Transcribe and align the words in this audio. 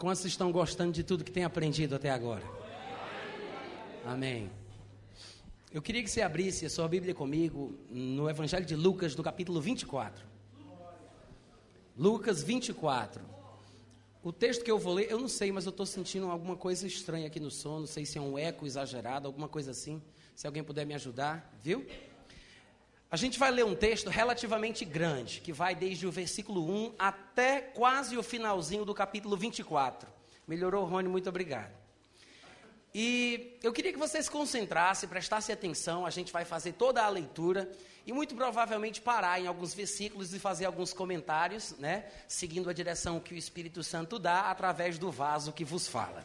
Quantos 0.00 0.24
estão 0.24 0.50
gostando 0.50 0.92
de 0.92 1.04
tudo 1.04 1.22
que 1.22 1.30
tem 1.30 1.44
aprendido 1.44 1.94
até 1.94 2.08
agora? 2.08 2.42
Amém. 4.02 4.50
Eu 5.70 5.82
queria 5.82 6.02
que 6.02 6.08
você 6.08 6.22
abrisse 6.22 6.64
a 6.64 6.70
sua 6.70 6.88
Bíblia 6.88 7.14
comigo 7.14 7.78
no 7.90 8.26
Evangelho 8.26 8.64
de 8.64 8.74
Lucas, 8.74 9.14
no 9.14 9.22
capítulo 9.22 9.60
24. 9.60 10.24
Lucas 11.94 12.42
24. 12.42 13.22
O 14.22 14.32
texto 14.32 14.64
que 14.64 14.70
eu 14.70 14.78
vou 14.78 14.94
ler, 14.94 15.10
eu 15.10 15.20
não 15.20 15.28
sei, 15.28 15.52
mas 15.52 15.66
eu 15.66 15.70
estou 15.70 15.84
sentindo 15.84 16.30
alguma 16.30 16.56
coisa 16.56 16.86
estranha 16.86 17.26
aqui 17.26 17.38
no 17.38 17.50
som. 17.50 17.80
Não 17.80 17.86
sei 17.86 18.06
se 18.06 18.16
é 18.16 18.22
um 18.22 18.38
eco 18.38 18.64
exagerado, 18.64 19.26
alguma 19.26 19.48
coisa 19.48 19.72
assim. 19.72 20.00
Se 20.34 20.46
alguém 20.46 20.64
puder 20.64 20.86
me 20.86 20.94
ajudar, 20.94 21.54
viu? 21.62 21.86
A 23.10 23.16
gente 23.16 23.40
vai 23.40 23.50
ler 23.50 23.64
um 23.64 23.74
texto 23.74 24.08
relativamente 24.08 24.84
grande, 24.84 25.40
que 25.40 25.52
vai 25.52 25.74
desde 25.74 26.06
o 26.06 26.12
versículo 26.12 26.64
1 26.70 26.94
até 26.96 27.60
quase 27.60 28.16
o 28.16 28.22
finalzinho 28.22 28.84
do 28.84 28.94
capítulo 28.94 29.36
24. 29.36 30.08
Melhorou, 30.46 30.84
Rony? 30.84 31.08
Muito 31.08 31.28
obrigado. 31.28 31.72
E 32.94 33.58
eu 33.64 33.72
queria 33.72 33.92
que 33.92 33.98
você 33.98 34.22
se 34.22 34.30
concentrasse, 34.30 35.08
prestasse 35.08 35.50
atenção, 35.50 36.06
a 36.06 36.10
gente 36.10 36.32
vai 36.32 36.44
fazer 36.44 36.74
toda 36.74 37.02
a 37.02 37.08
leitura 37.08 37.68
e 38.06 38.12
muito 38.12 38.36
provavelmente 38.36 39.00
parar 39.00 39.40
em 39.40 39.48
alguns 39.48 39.74
versículos 39.74 40.32
e 40.32 40.38
fazer 40.38 40.66
alguns 40.66 40.92
comentários, 40.92 41.72
né, 41.78 42.04
seguindo 42.28 42.70
a 42.70 42.72
direção 42.72 43.18
que 43.18 43.34
o 43.34 43.36
Espírito 43.36 43.82
Santo 43.82 44.20
dá 44.20 44.50
através 44.50 44.98
do 44.98 45.10
vaso 45.10 45.52
que 45.52 45.64
vos 45.64 45.88
fala. 45.88 46.24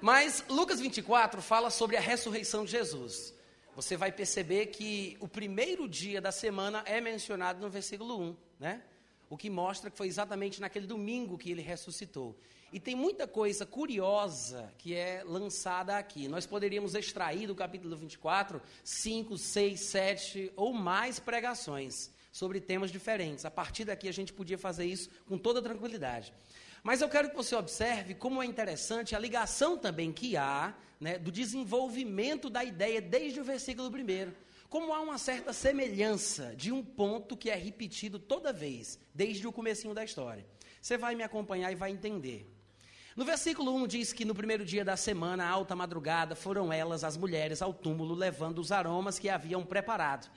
Mas 0.00 0.42
Lucas 0.48 0.80
24 0.80 1.42
fala 1.42 1.68
sobre 1.68 1.98
a 1.98 2.00
ressurreição 2.00 2.64
de 2.64 2.70
Jesus. 2.70 3.38
Você 3.80 3.96
vai 3.96 4.12
perceber 4.12 4.66
que 4.66 5.16
o 5.20 5.26
primeiro 5.26 5.88
dia 5.88 6.20
da 6.20 6.30
semana 6.30 6.82
é 6.84 7.00
mencionado 7.00 7.62
no 7.62 7.70
versículo 7.70 8.20
1, 8.20 8.36
né? 8.58 8.82
O 9.30 9.38
que 9.38 9.48
mostra 9.48 9.90
que 9.90 9.96
foi 9.96 10.06
exatamente 10.06 10.60
naquele 10.60 10.86
domingo 10.86 11.38
que 11.38 11.50
ele 11.50 11.62
ressuscitou. 11.62 12.36
E 12.70 12.78
tem 12.78 12.94
muita 12.94 13.26
coisa 13.26 13.64
curiosa 13.64 14.70
que 14.76 14.94
é 14.94 15.22
lançada 15.24 15.96
aqui. 15.96 16.28
Nós 16.28 16.44
poderíamos 16.44 16.94
extrair 16.94 17.46
do 17.46 17.54
capítulo 17.54 17.96
24 17.96 18.60
5, 18.84 19.38
6, 19.38 19.80
7 19.80 20.52
ou 20.56 20.74
mais 20.74 21.18
pregações 21.18 22.10
sobre 22.30 22.60
temas 22.60 22.90
diferentes. 22.90 23.46
A 23.46 23.50
partir 23.50 23.86
daqui 23.86 24.10
a 24.10 24.12
gente 24.12 24.30
podia 24.30 24.58
fazer 24.58 24.84
isso 24.84 25.08
com 25.26 25.38
toda 25.38 25.62
tranquilidade. 25.62 26.34
Mas 26.82 27.00
eu 27.00 27.08
quero 27.08 27.30
que 27.30 27.36
você 27.36 27.56
observe 27.56 28.14
como 28.14 28.42
é 28.42 28.44
interessante 28.44 29.16
a 29.16 29.18
ligação 29.18 29.78
também 29.78 30.12
que 30.12 30.36
há 30.36 30.74
né, 31.00 31.18
do 31.18 31.32
desenvolvimento 31.32 32.50
da 32.50 32.62
ideia 32.62 33.00
desde 33.00 33.40
o 33.40 33.44
versículo 33.44 33.88
1. 33.88 34.32
Como 34.68 34.92
há 34.92 35.00
uma 35.00 35.18
certa 35.18 35.52
semelhança 35.52 36.54
de 36.54 36.70
um 36.70 36.84
ponto 36.84 37.36
que 37.36 37.50
é 37.50 37.56
repetido 37.56 38.18
toda 38.18 38.52
vez, 38.52 39.00
desde 39.14 39.46
o 39.48 39.52
comecinho 39.52 39.94
da 39.94 40.04
história. 40.04 40.46
Você 40.80 40.96
vai 40.96 41.14
me 41.14 41.24
acompanhar 41.24 41.72
e 41.72 41.74
vai 41.74 41.90
entender. 41.90 42.46
No 43.16 43.24
versículo 43.24 43.74
1 43.74 43.86
diz 43.88 44.12
que 44.12 44.24
no 44.24 44.34
primeiro 44.34 44.64
dia 44.64 44.84
da 44.84 44.96
semana, 44.96 45.46
alta 45.46 45.74
madrugada, 45.74 46.36
foram 46.36 46.72
elas, 46.72 47.02
as 47.02 47.16
mulheres, 47.16 47.60
ao 47.60 47.74
túmulo, 47.74 48.14
levando 48.14 48.60
os 48.60 48.70
aromas 48.70 49.18
que 49.18 49.28
haviam 49.28 49.64
preparado. 49.64 50.30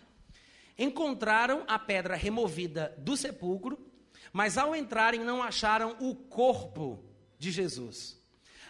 Encontraram 0.77 1.63
a 1.67 1.77
pedra 1.77 2.15
removida 2.15 2.95
do 2.97 3.15
sepulcro, 3.15 3.77
mas 4.31 4.57
ao 4.57 4.75
entrarem 4.75 5.23
não 5.23 5.43
acharam 5.43 5.95
o 5.99 6.15
corpo 6.15 7.03
de 7.37 7.51
Jesus. 7.51 8.22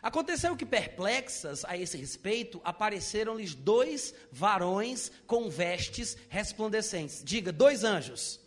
Aconteceu 0.03 0.53
que, 0.57 0.65
perplexas 0.65 1.63
a 1.63 1.77
esse 1.77 1.95
respeito, 1.95 2.59
apareceram-lhes 2.65 3.55
dois 3.55 4.13
varões 4.29 5.09
com 5.25 5.49
vestes 5.49 6.17
resplandecentes. 6.27 7.23
Diga, 7.23 7.53
dois 7.53 7.85
anjos. 7.85 8.37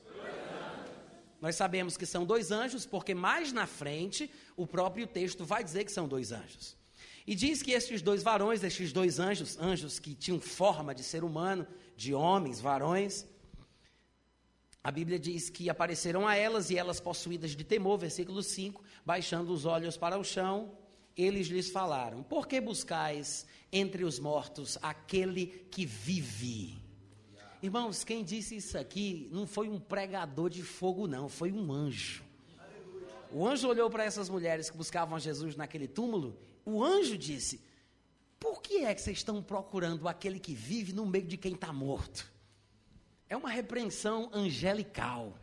Nós 1.41 1.57
sabemos 1.57 1.97
que 1.97 2.05
são 2.05 2.27
dois 2.27 2.51
anjos, 2.51 2.84
porque 2.84 3.15
mais 3.15 3.55
na 3.55 3.67
frente 3.67 4.31
o 4.55 4.67
próprio 4.67 5.07
texto 5.07 5.47
vai 5.47 5.65
dizer 5.65 5.84
que 5.84 5.93
são 5.93 6.07
dois 6.07 6.31
anjos. 6.31 6.77
E 7.27 7.34
diz 7.34 7.62
que 7.62 7.73
estes 7.73 8.03
dois 8.03 8.23
varões, 8.23 8.62
estes 8.62 8.93
dois 8.93 9.19
anjos, 9.19 9.59
anjos 9.59 9.99
que 9.99 10.15
tinham 10.15 10.39
forma 10.39 10.95
de 10.95 11.03
ser 11.03 11.25
humano, 11.25 11.66
de 11.97 12.12
homens, 12.12 12.61
varões, 12.61 13.27
a 14.84 14.91
Bíblia 14.91 15.19
diz 15.19 15.49
que 15.49 15.71
apareceram 15.71 16.28
a 16.28 16.37
elas 16.37 16.69
e 16.71 16.77
elas 16.77 17.00
possuídas 17.00 17.53
de 17.53 17.65
temor, 17.65 17.99
versículo 17.99 18.43
5, 18.43 18.84
baixando 19.05 19.53
os 19.53 19.65
olhos 19.65 19.97
para 19.97 20.19
o 20.19 20.22
chão, 20.22 20.77
eles 21.16 21.47
lhes 21.49 21.71
falaram: 21.71 22.22
Por 22.22 22.47
que 22.47 22.60
buscais 22.60 23.47
entre 23.72 24.04
os 24.04 24.19
mortos 24.19 24.78
aquele 24.82 25.47
que 25.71 25.87
vive? 25.87 26.78
Irmãos, 27.62 28.04
quem 28.04 28.22
disse 28.22 28.56
isso 28.56 28.77
aqui 28.77 29.28
não 29.32 29.47
foi 29.47 29.69
um 29.69 29.81
pregador 29.81 30.50
de 30.50 30.62
fogo, 30.62 31.06
não, 31.06 31.28
foi 31.28 31.50
um 31.50 31.72
anjo. 31.72 32.22
O 33.32 33.47
anjo 33.47 33.69
olhou 33.69 33.91
para 33.91 34.04
essas 34.04 34.28
mulheres 34.28 34.71
que 34.71 34.77
buscavam 34.77 35.19
Jesus 35.19 35.56
naquele 35.56 35.88
túmulo. 35.88 36.38
O 36.65 36.84
anjo 36.84 37.16
disse: 37.16 37.60
Por 38.38 38.60
que 38.60 38.84
é 38.84 38.94
que 38.94 39.00
vocês 39.00 39.19
estão 39.19 39.43
procurando 39.43 40.06
aquele 40.06 40.38
que 40.38 40.54
vive 40.54 40.93
no 40.93 41.06
meio 41.06 41.27
de 41.27 41.37
quem 41.37 41.54
está 41.54 41.72
morto? 41.72 42.31
É 43.28 43.37
uma 43.37 43.50
repreensão 43.50 44.31
angelical. 44.33 45.37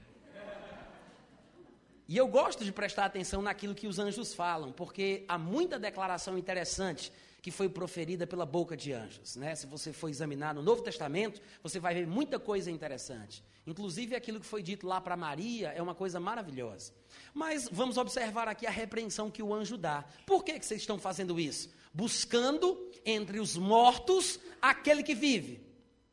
E 2.14 2.18
eu 2.18 2.28
gosto 2.28 2.64
de 2.64 2.72
prestar 2.72 3.06
atenção 3.06 3.42
naquilo 3.42 3.74
que 3.74 3.88
os 3.88 3.98
anjos 3.98 4.36
falam, 4.36 4.72
porque 4.72 5.26
há 5.28 5.36
muita 5.36 5.80
declaração 5.80 6.38
interessante 6.38 7.12
que 7.42 7.50
foi 7.50 7.68
proferida 7.68 8.28
pela 8.28 8.46
boca 8.46 8.78
de 8.78 8.94
anjos. 8.94 9.36
Né? 9.36 9.56
Se 9.56 9.66
você 9.66 9.92
for 9.92 10.10
examinar 10.10 10.54
no 10.54 10.62
Novo 10.62 10.84
Testamento, 10.84 11.42
você 11.64 11.80
vai 11.80 11.96
ver 11.96 12.06
muita 12.06 12.38
coisa 12.38 12.70
interessante. 12.70 13.44
Inclusive 13.66 14.16
aquilo 14.16 14.40
que 14.40 14.46
foi 14.46 14.62
dito 14.62 14.86
lá 14.86 15.02
para 15.02 15.18
Maria 15.18 15.70
é 15.70 15.82
uma 15.82 15.96
coisa 15.96 16.20
maravilhosa. 16.20 16.94
Mas 17.34 17.68
vamos 17.72 17.98
observar 17.98 18.48
aqui 18.48 18.68
a 18.68 18.70
repreensão 18.70 19.32
que 19.32 19.42
o 19.42 19.52
anjo 19.52 19.76
dá. 19.76 20.06
Por 20.28 20.44
que, 20.44 20.60
que 20.60 20.66
vocês 20.68 20.82
estão 20.82 21.00
fazendo 21.00 21.40
isso? 21.40 21.72
Buscando 21.92 22.92
entre 23.04 23.40
os 23.40 23.58
mortos 23.58 24.40
aquele 24.62 25.02
que 25.02 25.16
vive. 25.16 25.66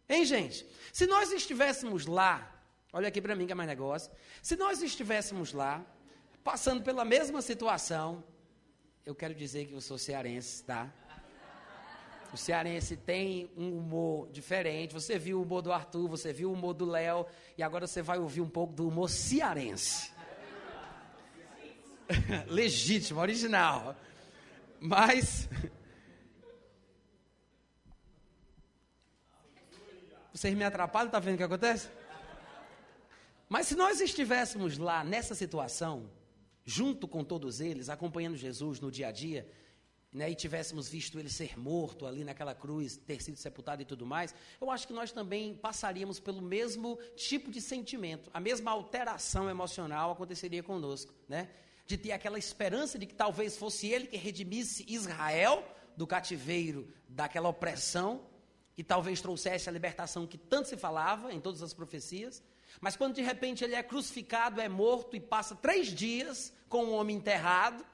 Hein, 0.09 0.25
gente? 0.25 0.67
Se 0.95 1.07
nós 1.07 1.31
estivéssemos 1.31 2.07
lá, 2.07 2.50
olha 2.93 3.09
aqui 3.09 3.21
para 3.21 3.35
mim 3.35 3.47
que 3.47 3.53
é 3.53 3.55
mais 3.55 3.69
negócio. 3.69 4.11
Se 4.43 4.57
nós 4.57 4.83
estivéssemos 4.83 5.53
lá, 5.53 5.85
passando 6.43 6.83
pela 6.83 7.05
mesma 7.05 7.43
situação, 7.43 8.25
eu 9.05 9.15
quero 9.15 9.35
dizer 9.35 9.67
que 9.67 9.73
eu 9.73 9.81
sou 9.81 9.99
cearense, 9.99 10.63
tá? 10.65 10.93
O 12.33 12.37
cearense 12.37 12.97
tem 12.97 13.51
um 13.57 13.77
humor 13.77 14.29
diferente. 14.31 14.95
Você 14.95 15.19
viu 15.19 15.41
o 15.41 15.43
humor 15.43 15.63
do 15.63 15.73
Arthur, 15.73 16.09
você 16.09 16.33
viu 16.33 16.51
o 16.51 16.53
humor 16.53 16.75
do 16.75 16.85
Léo, 16.85 17.27
e 17.59 17.63
agora 17.63 17.87
você 17.87 18.03
vai 18.03 18.19
ouvir 18.19 18.41
um 18.41 18.49
pouco 18.49 18.73
do 18.73 18.87
humor 18.87 19.11
cearense. 19.11 20.13
Legítimo, 22.47 23.21
original. 23.21 23.97
Mas. 24.79 25.49
Vocês 30.33 30.55
me 30.55 30.65
atrapalham, 30.65 31.11
tá 31.11 31.19
vendo 31.19 31.35
o 31.35 31.39
que 31.39 31.43
acontece? 31.43 31.91
Mas 33.51 33.67
se 33.67 33.75
nós 33.75 34.01
estivéssemos 34.01 34.79
lá 34.79 35.03
nessa 35.03 35.35
situação, 35.35 36.09
junto 36.65 37.09
com 37.09 37.25
todos 37.25 37.61
eles, 37.61 37.89
acompanhando 37.89 38.37
Jesus 38.37 38.79
no 38.79 38.93
dia 38.93 39.09
a 39.09 39.11
dia, 39.11 39.51
né, 40.13 40.31
e 40.31 40.37
tivéssemos 40.37 40.89
visto 40.89 41.19
ele 41.19 41.29
ser 41.29 41.59
morto 41.59 42.07
ali 42.07 42.23
naquela 42.23 42.55
cruz, 42.55 42.97
ter 42.97 43.21
sido 43.21 43.37
sepultado 43.37 43.83
e 43.83 43.85
tudo 43.85 44.07
mais, 44.07 44.33
eu 44.61 44.71
acho 44.71 44.87
que 44.87 44.93
nós 44.93 45.11
também 45.11 45.53
passaríamos 45.53 46.21
pelo 46.21 46.41
mesmo 46.41 46.97
tipo 47.17 47.51
de 47.51 47.61
sentimento, 47.61 48.31
a 48.33 48.39
mesma 48.39 48.71
alteração 48.71 49.51
emocional 49.51 50.13
aconteceria 50.13 50.63
conosco, 50.63 51.13
né? 51.29 51.49
De 51.89 51.99
ter 51.99 52.13
aquela 52.13 52.39
esperança 52.39 53.01
de 53.01 53.05
que 53.05 53.17
talvez 53.17 53.57
fosse 53.57 53.89
ele 53.89 54.07
que 54.07 54.17
redimisse 54.17 54.87
Israel 54.89 55.67
do 55.97 56.07
cativeiro, 56.07 56.89
daquela 57.09 57.49
opressão, 57.49 58.25
e 58.77 58.85
talvez 58.85 59.21
trouxesse 59.21 59.69
a 59.69 59.73
libertação 59.73 60.25
que 60.25 60.39
tanto 60.39 60.69
se 60.69 60.77
falava 60.77 61.33
em 61.33 61.41
todas 61.41 61.63
as 61.65 61.75
profecias. 61.75 62.41
Mas 62.81 62.97
quando 62.97 63.15
de 63.15 63.23
repente 63.23 63.65
ele 63.65 63.75
é 63.75 63.83
crucificado, 63.83 64.61
é 64.61 64.69
morto 64.69 65.17
e 65.17 65.21
passa 65.21 65.55
três 65.55 65.89
dias 65.89 66.53
com 66.69 66.85
o 66.85 66.93
homem 66.93 67.17
enterrado, 67.17 67.85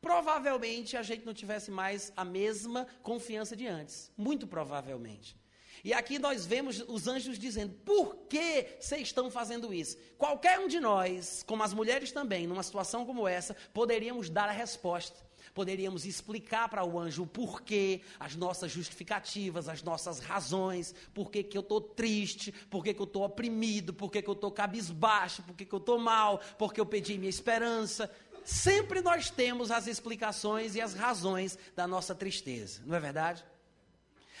provavelmente 0.00 0.96
a 0.96 1.02
gente 1.02 1.24
não 1.24 1.34
tivesse 1.34 1.70
mais 1.70 2.12
a 2.16 2.24
mesma 2.24 2.86
confiança 3.02 3.56
de 3.56 3.66
antes. 3.66 4.12
Muito 4.16 4.46
provavelmente. 4.46 5.36
E 5.82 5.94
aqui 5.94 6.18
nós 6.18 6.44
vemos 6.44 6.84
os 6.88 7.06
anjos 7.08 7.38
dizendo: 7.38 7.74
por 7.84 8.16
que 8.28 8.76
vocês 8.78 9.02
estão 9.02 9.30
fazendo 9.30 9.72
isso? 9.72 9.96
Qualquer 10.18 10.58
um 10.58 10.68
de 10.68 10.78
nós, 10.78 11.42
como 11.42 11.62
as 11.62 11.72
mulheres 11.72 12.12
também, 12.12 12.46
numa 12.46 12.62
situação 12.62 13.06
como 13.06 13.26
essa, 13.26 13.56
poderíamos 13.72 14.28
dar 14.28 14.48
a 14.48 14.52
resposta. 14.52 15.29
Poderíamos 15.60 16.06
explicar 16.06 16.70
para 16.70 16.86
o 16.86 16.98
anjo 16.98 17.24
o 17.24 17.26
porquê, 17.26 18.00
as 18.18 18.34
nossas 18.34 18.72
justificativas, 18.72 19.68
as 19.68 19.82
nossas 19.82 20.18
razões, 20.18 20.94
por 21.12 21.30
que 21.30 21.46
eu 21.52 21.60
estou 21.60 21.82
triste, 21.82 22.50
por 22.50 22.82
que 22.82 22.96
eu 22.98 23.04
estou 23.04 23.24
oprimido, 23.24 23.92
por 23.92 24.10
que 24.10 24.24
eu 24.26 24.32
estou 24.32 24.50
cabisbaixo, 24.50 25.42
por 25.42 25.54
que 25.54 25.70
eu 25.70 25.76
estou 25.76 25.98
mal, 25.98 26.40
porque 26.58 26.80
eu 26.80 26.86
pedi 26.86 27.18
minha 27.18 27.28
esperança. 27.28 28.10
Sempre 28.42 29.02
nós 29.02 29.28
temos 29.28 29.70
as 29.70 29.86
explicações 29.86 30.76
e 30.76 30.80
as 30.80 30.94
razões 30.94 31.58
da 31.76 31.86
nossa 31.86 32.14
tristeza, 32.14 32.80
não 32.86 32.96
é 32.96 33.00
verdade? 33.00 33.44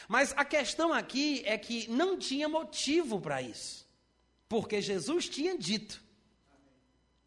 Mas 0.08 0.32
a 0.38 0.44
questão 0.46 0.90
aqui 0.90 1.42
é 1.44 1.58
que 1.58 1.86
não 1.90 2.16
tinha 2.16 2.48
motivo 2.48 3.20
para 3.20 3.42
isso, 3.42 3.86
porque 4.48 4.80
Jesus 4.80 5.28
tinha 5.28 5.58
dito. 5.58 6.02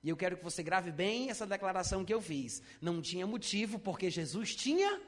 E 0.03 0.09
eu 0.09 0.17
quero 0.17 0.35
que 0.35 0.43
você 0.43 0.61
grave 0.61 0.91
bem 0.91 1.29
essa 1.29 1.47
declaração 1.47 2.03
que 2.03 2.13
eu 2.13 2.21
fiz. 2.21 2.61
Não 2.81 3.01
tinha 3.01 3.25
motivo, 3.25 3.79
porque 3.79 4.09
Jesus 4.09 4.53
tinha. 4.53 5.01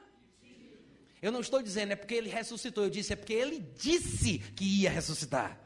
Eu 1.20 1.30
não 1.30 1.40
estou 1.40 1.62
dizendo 1.62 1.92
é 1.92 1.96
porque 1.96 2.14
ele 2.14 2.30
ressuscitou, 2.30 2.84
eu 2.84 2.90
disse 2.90 3.12
é 3.12 3.16
porque 3.16 3.32
ele 3.32 3.60
disse 3.76 4.38
que 4.38 4.82
ia 4.82 4.90
ressuscitar. 4.90 5.58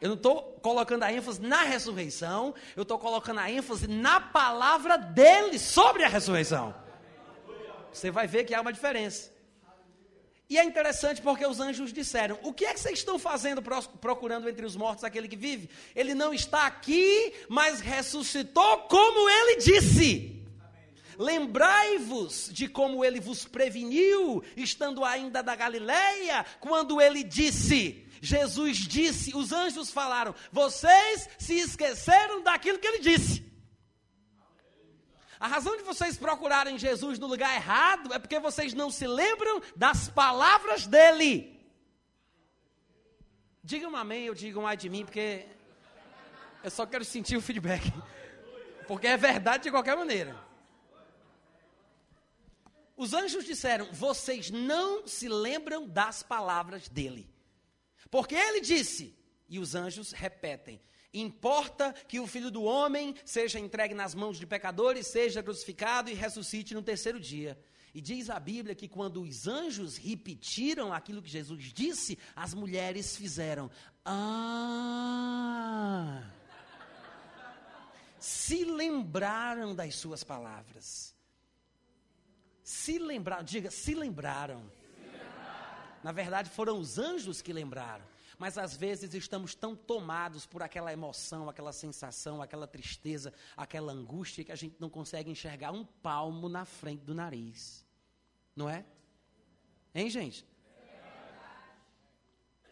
Eu 0.00 0.10
não 0.10 0.16
estou 0.16 0.42
colocando 0.60 1.02
a 1.02 1.12
ênfase 1.12 1.40
na 1.40 1.62
ressurreição, 1.62 2.54
eu 2.76 2.82
estou 2.82 2.98
colocando 2.98 3.40
a 3.40 3.50
ênfase 3.50 3.88
na 3.88 4.20
palavra 4.20 4.96
dele 4.96 5.58
sobre 5.58 6.04
a 6.04 6.08
ressurreição. 6.08 6.74
Você 7.92 8.10
vai 8.10 8.26
ver 8.26 8.44
que 8.44 8.54
há 8.54 8.60
uma 8.60 8.72
diferença. 8.72 9.32
E 10.50 10.56
é 10.56 10.64
interessante 10.64 11.20
porque 11.20 11.46
os 11.46 11.60
anjos 11.60 11.92
disseram: 11.92 12.38
O 12.42 12.52
que 12.52 12.64
é 12.64 12.72
que 12.72 12.80
vocês 12.80 12.98
estão 12.98 13.18
fazendo 13.18 13.60
procurando 14.00 14.48
entre 14.48 14.64
os 14.64 14.76
mortos 14.76 15.04
aquele 15.04 15.28
que 15.28 15.36
vive? 15.36 15.68
Ele 15.94 16.14
não 16.14 16.32
está 16.32 16.66
aqui, 16.66 17.34
mas 17.48 17.80
ressuscitou 17.80 18.78
como 18.82 19.28
ele 19.28 19.56
disse. 19.56 20.34
Lembrai-vos 21.18 22.48
de 22.52 22.68
como 22.68 23.04
ele 23.04 23.20
vos 23.20 23.44
preveniu, 23.44 24.42
estando 24.56 25.04
ainda 25.04 25.42
da 25.42 25.54
Galileia, 25.54 26.46
quando 26.60 27.00
ele 27.00 27.22
disse: 27.22 28.06
Jesus 28.22 28.78
disse, 28.78 29.36
os 29.36 29.52
anjos 29.52 29.90
falaram, 29.90 30.34
vocês 30.50 31.28
se 31.38 31.54
esqueceram 31.54 32.42
daquilo 32.42 32.78
que 32.78 32.86
ele 32.86 33.00
disse. 33.00 33.47
A 35.40 35.46
razão 35.46 35.76
de 35.76 35.82
vocês 35.82 36.16
procurarem 36.16 36.78
Jesus 36.78 37.18
no 37.18 37.26
lugar 37.26 37.54
errado 37.54 38.12
é 38.12 38.18
porque 38.18 38.40
vocês 38.40 38.74
não 38.74 38.90
se 38.90 39.06
lembram 39.06 39.62
das 39.76 40.08
palavras 40.08 40.86
dele. 40.86 41.56
Diga 43.62 43.88
um 43.88 43.96
amém, 43.96 44.24
eu 44.24 44.34
digo 44.34 44.60
um 44.60 44.66
ai 44.66 44.76
de 44.76 44.88
mim, 44.88 45.04
porque 45.04 45.46
eu 46.64 46.70
só 46.70 46.86
quero 46.86 47.04
sentir 47.04 47.36
o 47.36 47.40
feedback. 47.40 47.92
Porque 48.86 49.06
é 49.06 49.16
verdade 49.16 49.64
de 49.64 49.70
qualquer 49.70 49.96
maneira. 49.96 50.36
Os 52.96 53.12
anjos 53.12 53.44
disseram: 53.44 53.86
vocês 53.92 54.50
não 54.50 55.06
se 55.06 55.28
lembram 55.28 55.86
das 55.86 56.22
palavras 56.22 56.88
dele. 56.88 57.32
Porque 58.10 58.34
ele 58.34 58.60
disse, 58.60 59.16
e 59.48 59.60
os 59.60 59.76
anjos 59.76 60.10
repetem: 60.10 60.80
Importa 61.12 61.92
que 62.06 62.20
o 62.20 62.26
filho 62.26 62.50
do 62.50 62.62
homem 62.62 63.14
seja 63.24 63.58
entregue 63.58 63.94
nas 63.94 64.14
mãos 64.14 64.38
de 64.38 64.46
pecadores, 64.46 65.06
seja 65.06 65.42
crucificado 65.42 66.10
e 66.10 66.14
ressuscite 66.14 66.74
no 66.74 66.82
terceiro 66.82 67.18
dia. 67.18 67.58
E 67.94 68.00
diz 68.00 68.28
a 68.28 68.38
Bíblia 68.38 68.74
que 68.74 68.86
quando 68.86 69.22
os 69.22 69.48
anjos 69.48 69.96
repetiram 69.96 70.92
aquilo 70.92 71.22
que 71.22 71.30
Jesus 71.30 71.72
disse, 71.72 72.18
as 72.36 72.52
mulheres 72.52 73.16
fizeram: 73.16 73.70
Ah! 74.04 75.10
Se 78.18 78.64
lembraram 78.64 79.74
das 79.74 79.94
suas 79.94 80.22
palavras. 80.22 81.14
Se 82.62 82.98
lembraram, 82.98 83.44
diga, 83.44 83.70
se 83.70 83.94
lembraram. 83.94 84.60
se 84.60 85.00
lembraram. 85.00 85.98
Na 86.04 86.12
verdade, 86.12 86.50
foram 86.50 86.78
os 86.78 86.98
anjos 86.98 87.40
que 87.40 87.54
lembraram 87.54 88.04
mas 88.38 88.56
às 88.56 88.76
vezes 88.76 89.12
estamos 89.14 89.54
tão 89.54 89.74
tomados 89.74 90.46
por 90.46 90.62
aquela 90.62 90.92
emoção, 90.92 91.48
aquela 91.48 91.72
sensação, 91.72 92.40
aquela 92.40 92.66
tristeza, 92.66 93.34
aquela 93.56 93.92
angústia 93.92 94.44
que 94.44 94.52
a 94.52 94.56
gente 94.56 94.76
não 94.78 94.88
consegue 94.88 95.30
enxergar 95.30 95.72
um 95.72 95.84
palmo 95.84 96.48
na 96.48 96.64
frente 96.64 97.04
do 97.04 97.14
nariz. 97.14 97.84
Não 98.54 98.70
é? 98.70 98.84
Hein, 99.94 100.08
gente? 100.08 100.46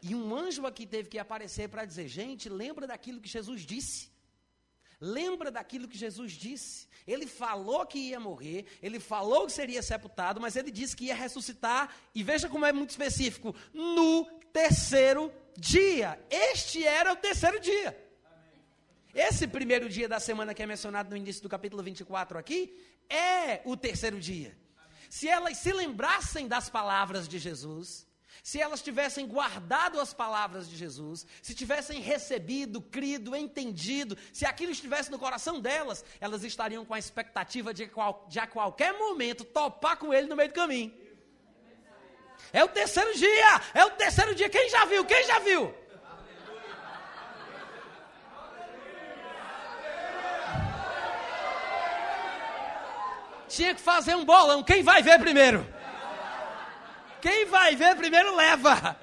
E 0.00 0.14
um 0.14 0.34
anjo 0.34 0.64
aqui 0.66 0.86
teve 0.86 1.08
que 1.08 1.18
aparecer 1.18 1.68
para 1.68 1.84
dizer: 1.84 2.06
gente, 2.06 2.48
lembra 2.48 2.86
daquilo 2.86 3.20
que 3.20 3.28
Jesus 3.28 3.62
disse. 3.62 4.14
Lembra 5.00 5.50
daquilo 5.50 5.88
que 5.88 5.98
Jesus 5.98 6.32
disse. 6.32 6.88
Ele 7.06 7.26
falou 7.26 7.84
que 7.84 7.98
ia 7.98 8.18
morrer, 8.18 8.66
ele 8.80 8.98
falou 8.98 9.46
que 9.46 9.52
seria 9.52 9.82
sepultado, 9.82 10.40
mas 10.40 10.56
ele 10.56 10.70
disse 10.70 10.96
que 10.96 11.06
ia 11.06 11.14
ressuscitar, 11.14 11.94
e 12.14 12.22
veja 12.22 12.48
como 12.48 12.64
é 12.64 12.72
muito 12.72 12.90
específico: 12.90 13.54
no 13.74 14.35
terceiro 14.56 15.30
dia. 15.54 16.18
Este 16.30 16.82
era 16.82 17.12
o 17.12 17.16
terceiro 17.16 17.60
dia. 17.60 17.94
Esse 19.14 19.46
primeiro 19.46 19.86
dia 19.86 20.08
da 20.08 20.18
semana 20.18 20.54
que 20.54 20.62
é 20.62 20.66
mencionado 20.66 21.10
no 21.10 21.16
início 21.16 21.42
do 21.42 21.48
capítulo 21.48 21.82
24 21.82 22.38
aqui, 22.38 22.74
é 23.10 23.60
o 23.66 23.76
terceiro 23.76 24.18
dia. 24.18 24.56
Se 25.10 25.28
elas 25.28 25.58
se 25.58 25.70
lembrassem 25.74 26.48
das 26.48 26.70
palavras 26.70 27.28
de 27.28 27.38
Jesus, 27.38 28.06
se 28.42 28.58
elas 28.58 28.80
tivessem 28.80 29.26
guardado 29.26 30.00
as 30.00 30.14
palavras 30.14 30.66
de 30.70 30.76
Jesus, 30.76 31.26
se 31.42 31.54
tivessem 31.54 32.00
recebido, 32.00 32.80
crido, 32.80 33.36
entendido, 33.36 34.16
se 34.32 34.46
aquilo 34.46 34.72
estivesse 34.72 35.10
no 35.10 35.18
coração 35.18 35.60
delas, 35.60 36.02
elas 36.18 36.44
estariam 36.44 36.82
com 36.82 36.94
a 36.94 36.98
expectativa 36.98 37.74
de, 37.74 37.90
de 38.28 38.38
a 38.38 38.46
qualquer 38.46 38.94
momento 38.94 39.44
topar 39.44 39.98
com 39.98 40.14
ele 40.14 40.28
no 40.28 40.36
meio 40.36 40.48
do 40.48 40.54
caminho. 40.54 41.05
É 42.52 42.64
o 42.64 42.68
terceiro 42.68 43.14
dia, 43.16 43.60
é 43.74 43.84
o 43.84 43.90
terceiro 43.90 44.34
dia. 44.34 44.48
Quem 44.48 44.68
já 44.68 44.84
viu? 44.84 45.04
Quem 45.04 45.24
já 45.26 45.38
viu? 45.38 45.74
Tinha 53.48 53.74
que 53.74 53.80
fazer 53.80 54.14
um 54.14 54.24
bolão. 54.24 54.62
Quem 54.62 54.82
vai 54.82 55.02
ver 55.02 55.18
primeiro? 55.18 55.66
Quem 57.20 57.46
vai 57.46 57.74
ver 57.74 57.96
primeiro 57.96 58.34
leva. 58.34 58.98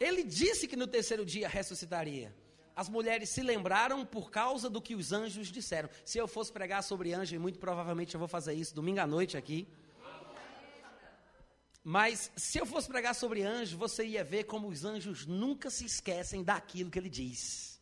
Ele 0.00 0.24
disse 0.24 0.66
que 0.66 0.76
no 0.76 0.86
terceiro 0.86 1.24
dia 1.24 1.48
ressuscitaria. 1.48 2.34
As 2.74 2.88
mulheres 2.88 3.28
se 3.28 3.42
lembraram 3.42 4.04
por 4.04 4.30
causa 4.30 4.70
do 4.70 4.80
que 4.80 4.94
os 4.94 5.12
anjos 5.12 5.48
disseram. 5.48 5.88
Se 6.04 6.18
eu 6.18 6.26
fosse 6.26 6.50
pregar 6.50 6.82
sobre 6.82 7.12
anjo, 7.12 7.34
e 7.34 7.38
muito 7.38 7.58
provavelmente 7.58 8.14
eu 8.14 8.18
vou 8.18 8.28
fazer 8.28 8.54
isso 8.54 8.74
domingo 8.74 9.00
à 9.00 9.06
noite 9.06 9.36
aqui. 9.36 9.68
Mas 11.84 12.30
se 12.36 12.58
eu 12.58 12.66
fosse 12.66 12.88
pregar 12.88 13.14
sobre 13.14 13.42
anjos, 13.42 13.74
você 13.74 14.06
ia 14.06 14.22
ver 14.22 14.44
como 14.44 14.68
os 14.68 14.84
anjos 14.84 15.26
nunca 15.26 15.68
se 15.68 15.84
esquecem 15.84 16.44
daquilo 16.44 16.90
que 16.90 16.98
ele 16.98 17.10
diz. 17.10 17.72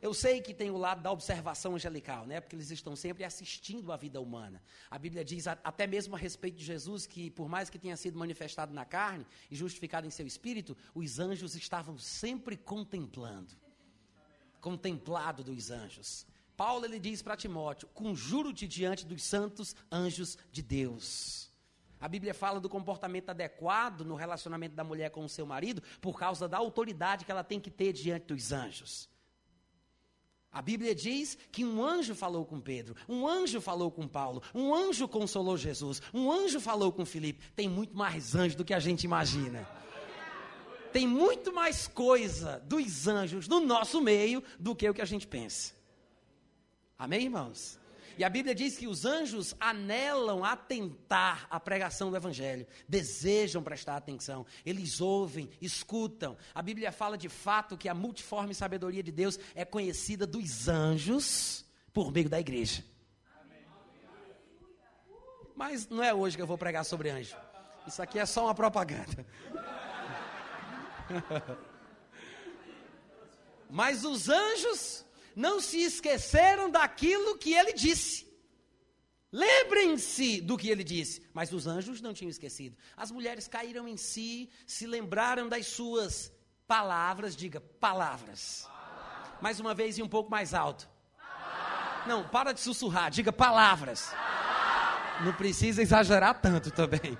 Eu 0.00 0.14
sei 0.14 0.40
que 0.40 0.54
tem 0.54 0.70
o 0.70 0.76
lado 0.76 1.02
da 1.02 1.10
observação 1.10 1.74
angelical, 1.74 2.24
né? 2.24 2.40
Porque 2.40 2.54
eles 2.54 2.70
estão 2.70 2.94
sempre 2.94 3.24
assistindo 3.24 3.90
a 3.90 3.96
vida 3.96 4.20
humana. 4.20 4.62
A 4.88 4.96
Bíblia 4.96 5.24
diz 5.24 5.48
até 5.48 5.88
mesmo 5.88 6.14
a 6.14 6.18
respeito 6.18 6.56
de 6.56 6.64
Jesus 6.64 7.04
que 7.04 7.30
por 7.30 7.48
mais 7.48 7.68
que 7.68 7.78
tenha 7.78 7.96
sido 7.96 8.16
manifestado 8.16 8.72
na 8.72 8.84
carne 8.84 9.26
e 9.50 9.56
justificado 9.56 10.06
em 10.06 10.10
seu 10.10 10.26
espírito, 10.26 10.76
os 10.94 11.18
anjos 11.18 11.56
estavam 11.56 11.98
sempre 11.98 12.56
contemplando. 12.56 13.52
Contemplado 14.60 15.42
dos 15.42 15.70
anjos. 15.70 16.24
Paulo 16.56 16.84
ele 16.84 17.00
diz 17.00 17.20
para 17.20 17.36
Timóteo: 17.36 17.88
"Conjuro-te 17.88 18.68
diante 18.68 19.04
dos 19.04 19.22
santos 19.22 19.74
anjos 19.90 20.38
de 20.52 20.62
Deus". 20.62 21.47
A 22.00 22.08
Bíblia 22.08 22.32
fala 22.32 22.60
do 22.60 22.68
comportamento 22.68 23.30
adequado 23.30 24.04
no 24.04 24.14
relacionamento 24.14 24.74
da 24.74 24.84
mulher 24.84 25.10
com 25.10 25.24
o 25.24 25.28
seu 25.28 25.44
marido 25.44 25.82
por 26.00 26.18
causa 26.18 26.48
da 26.48 26.56
autoridade 26.56 27.24
que 27.24 27.30
ela 27.30 27.44
tem 27.44 27.58
que 27.58 27.70
ter 27.70 27.92
diante 27.92 28.26
dos 28.26 28.52
anjos. 28.52 29.08
A 30.50 30.62
Bíblia 30.62 30.94
diz 30.94 31.36
que 31.52 31.64
um 31.64 31.84
anjo 31.84 32.14
falou 32.14 32.44
com 32.44 32.60
Pedro, 32.60 32.96
um 33.08 33.28
anjo 33.28 33.60
falou 33.60 33.90
com 33.90 34.08
Paulo, 34.08 34.42
um 34.54 34.74
anjo 34.74 35.06
consolou 35.06 35.56
Jesus, 35.56 36.00
um 36.12 36.32
anjo 36.32 36.58
falou 36.58 36.90
com 36.90 37.04
Filipe. 37.04 37.44
Tem 37.54 37.68
muito 37.68 37.96
mais 37.96 38.34
anjo 38.34 38.56
do 38.56 38.64
que 38.64 38.72
a 38.72 38.80
gente 38.80 39.04
imagina. 39.04 39.68
Tem 40.92 41.06
muito 41.06 41.52
mais 41.52 41.86
coisa 41.86 42.60
dos 42.60 43.06
anjos 43.06 43.46
no 43.46 43.60
nosso 43.60 44.00
meio 44.00 44.42
do 44.58 44.74
que 44.74 44.88
o 44.88 44.94
que 44.94 45.02
a 45.02 45.04
gente 45.04 45.26
pensa. 45.26 45.74
Amém, 46.98 47.24
irmãos? 47.24 47.77
E 48.18 48.24
a 48.24 48.28
Bíblia 48.28 48.52
diz 48.52 48.76
que 48.76 48.88
os 48.88 49.04
anjos 49.04 49.54
anelam 49.60 50.42
a 50.44 50.56
tentar 50.56 51.46
a 51.48 51.60
pregação 51.60 52.10
do 52.10 52.16
Evangelho, 52.16 52.66
desejam 52.88 53.62
prestar 53.62 53.96
atenção, 53.96 54.44
eles 54.66 55.00
ouvem, 55.00 55.48
escutam. 55.62 56.36
A 56.52 56.60
Bíblia 56.60 56.90
fala 56.90 57.16
de 57.16 57.28
fato 57.28 57.78
que 57.78 57.88
a 57.88 57.94
multiforme 57.94 58.56
sabedoria 58.56 59.04
de 59.04 59.12
Deus 59.12 59.38
é 59.54 59.64
conhecida 59.64 60.26
dos 60.26 60.66
anjos 60.66 61.64
por 61.92 62.10
meio 62.10 62.28
da 62.28 62.40
igreja. 62.40 62.84
Mas 65.54 65.88
não 65.88 66.02
é 66.02 66.12
hoje 66.12 66.34
que 66.34 66.42
eu 66.42 66.46
vou 66.46 66.58
pregar 66.58 66.84
sobre 66.84 67.10
anjo. 67.10 67.36
Isso 67.86 68.02
aqui 68.02 68.18
é 68.18 68.26
só 68.26 68.46
uma 68.46 68.54
propaganda. 68.54 69.24
Mas 73.70 74.04
os 74.04 74.28
anjos 74.28 75.04
não 75.38 75.60
se 75.60 75.80
esqueceram 75.80 76.68
daquilo 76.68 77.38
que 77.38 77.54
ele 77.54 77.72
disse. 77.72 78.26
Lembrem-se 79.30 80.40
do 80.40 80.58
que 80.58 80.68
ele 80.68 80.82
disse. 80.82 81.22
Mas 81.32 81.52
os 81.52 81.64
anjos 81.68 82.00
não 82.00 82.12
tinham 82.12 82.28
esquecido. 82.28 82.76
As 82.96 83.12
mulheres 83.12 83.46
caíram 83.46 83.86
em 83.86 83.96
si, 83.96 84.50
se 84.66 84.84
lembraram 84.84 85.48
das 85.48 85.68
suas 85.68 86.32
palavras. 86.66 87.36
Diga, 87.36 87.60
palavras. 87.60 88.66
palavras. 88.66 89.40
Mais 89.40 89.60
uma 89.60 89.74
vez 89.74 89.96
e 89.96 90.02
um 90.02 90.08
pouco 90.08 90.28
mais 90.28 90.54
alto. 90.54 90.90
Palavras. 91.16 92.08
Não, 92.08 92.28
para 92.28 92.52
de 92.52 92.58
sussurrar. 92.58 93.08
Diga 93.08 93.32
palavras. 93.32 94.08
palavras. 94.08 95.24
Não 95.24 95.32
precisa 95.34 95.80
exagerar 95.80 96.40
tanto 96.40 96.72
também. 96.72 97.16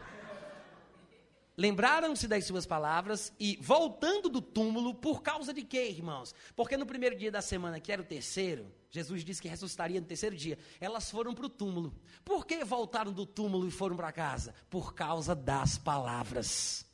Lembraram-se 1.58 2.28
das 2.28 2.44
suas 2.44 2.64
palavras 2.64 3.32
e, 3.36 3.58
voltando 3.60 4.28
do 4.28 4.40
túmulo, 4.40 4.94
por 4.94 5.22
causa 5.22 5.52
de 5.52 5.64
quê, 5.64 5.88
irmãos? 5.88 6.32
Porque 6.54 6.76
no 6.76 6.86
primeiro 6.86 7.18
dia 7.18 7.32
da 7.32 7.42
semana, 7.42 7.80
que 7.80 7.90
era 7.90 8.00
o 8.00 8.04
terceiro, 8.04 8.72
Jesus 8.88 9.24
disse 9.24 9.42
que 9.42 9.48
ressuscitaria 9.48 10.00
no 10.00 10.06
terceiro 10.06 10.36
dia, 10.36 10.56
elas 10.80 11.10
foram 11.10 11.34
para 11.34 11.46
o 11.46 11.48
túmulo. 11.48 11.92
Por 12.24 12.46
que 12.46 12.64
voltaram 12.64 13.12
do 13.12 13.26
túmulo 13.26 13.66
e 13.66 13.72
foram 13.72 13.96
para 13.96 14.12
casa? 14.12 14.54
Por 14.70 14.94
causa 14.94 15.34
das 15.34 15.76
palavras. 15.76 16.86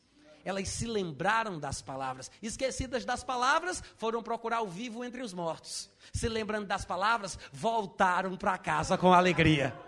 Elas 0.42 0.70
se 0.70 0.86
lembraram 0.86 1.60
das 1.60 1.82
palavras. 1.82 2.30
Esquecidas 2.40 3.04
das 3.04 3.22
palavras, 3.22 3.82
foram 3.98 4.22
procurar 4.22 4.62
o 4.62 4.66
vivo 4.66 5.04
entre 5.04 5.20
os 5.20 5.34
mortos. 5.34 5.90
Se 6.10 6.26
lembrando 6.26 6.66
das 6.66 6.86
palavras, 6.86 7.38
voltaram 7.52 8.34
para 8.34 8.56
casa 8.56 8.96
com 8.96 9.12
alegria. 9.12 9.78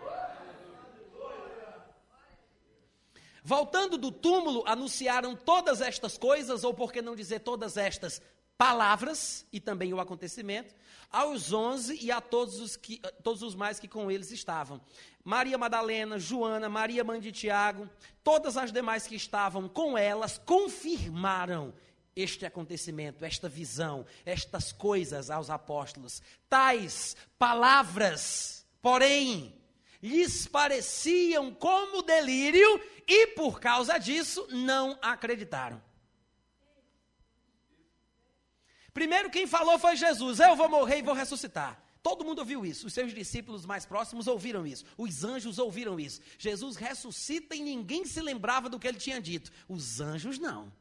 Voltando 3.47 3.97
do 3.97 4.11
túmulo, 4.11 4.65
anunciaram 4.67 5.37
todas 5.37 5.81
estas 5.81 6.19
coisas, 6.19 6.65
ou 6.65 6.75
por 6.75 6.91
que 6.93 7.01
não 7.01 7.15
dizer 7.15 7.39
todas 7.39 7.77
estas 7.77 8.21
palavras, 8.59 9.47
e 9.53 9.61
também 9.61 9.95
o 9.95 10.01
acontecimento, 10.01 10.75
aos 11.13 11.53
onze 11.53 11.97
e 12.03 12.11
a 12.11 12.21
todos 12.21 12.59
os, 12.59 12.77
que, 12.77 13.01
todos 13.23 13.43
os 13.43 13.55
mais 13.55 13.79
que 13.79 13.87
com 13.87 14.11
eles 14.11 14.33
estavam. 14.33 14.81
Maria 15.23 15.57
Madalena, 15.57 16.19
Joana, 16.19 16.69
Maria 16.69 17.05
mãe 17.05 17.21
de 17.21 17.31
Tiago, 17.31 17.89
todas 18.25 18.57
as 18.57 18.73
demais 18.73 19.07
que 19.07 19.15
estavam 19.15 19.69
com 19.69 19.97
elas, 19.97 20.39
confirmaram 20.39 21.73
este 22.17 22.45
acontecimento, 22.47 23.25
esta 23.25 23.49
visão, 23.49 24.05
estas 24.25 24.73
coisas 24.73 25.31
aos 25.31 25.51
apóstolos. 25.51 26.21
Tais 26.49 27.15
palavras, 27.39 28.67
porém, 28.83 29.55
lhes 30.07 30.47
pareciam 30.47 31.53
como 31.53 32.03
delírio 32.03 32.81
e 33.07 33.29
por 33.29 33.61
causa 33.61 33.99
disso 33.99 34.47
não 34.51 34.99
acreditaram. 35.03 35.83
Primeiro 38.95 39.29
quem 39.31 39.47
falou 39.47 39.79
foi 39.79 39.97
Jesus: 39.97 40.41
Eu 40.41 40.57
vou 40.57 40.69
morrer 40.69 40.99
e 40.99 41.03
vou 41.03 41.15
ressuscitar. 41.15 41.83
Todo 42.03 42.25
mundo 42.25 42.39
ouviu 42.39 42.65
isso. 42.65 42.87
Os 42.87 42.95
seus 42.95 43.13
discípulos 43.13 43.67
mais 43.67 43.85
próximos 43.85 44.29
ouviram 44.29 44.65
isso. 44.65 44.85
Os 44.97 45.25
anjos 45.25 45.59
ouviram 45.59 45.99
isso. 45.99 46.21
Jesus 46.39 46.77
ressuscita 46.77 47.55
e 47.57 47.61
ninguém 47.61 48.05
se 48.05 48.21
lembrava 48.21 48.69
do 48.69 48.79
que 48.79 48.87
ele 48.87 48.97
tinha 48.97 49.21
dito. 49.21 49.51
Os 49.69 50.01
anjos 50.01 50.39
não. 50.39 50.73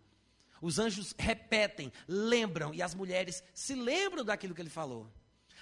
Os 0.62 0.80
anjos 0.80 1.16
repetem, 1.18 1.92
lembram, 2.08 2.74
e 2.74 2.82
as 2.82 2.96
mulheres 2.96 3.44
se 3.54 3.74
lembram 3.74 4.24
daquilo 4.24 4.54
que 4.54 4.62
ele 4.62 4.70
falou. 4.70 5.12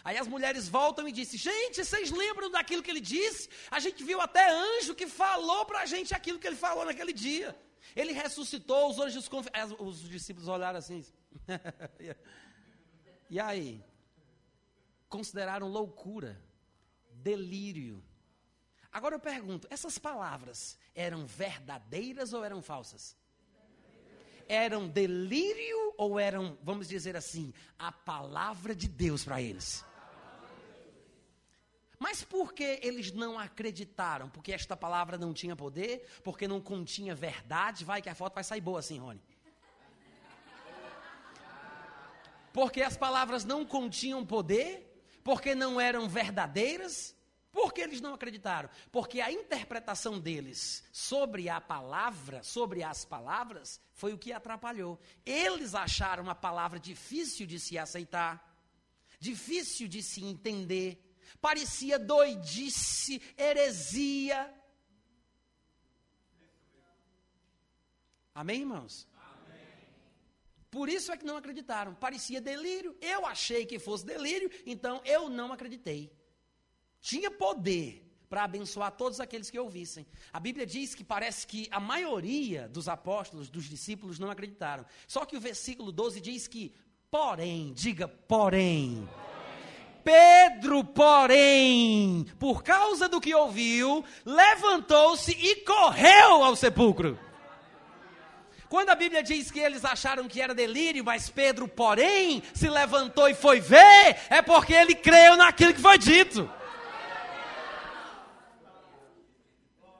Aí 0.03 0.17
as 0.17 0.27
mulheres 0.27 0.67
voltam 0.67 1.07
e 1.07 1.11
dizem: 1.11 1.39
Gente, 1.39 1.83
vocês 1.83 2.11
lembram 2.11 2.51
daquilo 2.51 2.83
que 2.83 2.91
ele 2.91 2.99
disse? 2.99 3.49
A 3.71 3.79
gente 3.79 4.03
viu 4.03 4.19
até 4.19 4.49
anjo 4.49 4.93
que 4.93 5.07
falou 5.07 5.65
para 5.65 5.79
a 5.79 5.85
gente 5.85 6.13
aquilo 6.13 6.39
que 6.39 6.47
ele 6.47 6.57
falou 6.57 6.85
naquele 6.85 7.13
dia. 7.13 7.57
Ele 7.95 8.11
ressuscitou, 8.11 8.89
os 8.89 8.99
anjos. 8.99 9.29
Conf... 9.29 9.47
Os 9.79 10.01
discípulos 10.01 10.47
olharam 10.49 10.79
assim. 10.79 11.05
e 13.29 13.39
aí? 13.39 13.83
Consideraram 15.07 15.67
loucura, 15.67 16.41
delírio. 17.11 18.03
Agora 18.91 19.15
eu 19.15 19.19
pergunto: 19.21 19.67
essas 19.69 19.97
palavras 19.97 20.77
eram 20.93 21.25
verdadeiras 21.25 22.33
ou 22.33 22.43
eram 22.43 22.61
falsas? 22.61 23.15
Eram 24.49 24.89
delírio 24.89 25.93
ou 25.97 26.19
eram, 26.19 26.57
vamos 26.61 26.89
dizer 26.89 27.15
assim, 27.15 27.53
a 27.79 27.93
palavra 27.93 28.75
de 28.75 28.89
Deus 28.89 29.23
para 29.23 29.41
eles? 29.41 29.85
Mas 32.03 32.21
por 32.21 32.51
que 32.51 32.81
eles 32.83 33.13
não 33.13 33.39
acreditaram? 33.39 34.29
Porque 34.29 34.51
esta 34.51 34.75
palavra 34.75 35.17
não 35.17 35.33
tinha 35.33 35.55
poder? 35.55 36.05
Porque 36.21 36.49
não 36.49 36.59
continha 36.59 37.15
verdade? 37.15 37.85
Vai 37.85 38.01
que 38.01 38.09
a 38.09 38.13
foto 38.13 38.33
vai 38.33 38.43
sair 38.43 38.59
boa 38.59 38.79
assim, 38.79 38.99
Rony. 38.99 39.21
Porque 42.51 42.81
as 42.81 42.97
palavras 42.97 43.45
não 43.45 43.65
continham 43.65 44.25
poder? 44.25 45.01
Porque 45.23 45.55
não 45.55 45.79
eram 45.79 46.09
verdadeiras? 46.09 47.15
Por 47.53 47.73
que 47.73 47.79
eles 47.79 48.01
não 48.01 48.13
acreditaram? 48.13 48.69
Porque 48.91 49.21
a 49.21 49.31
interpretação 49.31 50.19
deles 50.19 50.83
sobre 50.91 51.47
a 51.47 51.61
palavra, 51.61 52.43
sobre 52.43 52.83
as 52.83 53.05
palavras, 53.05 53.79
foi 53.93 54.11
o 54.11 54.17
que 54.17 54.33
atrapalhou. 54.33 54.99
Eles 55.25 55.73
acharam 55.73 56.29
a 56.29 56.35
palavra 56.35 56.81
difícil 56.81 57.47
de 57.47 57.61
se 57.61 57.77
aceitar, 57.77 58.59
difícil 59.21 59.87
de 59.87 60.03
se 60.03 60.21
entender 60.25 61.12
parecia 61.41 61.97
doidice, 61.99 63.21
heresia. 63.37 64.53
Amém, 68.33 68.61
irmãos? 68.61 69.07
Por 70.71 70.89
isso 70.89 71.11
é 71.11 71.17
que 71.17 71.25
não 71.25 71.37
acreditaram. 71.37 71.93
Parecia 71.93 72.41
delírio. 72.41 72.97
Eu 72.99 73.27
achei 73.27 73.63
que 73.63 73.77
fosse 73.77 74.03
delírio, 74.03 74.49
então 74.65 75.01
eu 75.05 75.29
não 75.29 75.53
acreditei. 75.53 76.11
Tinha 76.99 77.29
poder 77.29 78.03
para 78.27 78.45
abençoar 78.45 78.91
todos 78.91 79.19
aqueles 79.19 79.51
que 79.51 79.59
ouvissem. 79.59 80.07
A 80.31 80.39
Bíblia 80.39 80.65
diz 80.65 80.95
que 80.95 81.03
parece 81.03 81.45
que 81.45 81.67
a 81.69 81.79
maioria 81.79 82.67
dos 82.67 82.87
apóstolos, 82.87 83.51
dos 83.51 83.65
discípulos, 83.65 84.17
não 84.17 84.31
acreditaram. 84.31 84.83
Só 85.07 85.23
que 85.23 85.37
o 85.37 85.39
versículo 85.39 85.91
12 85.91 86.19
diz 86.19 86.47
que, 86.47 86.73
porém, 87.11 87.71
diga 87.73 88.07
porém. 88.07 89.07
porém 89.07 89.32
Pedro, 90.03 90.83
porém, 90.83 92.25
por 92.37 92.61
causa 92.61 93.07
do 93.07 93.21
que 93.21 93.33
ouviu, 93.33 94.03
levantou-se 94.25 95.31
e 95.31 95.55
correu 95.57 96.43
ao 96.43 96.55
sepulcro. 96.55 97.17
Quando 98.67 98.89
a 98.89 98.95
Bíblia 98.95 99.21
diz 99.21 99.51
que 99.51 99.59
eles 99.59 99.85
acharam 99.85 100.27
que 100.27 100.41
era 100.41 100.53
delírio, 100.53 101.05
mas 101.05 101.29
Pedro, 101.29 101.67
porém, 101.67 102.41
se 102.53 102.67
levantou 102.67 103.29
e 103.29 103.35
foi 103.35 103.59
ver, 103.59 104.17
é 104.29 104.41
porque 104.41 104.73
ele 104.73 104.95
creu 104.95 105.37
naquilo 105.37 105.73
que 105.73 105.81
foi 105.81 105.97
dito. 105.97 106.49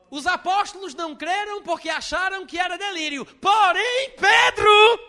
Os 0.10 0.28
apóstolos 0.28 0.94
não 0.94 1.16
creram 1.16 1.62
porque 1.62 1.90
acharam 1.90 2.46
que 2.46 2.60
era 2.60 2.78
delírio. 2.78 3.26
Porém, 3.26 4.12
Pedro. 4.20 5.00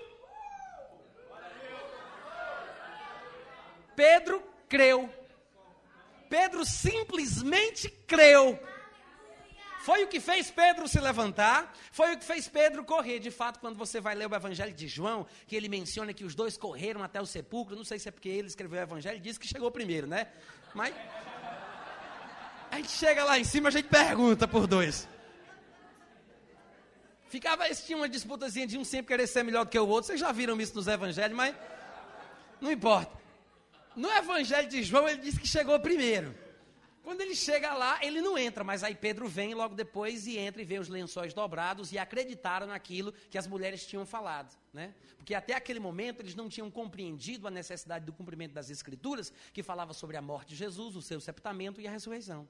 Pedro 3.97 4.53
creu. 4.75 5.09
Pedro 6.28 6.64
simplesmente 6.64 7.88
creu. 8.09 8.59
Foi 9.83 10.02
o 10.02 10.09
que 10.09 10.19
fez 10.19 10.50
Pedro 10.50 10.88
se 10.88 10.99
levantar, 10.99 11.73
foi 11.93 12.14
o 12.14 12.19
que 12.19 12.25
fez 12.25 12.49
Pedro 12.49 12.83
correr. 12.85 13.21
De 13.21 13.31
fato, 13.31 13.61
quando 13.61 13.76
você 13.76 14.00
vai 14.00 14.16
ler 14.16 14.28
o 14.28 14.35
Evangelho 14.35 14.73
de 14.73 14.88
João, 14.88 15.26
que 15.47 15.54
ele 15.54 15.69
menciona 15.69 16.12
que 16.12 16.25
os 16.25 16.35
dois 16.35 16.57
correram 16.57 17.04
até 17.04 17.21
o 17.21 17.26
sepulcro, 17.26 17.76
não 17.76 17.85
sei 17.85 18.00
se 18.00 18.09
é 18.09 18.11
porque 18.11 18.28
ele 18.28 18.49
escreveu 18.49 18.81
o 18.81 18.83
Evangelho 18.83 19.21
disse 19.21 19.38
que 19.38 19.47
chegou 19.47 19.71
primeiro, 19.71 20.09
né? 20.09 20.26
Mas 20.75 20.93
a 22.69 22.76
gente 22.78 22.90
chega 22.90 23.23
lá 23.23 23.38
em 23.38 23.45
cima, 23.45 23.69
a 23.69 23.73
gente 23.73 23.88
pergunta 23.88 24.49
por 24.49 24.66
dois. 24.66 25.07
Ficava, 27.28 27.69
tinha 27.75 27.97
uma 27.97 28.09
disputazinha 28.09 28.66
de 28.66 28.76
um 28.76 28.85
sempre 28.85 29.09
querer 29.09 29.28
ser 29.28 29.45
melhor 29.45 29.64
do 29.66 29.71
que 29.71 29.78
o 29.78 29.87
outro. 29.87 30.09
Vocês 30.09 30.19
já 30.19 30.33
viram 30.33 30.61
isso 30.61 30.75
nos 30.75 30.88
evangelhos, 30.88 31.37
mas 31.37 31.54
não 32.61 32.73
importa. 32.73 33.24
No 33.97 34.11
Evangelho 34.11 34.69
de 34.69 34.83
João, 34.83 35.09
ele 35.09 35.23
diz 35.23 35.39
que 35.39 35.47
chegou 35.47 35.79
primeiro. 35.81 36.35
Quando 37.05 37.21
ele 37.21 37.37
chega 37.37 37.75
lá, 37.75 37.99
ele 38.03 38.23
não 38.23 38.39
entra, 38.39 38.65
mas 38.65 38.83
aí 38.83 38.95
Pedro 38.95 39.29
vem 39.29 39.53
logo 39.53 39.75
depois 39.75 40.27
e 40.27 40.39
entra 40.39 40.63
e 40.63 40.65
vê 40.65 40.79
os 40.79 40.89
lençóis 40.89 41.35
dobrados 41.35 41.93
e 41.93 41.99
acreditaram 41.99 42.67
naquilo 42.67 43.13
que 43.31 43.37
as 43.37 43.47
mulheres 43.47 43.87
tinham 43.87 44.07
falado, 44.07 44.57
né? 44.73 44.95
Porque 45.19 45.35
até 45.35 45.53
aquele 45.55 45.79
momento 45.79 46.21
eles 46.21 46.35
não 46.35 46.49
tinham 46.49 46.71
compreendido 46.71 47.47
a 47.47 47.51
necessidade 47.51 48.07
do 48.07 48.13
cumprimento 48.13 48.53
das 48.53 48.71
escrituras, 48.71 49.31
que 49.53 49.63
falava 49.63 49.93
sobre 49.93 50.17
a 50.17 50.23
morte 50.23 50.49
de 50.49 50.57
Jesus, 50.57 50.97
o 50.97 51.03
seu 51.03 51.21
sepultamento 51.21 51.79
e 51.79 51.87
a 51.87 51.91
ressurreição. 51.91 52.49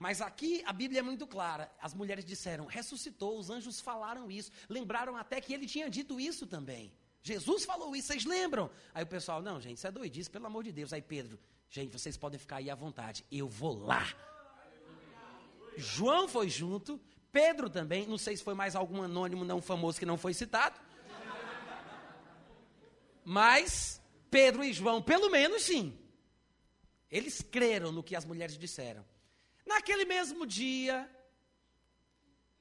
Mas 0.00 0.20
aqui 0.20 0.64
a 0.66 0.72
Bíblia 0.72 0.98
é 0.98 1.02
muito 1.02 1.24
clara. 1.24 1.70
As 1.80 1.94
mulheres 1.94 2.24
disseram: 2.24 2.66
ressuscitou, 2.66 3.38
os 3.38 3.50
anjos 3.50 3.80
falaram 3.80 4.28
isso, 4.28 4.50
lembraram 4.68 5.16
até 5.16 5.40
que 5.40 5.54
ele 5.54 5.66
tinha 5.66 5.88
dito 5.88 6.18
isso 6.18 6.44
também. 6.44 6.92
Jesus 7.22 7.64
falou 7.64 7.94
isso, 7.94 8.08
vocês 8.08 8.24
lembram? 8.24 8.70
Aí 8.94 9.04
o 9.04 9.06
pessoal, 9.06 9.42
não, 9.42 9.60
gente, 9.60 9.76
isso 9.76 9.86
é 9.86 9.90
doidice, 9.90 10.30
pelo 10.30 10.46
amor 10.46 10.64
de 10.64 10.72
Deus. 10.72 10.92
Aí 10.92 11.02
Pedro, 11.02 11.38
gente, 11.68 11.92
vocês 11.92 12.16
podem 12.16 12.38
ficar 12.38 12.56
aí 12.56 12.70
à 12.70 12.74
vontade, 12.74 13.24
eu 13.30 13.48
vou 13.48 13.78
lá. 13.78 14.06
João 15.76 16.28
foi 16.28 16.48
junto, 16.48 17.00
Pedro 17.30 17.68
também, 17.68 18.06
não 18.06 18.18
sei 18.18 18.36
se 18.36 18.42
foi 18.42 18.54
mais 18.54 18.74
algum 18.74 19.02
anônimo 19.02 19.44
não 19.44 19.60
famoso 19.60 19.98
que 19.98 20.06
não 20.06 20.16
foi 20.16 20.34
citado. 20.34 20.80
Mas 23.24 24.00
Pedro 24.30 24.64
e 24.64 24.72
João, 24.72 25.02
pelo 25.02 25.30
menos 25.30 25.62
sim. 25.62 25.96
Eles 27.10 27.42
creram 27.42 27.92
no 27.92 28.02
que 28.02 28.16
as 28.16 28.24
mulheres 28.24 28.56
disseram. 28.56 29.04
Naquele 29.66 30.04
mesmo 30.04 30.46
dia, 30.46 31.08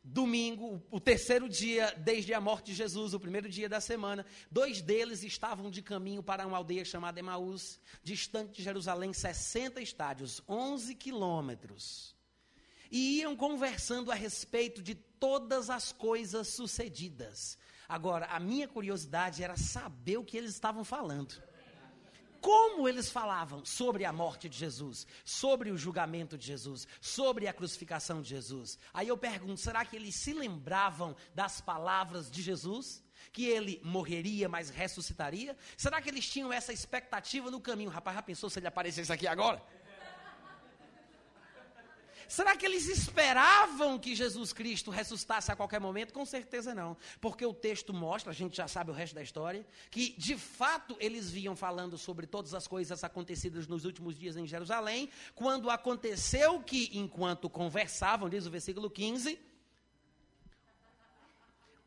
domingo, 0.04 0.82
o 0.90 1.00
terceiro 1.00 1.50
dia 1.50 1.94
desde 1.98 2.34
a 2.34 2.42
morte 2.42 2.68
de 2.68 2.74
Jesus, 2.74 3.14
o 3.14 3.20
primeiro 3.20 3.50
dia 3.50 3.68
da 3.68 3.82
semana, 3.82 4.26
dois 4.50 4.82
deles 4.82 5.24
estavam 5.24 5.70
de 5.70 5.82
caminho 5.82 6.24
para 6.24 6.48
uma 6.48 6.58
aldeia 6.58 6.86
chamada 6.86 7.20
Emaús, 7.20 7.80
distante 8.04 8.58
de 8.58 8.64
Jerusalém 8.64 9.14
60 9.14 9.82
estádios, 9.82 10.42
11 10.48 10.96
quilômetros. 10.96 12.16
e 12.92 13.20
iam 13.20 13.36
conversando 13.36 14.12
a 14.12 14.16
respeito 14.16 14.82
de 14.82 14.96
todas 14.96 15.70
as 15.70 15.92
coisas 15.92 16.48
sucedidas. 16.48 17.56
Agora, 17.88 18.26
a 18.28 18.40
minha 18.40 18.68
curiosidade 18.68 19.44
era 19.44 19.56
saber 19.58 20.18
o 20.18 20.24
que 20.24 20.38
eles 20.38 20.52
estavam 20.52 20.84
falando. 20.84 21.42
Como 22.42 22.88
eles 22.88 23.10
falavam 23.10 23.64
sobre 23.66 24.06
a 24.06 24.14
morte 24.14 24.48
de 24.48 24.58
Jesus, 24.58 25.06
sobre 25.26 25.72
o 25.72 25.78
julgamento 25.78 26.38
de 26.38 26.46
Jesus, 26.48 26.88
sobre 27.02 27.48
a 27.48 27.54
crucificação 27.54 28.22
de 28.22 28.30
Jesus. 28.30 28.78
Aí 28.94 29.08
eu 29.08 29.18
pergunto: 29.18 29.60
será 29.60 29.84
que 29.84 29.96
eles 29.96 30.16
se 30.16 30.34
lembravam 30.34 31.16
das 31.34 31.60
palavras 31.62 32.30
de 32.32 32.42
Jesus? 32.42 33.04
Que 33.34 33.46
ele 33.46 33.82
morreria, 33.84 34.48
mas 34.48 34.70
ressuscitaria? 34.70 35.56
Será 35.78 36.02
que 36.02 36.10
eles 36.10 36.28
tinham 36.28 36.52
essa 36.52 36.72
expectativa 36.72 37.52
no 37.52 37.60
caminho? 37.60 37.90
Rapaz, 37.90 38.16
já 38.16 38.22
pensou 38.22 38.50
se 38.50 38.60
ele 38.60 38.68
aparecesse 38.68 39.12
aqui 39.12 39.28
agora? 39.28 39.62
Será 42.30 42.56
que 42.56 42.64
eles 42.64 42.88
esperavam 42.88 43.98
que 43.98 44.14
Jesus 44.14 44.54
Cristo 44.54 44.92
ressuscitasse 44.92 45.52
a 45.52 45.56
qualquer 45.56 45.82
momento? 45.82 46.14
Com 46.14 46.24
certeza 46.28 46.76
não. 46.76 46.96
Porque 47.20 47.44
o 47.44 47.56
texto 47.56 47.92
mostra, 47.92 48.30
a 48.32 48.36
gente 48.36 48.56
já 48.56 48.68
sabe 48.68 48.92
o 48.92 48.94
resto 48.94 49.16
da 49.16 49.24
história, 49.24 49.66
que 49.90 50.12
de 50.16 50.38
fato 50.38 50.96
eles 51.00 51.32
viam 51.32 51.56
falando 51.56 51.98
sobre 51.98 52.28
todas 52.28 52.54
as 52.54 52.68
coisas 52.68 53.04
acontecidas 53.04 53.68
nos 53.68 53.84
últimos 53.84 54.16
dias 54.16 54.38
em 54.38 54.46
Jerusalém, 54.46 55.10
quando 55.34 55.72
aconteceu 55.72 56.62
que, 56.62 56.92
enquanto 56.94 57.50
conversavam, 57.50 58.30
diz 58.30 58.46
o 58.46 58.52
versículo 58.52 58.92
15, 58.92 59.40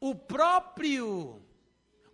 o 0.01 0.13
próprio 0.13 1.41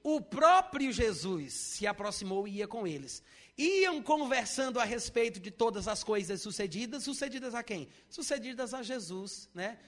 o 0.03 0.21
próprio 0.21 0.93
Jesus 0.93 1.55
se 1.55 1.87
aproximou 1.87 2.47
e 2.47 2.59
ia 2.59 2.69
com 2.69 2.87
eles 2.87 3.23
iam 3.59 4.01
conversando 4.01 4.79
a 4.79 4.85
respeito 4.85 5.41
de 5.41 5.51
todas 5.51 5.89
as 5.89 6.05
coisas 6.05 6.41
sucedidas, 6.41 7.03
sucedidas 7.03 7.55
a 7.55 7.63
quem? 7.63 7.89
Sucedidas 8.09 8.73
a 8.73 8.83
Jesus, 8.83 9.51
né? 9.53 9.79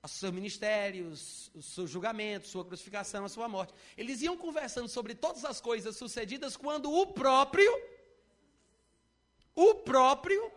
A 0.00 0.06
seu 0.06 0.32
ministério, 0.32 1.12
o 1.54 1.60
seu 1.60 1.84
julgamento, 1.88 2.46
sua 2.46 2.64
crucificação, 2.64 3.24
a 3.24 3.28
sua 3.28 3.48
morte. 3.48 3.74
Eles 3.96 4.22
iam 4.22 4.36
conversando 4.36 4.88
sobre 4.88 5.14
todas 5.16 5.44
as 5.44 5.60
coisas 5.60 5.96
sucedidas 5.96 6.56
quando 6.56 6.92
o 6.92 7.08
próprio, 7.08 7.68
o 9.56 9.74
próprio, 9.74 10.52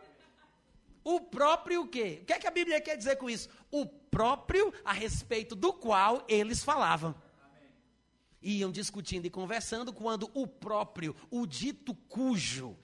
o 1.04 1.20
próprio 1.20 1.82
o 1.82 1.88
quê? 1.88 2.20
O 2.22 2.26
que 2.26 2.34
é 2.34 2.40
que 2.40 2.48
a 2.48 2.52
Bíblia 2.52 2.80
quer 2.80 2.96
dizer 2.96 3.16
com 3.16 3.28
isso? 3.28 3.50
O 3.72 3.88
próprio 3.88 4.72
a 4.86 4.94
respeito 4.94 5.56
do 5.56 5.74
qual 5.74 6.24
eles 6.30 6.64
falavam 6.64 7.16
iam 8.42 8.72
discutindo 8.72 9.26
e 9.26 9.30
conversando 9.30 9.94
quando 9.94 10.30
o 10.34 10.48
próprio, 10.48 11.16
o 11.30 11.46
dito 11.46 11.94
cujo, 11.94 12.78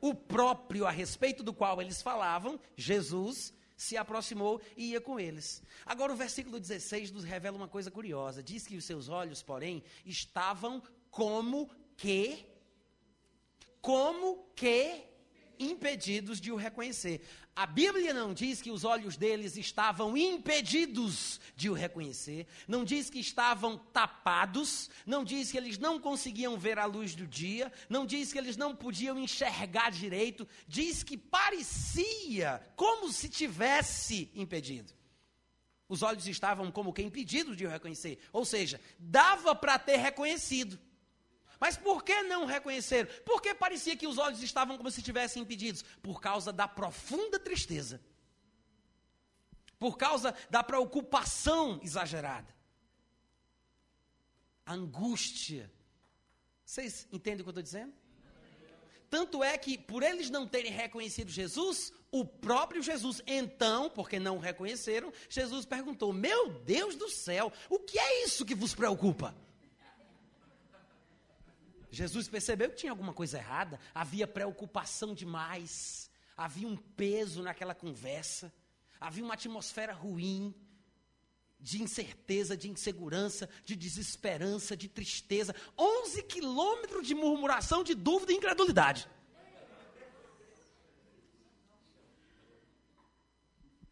o 0.00 0.14
próprio 0.14 0.86
a 0.86 0.90
respeito 0.90 1.42
do 1.42 1.54
qual 1.54 1.80
eles 1.80 2.02
falavam, 2.02 2.60
Jesus, 2.76 3.54
se 3.76 3.96
aproximou 3.96 4.60
e 4.76 4.90
ia 4.90 5.00
com 5.00 5.18
eles. 5.18 5.62
Agora 5.84 6.12
o 6.12 6.16
versículo 6.16 6.60
16 6.60 7.10
nos 7.10 7.24
revela 7.24 7.56
uma 7.56 7.68
coisa 7.68 7.90
curiosa. 7.90 8.42
Diz 8.42 8.66
que 8.66 8.76
os 8.76 8.84
seus 8.84 9.08
olhos, 9.08 9.42
porém, 9.42 9.82
estavam 10.04 10.82
como 11.10 11.70
que 11.96 12.46
como 13.80 14.46
que 14.56 15.04
impedidos 15.58 16.40
de 16.40 16.50
o 16.52 16.56
reconhecer. 16.56 17.20
A 17.54 17.66
Bíblia 17.66 18.12
não 18.12 18.34
diz 18.34 18.60
que 18.60 18.70
os 18.70 18.84
olhos 18.84 19.16
deles 19.16 19.56
estavam 19.56 20.16
impedidos 20.16 21.40
de 21.54 21.70
o 21.70 21.72
reconhecer, 21.72 22.46
não 22.66 22.84
diz 22.84 23.08
que 23.08 23.20
estavam 23.20 23.78
tapados, 23.78 24.90
não 25.06 25.22
diz 25.22 25.52
que 25.52 25.58
eles 25.58 25.78
não 25.78 26.00
conseguiam 26.00 26.58
ver 26.58 26.78
a 26.78 26.84
luz 26.84 27.14
do 27.14 27.26
dia, 27.26 27.72
não 27.88 28.04
diz 28.04 28.32
que 28.32 28.38
eles 28.38 28.56
não 28.56 28.74
podiam 28.74 29.18
enxergar 29.18 29.90
direito, 29.90 30.48
diz 30.66 31.02
que 31.02 31.16
parecia 31.16 32.60
como 32.74 33.12
se 33.12 33.28
tivesse 33.28 34.30
impedido. 34.34 34.92
Os 35.88 36.02
olhos 36.02 36.26
estavam 36.26 36.72
como 36.72 36.92
que 36.92 37.02
impedidos 37.02 37.56
de 37.56 37.66
o 37.66 37.70
reconhecer, 37.70 38.18
ou 38.32 38.44
seja, 38.44 38.80
dava 38.98 39.54
para 39.54 39.78
ter 39.78 39.96
reconhecido. 39.96 40.78
Mas 41.64 41.78
por 41.78 42.04
que 42.04 42.22
não 42.24 42.44
reconheceram? 42.44 43.08
Porque 43.24 43.54
parecia 43.54 43.96
que 43.96 44.06
os 44.06 44.18
olhos 44.18 44.42
estavam 44.42 44.76
como 44.76 44.90
se 44.90 45.00
estivessem 45.00 45.42
impedidos? 45.42 45.82
Por 46.02 46.20
causa 46.20 46.52
da 46.52 46.68
profunda 46.68 47.38
tristeza. 47.38 48.02
Por 49.78 49.96
causa 49.96 50.34
da 50.50 50.62
preocupação 50.62 51.80
exagerada. 51.82 52.54
A 54.66 54.74
angústia. 54.74 55.72
Vocês 56.66 57.08
entendem 57.10 57.40
o 57.40 57.44
que 57.44 57.48
eu 57.48 57.52
estou 57.52 57.62
dizendo? 57.62 57.94
Tanto 59.08 59.42
é 59.42 59.56
que, 59.56 59.78
por 59.78 60.02
eles 60.02 60.28
não 60.28 60.46
terem 60.46 60.70
reconhecido 60.70 61.30
Jesus, 61.30 61.94
o 62.10 62.26
próprio 62.26 62.82
Jesus, 62.82 63.22
então, 63.26 63.88
porque 63.88 64.18
não 64.18 64.38
reconheceram, 64.38 65.10
Jesus 65.30 65.64
perguntou: 65.64 66.12
Meu 66.12 66.50
Deus 66.60 66.94
do 66.94 67.08
céu, 67.08 67.50
o 67.70 67.78
que 67.78 67.98
é 67.98 68.22
isso 68.26 68.44
que 68.44 68.54
vos 68.54 68.74
preocupa? 68.74 69.34
Jesus 71.94 72.28
percebeu 72.28 72.70
que 72.70 72.76
tinha 72.76 72.92
alguma 72.92 73.12
coisa 73.12 73.38
errada, 73.38 73.78
havia 73.94 74.26
preocupação 74.26 75.14
demais, 75.14 76.10
havia 76.36 76.66
um 76.66 76.76
peso 76.76 77.42
naquela 77.42 77.74
conversa, 77.74 78.52
havia 79.00 79.24
uma 79.24 79.34
atmosfera 79.34 79.92
ruim, 79.92 80.54
de 81.60 81.82
incerteza, 81.82 82.56
de 82.56 82.68
insegurança, 82.68 83.48
de 83.64 83.74
desesperança, 83.74 84.76
de 84.76 84.86
tristeza. 84.86 85.54
11 85.78 86.22
quilômetros 86.24 87.06
de 87.06 87.14
murmuração, 87.14 87.82
de 87.82 87.94
dúvida 87.94 88.32
e 88.32 88.36
incredulidade. 88.36 89.08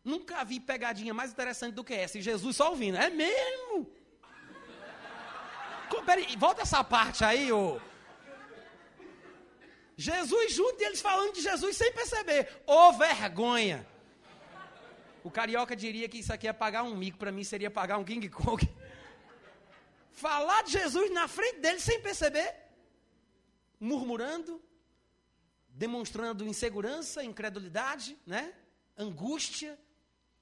Nunca 0.05 0.45
vi 0.45 0.61
pegadinha 0.61 1.15
mais 1.15 1.31
interessante 1.31 1.75
do 1.75 1.85
que 1.85 1.95
essa. 1.95 2.19
E 2.19 2.23
Jesus 2.23 2.57
só 2.57 2.71
ouvindo. 2.71 2.99
É 2.99 3.09
mesmo? 3.09 3.91
Peraí, 6.05 6.37
volta 6.37 6.63
essa 6.63 6.83
parte 6.83 7.25
aí, 7.25 7.53
ô. 7.53 7.81
Jesus 10.03 10.53
junto 10.53 10.83
e 10.83 10.85
eles 10.85 11.01
falando 11.01 11.33
de 11.33 11.43
Jesus 11.43 11.77
sem 11.77 11.93
perceber. 11.93 12.49
Ô 12.67 12.73
oh, 12.73 12.93
vergonha! 12.93 13.87
O 15.23 15.31
carioca 15.31 15.77
diria 15.77 16.09
que 16.09 16.19
isso 16.19 16.33
aqui 16.33 16.49
é 16.49 16.53
pagar 16.53 16.83
um 16.83 16.97
mico, 16.97 17.19
para 17.19 17.31
mim 17.31 17.45
seria 17.45 17.71
pagar 17.71 17.99
um 17.99 18.05
King 18.05 18.29
Kong. 18.29 18.63
Falar 20.11 20.63
de 20.65 20.73
Jesus 20.73 21.11
na 21.13 21.29
frente 21.29 21.61
deles 21.61 21.83
sem 21.83 22.01
perceber, 22.01 22.53
murmurando, 23.79 24.61
demonstrando 25.69 26.47
insegurança, 26.47 27.25
incredulidade, 27.25 28.19
né? 28.27 28.53
angústia, 28.99 29.79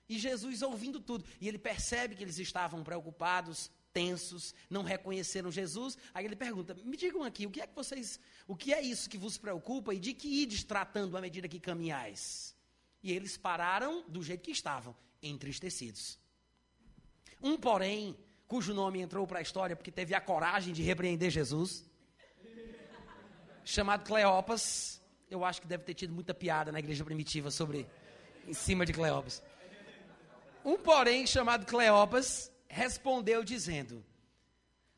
e 0.09 0.19
Jesus 0.19 0.63
ouvindo 0.63 0.99
tudo. 1.01 1.25
E 1.41 1.47
ele 1.47 1.59
percebe 1.59 2.17
que 2.17 2.25
eles 2.25 2.39
estavam 2.39 2.83
preocupados, 2.83 3.71
tensos, 3.93 4.55
não 4.69 4.83
reconheceram 4.83 5.51
Jesus. 5.51 5.97
Aí 6.15 6.25
ele 6.25 6.37
pergunta: 6.37 6.75
"Me 6.85 6.97
digam 6.97 7.23
aqui, 7.23 7.47
o 7.47 7.51
que 7.51 7.61
é 7.61 7.67
que 7.67 7.75
vocês, 7.75 8.21
o 8.47 8.57
que 8.57 8.73
é 8.73 8.81
isso 8.81 9.09
que 9.09 9.19
vos 9.19 9.39
preocupa 9.39 9.95
e 9.95 9.99
de 9.99 10.15
que 10.15 10.29
ides 10.43 10.65
tratando 10.65 11.17
à 11.17 11.21
medida 11.21 11.49
que 11.49 11.61
caminhais?" 11.61 12.57
E 13.03 13.13
eles 13.13 13.37
pararam 13.37 14.05
do 14.09 14.23
jeito 14.23 14.43
que 14.43 14.51
estavam, 14.51 14.95
entristecidos. 15.23 16.19
Um, 17.43 17.57
porém, 17.57 18.17
cujo 18.47 18.75
nome 18.75 19.01
entrou 19.01 19.27
para 19.27 19.39
a 19.39 19.43
história 19.43 19.75
porque 19.75 19.91
teve 19.91 20.15
a 20.15 20.21
coragem 20.21 20.75
de 20.75 20.83
repreender 20.83 21.31
Jesus, 21.31 21.85
chamado 23.65 24.05
Cleopas. 24.05 25.01
Eu 25.31 25.45
acho 25.45 25.61
que 25.61 25.67
deve 25.67 25.85
ter 25.85 25.95
tido 25.95 26.13
muita 26.13 26.35
piada 26.35 26.73
na 26.73 26.79
igreja 26.79 27.05
primitiva 27.05 27.51
sobre 27.51 27.87
em 28.47 28.53
cima 28.53 28.85
de 28.85 28.93
Cleopas. 28.93 29.43
Um, 30.65 30.77
porém, 30.77 31.27
chamado 31.27 31.65
Cleopas, 31.65 32.50
respondeu 32.71 33.45
dizendo: 33.45 34.05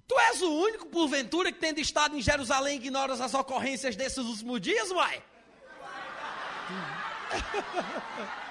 Tu 0.06 0.18
és 0.18 0.40
o 0.42 0.50
único, 0.50 0.86
porventura, 0.86 1.50
que 1.50 1.58
tendo 1.58 1.80
estado 1.80 2.16
em 2.16 2.22
Jerusalém, 2.22 2.76
ignoras 2.76 3.20
as 3.20 3.34
ocorrências 3.34 3.96
desses 3.96 4.18
últimos 4.18 4.60
dias, 4.60 4.90
uai? 4.90 5.22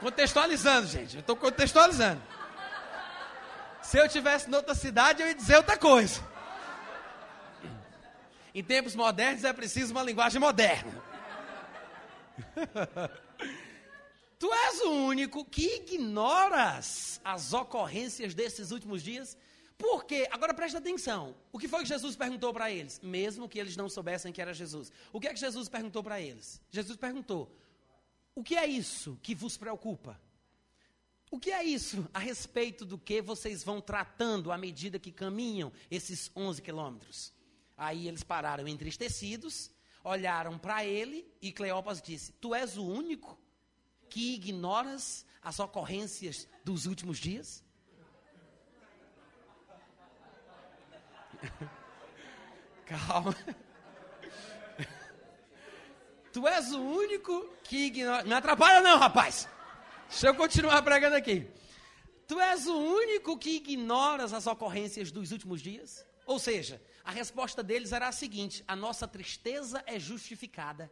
contextualizando, 0.00 0.86
gente. 0.88 1.16
Eu 1.16 1.20
estou 1.20 1.36
contextualizando. 1.36 2.20
Se 3.82 3.98
eu 3.98 4.08
tivesse 4.08 4.50
em 4.50 4.54
outra 4.54 4.74
cidade, 4.74 5.22
eu 5.22 5.28
ia 5.28 5.34
dizer 5.34 5.56
outra 5.56 5.76
coisa. 5.76 6.20
Em 8.54 8.64
tempos 8.64 8.96
modernos 8.96 9.44
é 9.44 9.52
preciso 9.52 9.92
uma 9.92 10.02
linguagem 10.02 10.40
moderna. 10.40 10.92
Tu 14.40 14.50
és 14.50 14.80
o 14.80 14.90
único 14.90 15.44
que 15.44 15.76
ignoras 15.76 17.20
as 17.22 17.52
ocorrências 17.52 18.32
desses 18.32 18.70
últimos 18.70 19.02
dias. 19.02 19.36
Por 19.76 20.06
quê? 20.06 20.26
Agora 20.30 20.54
presta 20.54 20.78
atenção. 20.78 21.36
O 21.52 21.58
que 21.58 21.68
foi 21.68 21.82
que 21.82 21.88
Jesus 21.88 22.16
perguntou 22.16 22.50
para 22.50 22.70
eles? 22.70 22.98
Mesmo 23.02 23.46
que 23.46 23.58
eles 23.58 23.76
não 23.76 23.86
soubessem 23.86 24.32
que 24.32 24.40
era 24.40 24.54
Jesus. 24.54 24.90
O 25.12 25.20
que 25.20 25.28
é 25.28 25.34
que 25.34 25.38
Jesus 25.38 25.68
perguntou 25.68 26.02
para 26.02 26.22
eles? 26.22 26.58
Jesus 26.70 26.96
perguntou: 26.96 27.54
O 28.34 28.42
que 28.42 28.56
é 28.56 28.66
isso 28.66 29.18
que 29.22 29.34
vos 29.34 29.58
preocupa? 29.58 30.18
O 31.30 31.38
que 31.38 31.50
é 31.50 31.62
isso 31.62 32.08
a 32.14 32.18
respeito 32.18 32.86
do 32.86 32.96
que 32.96 33.20
vocês 33.20 33.62
vão 33.62 33.78
tratando 33.78 34.50
à 34.50 34.56
medida 34.56 34.98
que 34.98 35.12
caminham 35.12 35.70
esses 35.90 36.30
11 36.34 36.62
quilômetros? 36.62 37.30
Aí 37.76 38.08
eles 38.08 38.22
pararam 38.22 38.66
entristecidos, 38.66 39.70
olharam 40.02 40.58
para 40.58 40.82
ele 40.82 41.30
e 41.42 41.52
Cleópas 41.52 42.00
disse: 42.00 42.32
Tu 42.40 42.54
és 42.54 42.78
o 42.78 42.86
único 42.86 43.38
que 44.10 44.34
ignoras 44.34 45.24
as 45.42 45.58
ocorrências 45.58 46.46
dos 46.64 46.84
últimos 46.84 47.18
dias? 47.18 47.64
Calma. 52.84 53.34
Tu 56.32 56.46
és 56.46 56.72
o 56.72 56.80
único 56.80 57.52
que 57.64 57.86
ignora. 57.86 58.22
Não 58.22 58.36
atrapalha, 58.36 58.80
não, 58.80 58.98
rapaz. 58.98 59.48
Deixa 60.08 60.28
eu 60.28 60.34
continuar 60.34 60.80
pregando 60.82 61.16
aqui. 61.16 61.48
Tu 62.28 62.38
és 62.38 62.68
o 62.68 62.76
único 62.76 63.36
que 63.36 63.56
ignoras 63.56 64.32
as 64.32 64.46
ocorrências 64.46 65.10
dos 65.10 65.32
últimos 65.32 65.60
dias? 65.60 66.06
Ou 66.24 66.38
seja, 66.38 66.80
a 67.04 67.10
resposta 67.10 67.60
deles 67.64 67.90
era 67.92 68.06
a 68.06 68.12
seguinte: 68.12 68.62
a 68.68 68.76
nossa 68.76 69.08
tristeza 69.08 69.82
é 69.86 69.98
justificada. 69.98 70.88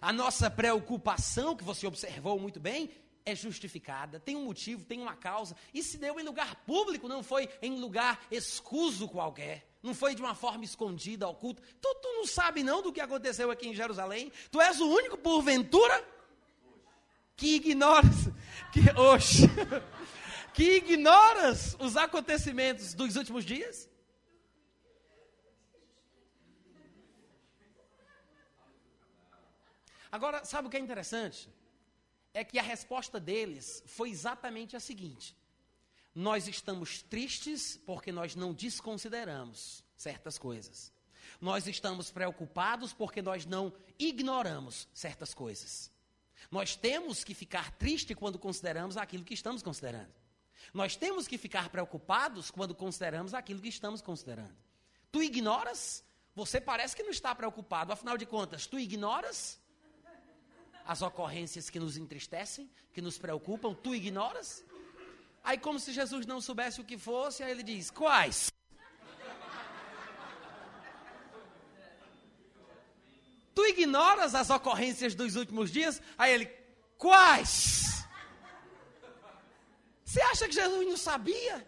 A 0.00 0.12
nossa 0.12 0.50
preocupação, 0.50 1.56
que 1.56 1.64
você 1.64 1.86
observou 1.86 2.38
muito 2.38 2.60
bem, 2.60 2.90
é 3.26 3.34
justificada, 3.34 4.20
tem 4.20 4.36
um 4.36 4.44
motivo, 4.44 4.84
tem 4.84 5.00
uma 5.00 5.16
causa, 5.16 5.56
e 5.72 5.82
se 5.82 5.96
deu 5.96 6.20
em 6.20 6.22
lugar 6.22 6.56
público, 6.66 7.08
não 7.08 7.22
foi 7.22 7.48
em 7.62 7.80
lugar 7.80 8.20
escuso 8.30 9.08
qualquer, 9.08 9.66
não 9.82 9.94
foi 9.94 10.14
de 10.14 10.20
uma 10.20 10.34
forma 10.34 10.64
escondida, 10.64 11.26
oculta. 11.26 11.62
Tu, 11.80 11.94
tu 12.02 12.08
não 12.08 12.26
sabe 12.26 12.62
não 12.62 12.82
do 12.82 12.92
que 12.92 13.00
aconteceu 13.00 13.50
aqui 13.50 13.68
em 13.68 13.74
Jerusalém? 13.74 14.30
Tu 14.50 14.60
és 14.60 14.78
o 14.80 14.88
único, 14.88 15.16
porventura, 15.16 16.04
que 17.36 17.56
ignoras, 17.56 18.28
que, 18.72 18.80
que 20.52 20.76
ignoras 20.76 21.76
os 21.78 21.96
acontecimentos 21.96 22.94
dos 22.94 23.16
últimos 23.16 23.44
dias? 23.44 23.88
Agora, 30.14 30.44
sabe 30.44 30.68
o 30.68 30.70
que 30.70 30.76
é 30.76 30.80
interessante? 30.80 31.52
É 32.32 32.44
que 32.44 32.56
a 32.56 32.62
resposta 32.62 33.18
deles 33.18 33.82
foi 33.84 34.10
exatamente 34.10 34.76
a 34.76 34.80
seguinte: 34.80 35.36
nós 36.14 36.46
estamos 36.46 37.02
tristes 37.02 37.76
porque 37.84 38.12
nós 38.12 38.36
não 38.36 38.52
desconsideramos 38.52 39.82
certas 39.96 40.38
coisas. 40.38 40.92
Nós 41.40 41.66
estamos 41.66 42.12
preocupados 42.12 42.92
porque 42.92 43.20
nós 43.20 43.44
não 43.44 43.72
ignoramos 43.98 44.86
certas 44.94 45.34
coisas. 45.34 45.90
Nós 46.48 46.76
temos 46.76 47.24
que 47.24 47.34
ficar 47.34 47.72
tristes 47.72 48.16
quando 48.16 48.38
consideramos 48.38 48.96
aquilo 48.96 49.24
que 49.24 49.34
estamos 49.34 49.64
considerando. 49.64 50.14
Nós 50.72 50.94
temos 50.94 51.26
que 51.26 51.36
ficar 51.36 51.70
preocupados 51.70 52.52
quando 52.52 52.72
consideramos 52.72 53.34
aquilo 53.34 53.60
que 53.60 53.68
estamos 53.68 54.00
considerando. 54.00 54.54
Tu 55.10 55.24
ignoras? 55.24 56.04
Você 56.36 56.60
parece 56.60 56.94
que 56.94 57.02
não 57.02 57.10
está 57.10 57.34
preocupado, 57.34 57.92
afinal 57.92 58.16
de 58.16 58.26
contas, 58.26 58.64
tu 58.64 58.78
ignoras? 58.78 59.58
As 60.86 61.02
ocorrências 61.02 61.70
que 61.70 61.80
nos 61.80 61.96
entristecem, 61.96 62.70
que 62.92 63.00
nos 63.00 63.18
preocupam, 63.18 63.74
tu 63.74 63.94
ignoras? 63.94 64.64
Aí, 65.42 65.58
como 65.58 65.78
se 65.78 65.92
Jesus 65.92 66.26
não 66.26 66.40
soubesse 66.40 66.80
o 66.80 66.84
que 66.84 66.96
fosse, 66.96 67.42
aí 67.42 67.50
ele 67.50 67.62
diz: 67.62 67.90
Quais? 67.90 68.50
Tu 73.54 73.66
ignoras 73.66 74.34
as 74.34 74.50
ocorrências 74.50 75.14
dos 75.14 75.36
últimos 75.36 75.70
dias? 75.70 76.00
Aí 76.18 76.32
ele: 76.32 76.46
Quais? 76.98 78.06
Você 80.04 80.20
acha 80.20 80.46
que 80.46 80.54
Jesus 80.54 80.86
não 80.86 80.96
sabia? 80.96 81.66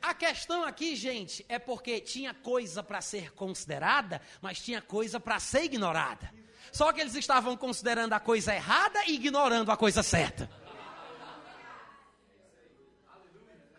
A 0.00 0.12
questão 0.12 0.64
aqui, 0.64 0.94
gente, 0.94 1.44
é 1.48 1.58
porque 1.58 1.98
tinha 1.98 2.34
coisa 2.34 2.82
para 2.82 3.00
ser 3.00 3.32
considerada, 3.32 4.20
mas 4.40 4.60
tinha 4.60 4.82
coisa 4.82 5.18
para 5.18 5.40
ser 5.40 5.64
ignorada. 5.64 6.30
Só 6.72 6.92
que 6.92 7.00
eles 7.00 7.14
estavam 7.14 7.56
considerando 7.56 8.12
a 8.12 8.20
coisa 8.20 8.54
errada 8.54 9.04
e 9.06 9.14
ignorando 9.14 9.70
a 9.70 9.76
coisa 9.76 10.02
certa. 10.02 10.48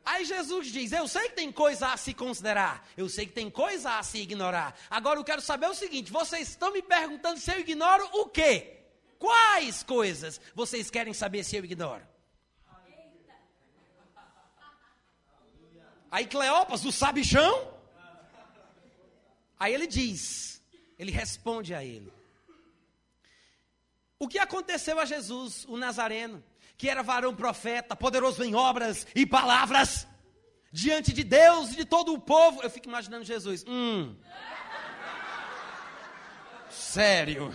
Aí 0.05 0.23
Jesus 0.23 0.67
diz: 0.67 0.91
Eu 0.91 1.07
sei 1.07 1.29
que 1.29 1.35
tem 1.35 1.51
coisa 1.51 1.87
a 1.87 1.97
se 1.97 2.13
considerar, 2.13 2.87
eu 2.95 3.09
sei 3.09 3.25
que 3.25 3.33
tem 3.33 3.49
coisa 3.49 3.97
a 3.97 4.03
se 4.03 4.19
ignorar. 4.19 4.77
Agora 4.89 5.19
eu 5.19 5.23
quero 5.23 5.41
saber 5.41 5.67
o 5.67 5.73
seguinte: 5.73 6.11
vocês 6.11 6.49
estão 6.49 6.71
me 6.71 6.81
perguntando 6.81 7.39
se 7.39 7.51
eu 7.51 7.59
ignoro 7.59 8.07
o 8.13 8.27
quê? 8.27 8.83
Quais 9.17 9.81
coisas 9.81 10.39
vocês 10.53 10.91
querem 10.91 11.13
saber 11.13 11.43
se 11.43 11.55
eu 11.55 11.65
ignoro? 11.65 12.05
Aí 16.11 16.27
Cleopas, 16.27 16.85
o 16.85 16.91
sabichão, 16.91 17.73
aí 19.59 19.73
ele 19.73 19.87
diz, 19.87 20.63
ele 20.99 21.11
responde 21.11 21.73
a 21.73 21.83
ele: 21.83 22.13
o 24.19 24.27
que 24.27 24.39
aconteceu 24.39 24.99
a 24.99 25.05
Jesus, 25.05 25.65
o 25.67 25.77
Nazareno, 25.77 26.43
que 26.77 26.89
era 26.89 27.03
varão 27.03 27.35
profeta, 27.35 27.95
poderoso 27.95 28.43
em 28.43 28.55
obras 28.55 29.05
e 29.13 29.25
palavras, 29.25 30.07
diante 30.71 31.13
de 31.13 31.23
Deus 31.23 31.71
e 31.71 31.77
de 31.77 31.85
todo 31.85 32.13
o 32.13 32.19
povo? 32.19 32.61
Eu 32.61 32.69
fico 32.69 32.87
imaginando 32.87 33.25
Jesus. 33.25 33.65
Hum. 33.67 34.15
Sério. 36.69 37.51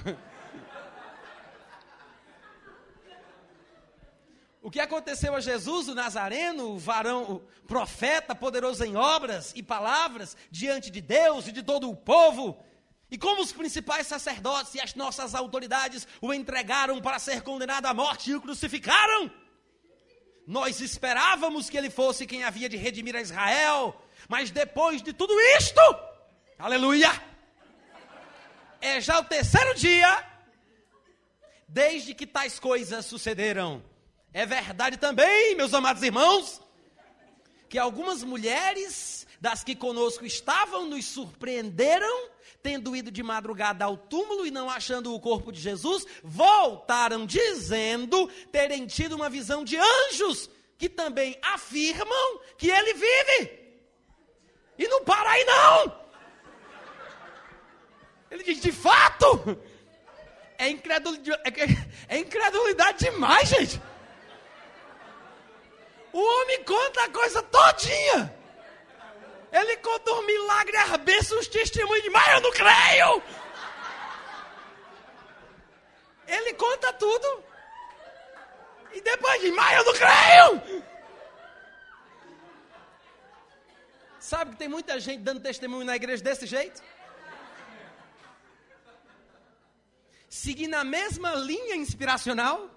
O 4.62 4.70
que 4.70 4.80
aconteceu 4.80 5.34
a 5.34 5.40
Jesus, 5.40 5.88
o 5.88 5.94
Nazareno, 5.94 6.72
o 6.72 6.78
varão, 6.78 7.22
o 7.22 7.40
profeta, 7.66 8.34
poderoso 8.34 8.84
em 8.84 8.94
obras 8.94 9.52
e 9.56 9.62
palavras, 9.62 10.36
diante 10.50 10.90
de 10.90 11.00
Deus 11.00 11.46
e 11.48 11.52
de 11.52 11.62
todo 11.62 11.88
o 11.88 11.96
povo, 11.96 12.62
e 13.10 13.18
como 13.18 13.42
os 13.42 13.52
principais 13.52 14.06
sacerdotes 14.06 14.74
e 14.74 14.80
as 14.80 14.94
nossas 14.94 15.34
autoridades 15.34 16.06
o 16.20 16.32
entregaram 16.32 17.00
para 17.00 17.18
ser 17.18 17.42
condenado 17.42 17.86
à 17.86 17.94
morte 17.94 18.30
e 18.30 18.34
o 18.34 18.40
crucificaram, 18.40 19.30
nós 20.46 20.80
esperávamos 20.80 21.68
que 21.68 21.76
ele 21.76 21.90
fosse 21.90 22.26
quem 22.26 22.44
havia 22.44 22.68
de 22.68 22.76
redimir 22.76 23.16
a 23.16 23.20
Israel, 23.20 24.00
mas 24.28 24.50
depois 24.50 25.02
de 25.02 25.12
tudo 25.12 25.38
isto, 25.58 25.80
aleluia, 26.58 27.10
é 28.80 29.00
já 29.00 29.18
o 29.18 29.24
terceiro 29.24 29.74
dia 29.74 30.26
desde 31.68 32.14
que 32.14 32.26
tais 32.26 32.58
coisas 32.58 33.06
sucederam. 33.06 33.82
É 34.32 34.46
verdade 34.46 34.96
também, 34.96 35.56
meus 35.56 35.74
amados 35.74 36.02
irmãos, 36.02 36.60
que 37.68 37.78
algumas 37.78 38.22
mulheres 38.24 39.26
das 39.40 39.64
que 39.64 39.74
conosco 39.74 40.24
estavam 40.26 40.86
nos 40.86 41.06
surpreenderam 41.06 42.30
tendo 42.62 42.94
ido 42.94 43.10
de 43.10 43.22
madrugada 43.22 43.84
ao 43.84 43.96
túmulo 43.96 44.46
e 44.46 44.50
não 44.50 44.68
achando 44.68 45.14
o 45.14 45.20
corpo 45.20 45.50
de 45.50 45.60
Jesus, 45.60 46.06
voltaram 46.22 47.24
dizendo 47.24 48.28
terem 48.52 48.86
tido 48.86 49.16
uma 49.16 49.30
visão 49.30 49.64
de 49.64 49.78
anjos 49.78 50.50
que 50.76 50.88
também 50.88 51.38
afirmam 51.42 52.40
que 52.58 52.70
ele 52.70 52.94
vive. 52.94 53.60
E 54.78 54.88
não 54.88 55.04
para 55.04 55.30
aí 55.30 55.44
não. 55.44 56.00
Ele 58.30 58.44
diz: 58.44 58.60
de 58.60 58.72
fato, 58.72 59.58
é 60.58 60.68
incredulidade, 60.68 61.42
é 62.08 62.18
incredulidade 62.18 62.98
demais, 63.04 63.48
gente. 63.48 63.80
O 66.12 66.18
homem 66.18 66.64
conta 66.64 67.04
a 67.04 67.10
coisa 67.10 67.42
todinha. 67.42 68.39
Ele 69.52 69.76
conta 69.78 70.12
um 70.12 70.26
milagre, 70.26 70.76
arbença 70.76 71.34
os 71.34 71.48
testemunhos 71.48 72.02
de, 72.04 72.10
mas 72.10 72.34
eu 72.34 72.40
não 72.40 72.52
creio. 72.52 73.22
Ele 76.26 76.54
conta 76.54 76.92
tudo. 76.92 77.44
E 78.92 79.00
depois 79.00 79.40
de, 79.40 79.50
mas 79.50 79.76
eu 79.78 79.84
não 79.84 79.92
creio. 79.92 80.84
Sabe 84.20 84.52
que 84.52 84.58
tem 84.58 84.68
muita 84.68 85.00
gente 85.00 85.22
dando 85.22 85.40
testemunho 85.40 85.84
na 85.84 85.96
igreja 85.96 86.22
desse 86.22 86.46
jeito? 86.46 86.80
Seguindo 90.28 90.74
a 90.74 90.84
mesma 90.84 91.34
linha 91.34 91.74
inspiracional. 91.74 92.70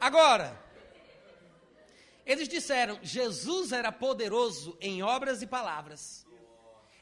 Agora, 0.00 0.56
eles 2.28 2.46
disseram: 2.46 2.98
Jesus 3.02 3.72
era 3.72 3.90
poderoso 3.90 4.76
em 4.80 5.02
obras 5.02 5.40
e 5.40 5.46
palavras. 5.46 6.26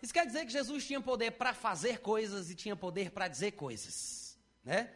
Isso 0.00 0.14
quer 0.14 0.24
dizer 0.24 0.46
que 0.46 0.52
Jesus 0.52 0.86
tinha 0.86 1.00
poder 1.00 1.32
para 1.32 1.52
fazer 1.52 1.98
coisas 1.98 2.48
e 2.48 2.54
tinha 2.54 2.76
poder 2.76 3.10
para 3.10 3.26
dizer 3.26 3.52
coisas, 3.52 4.38
né? 4.64 4.92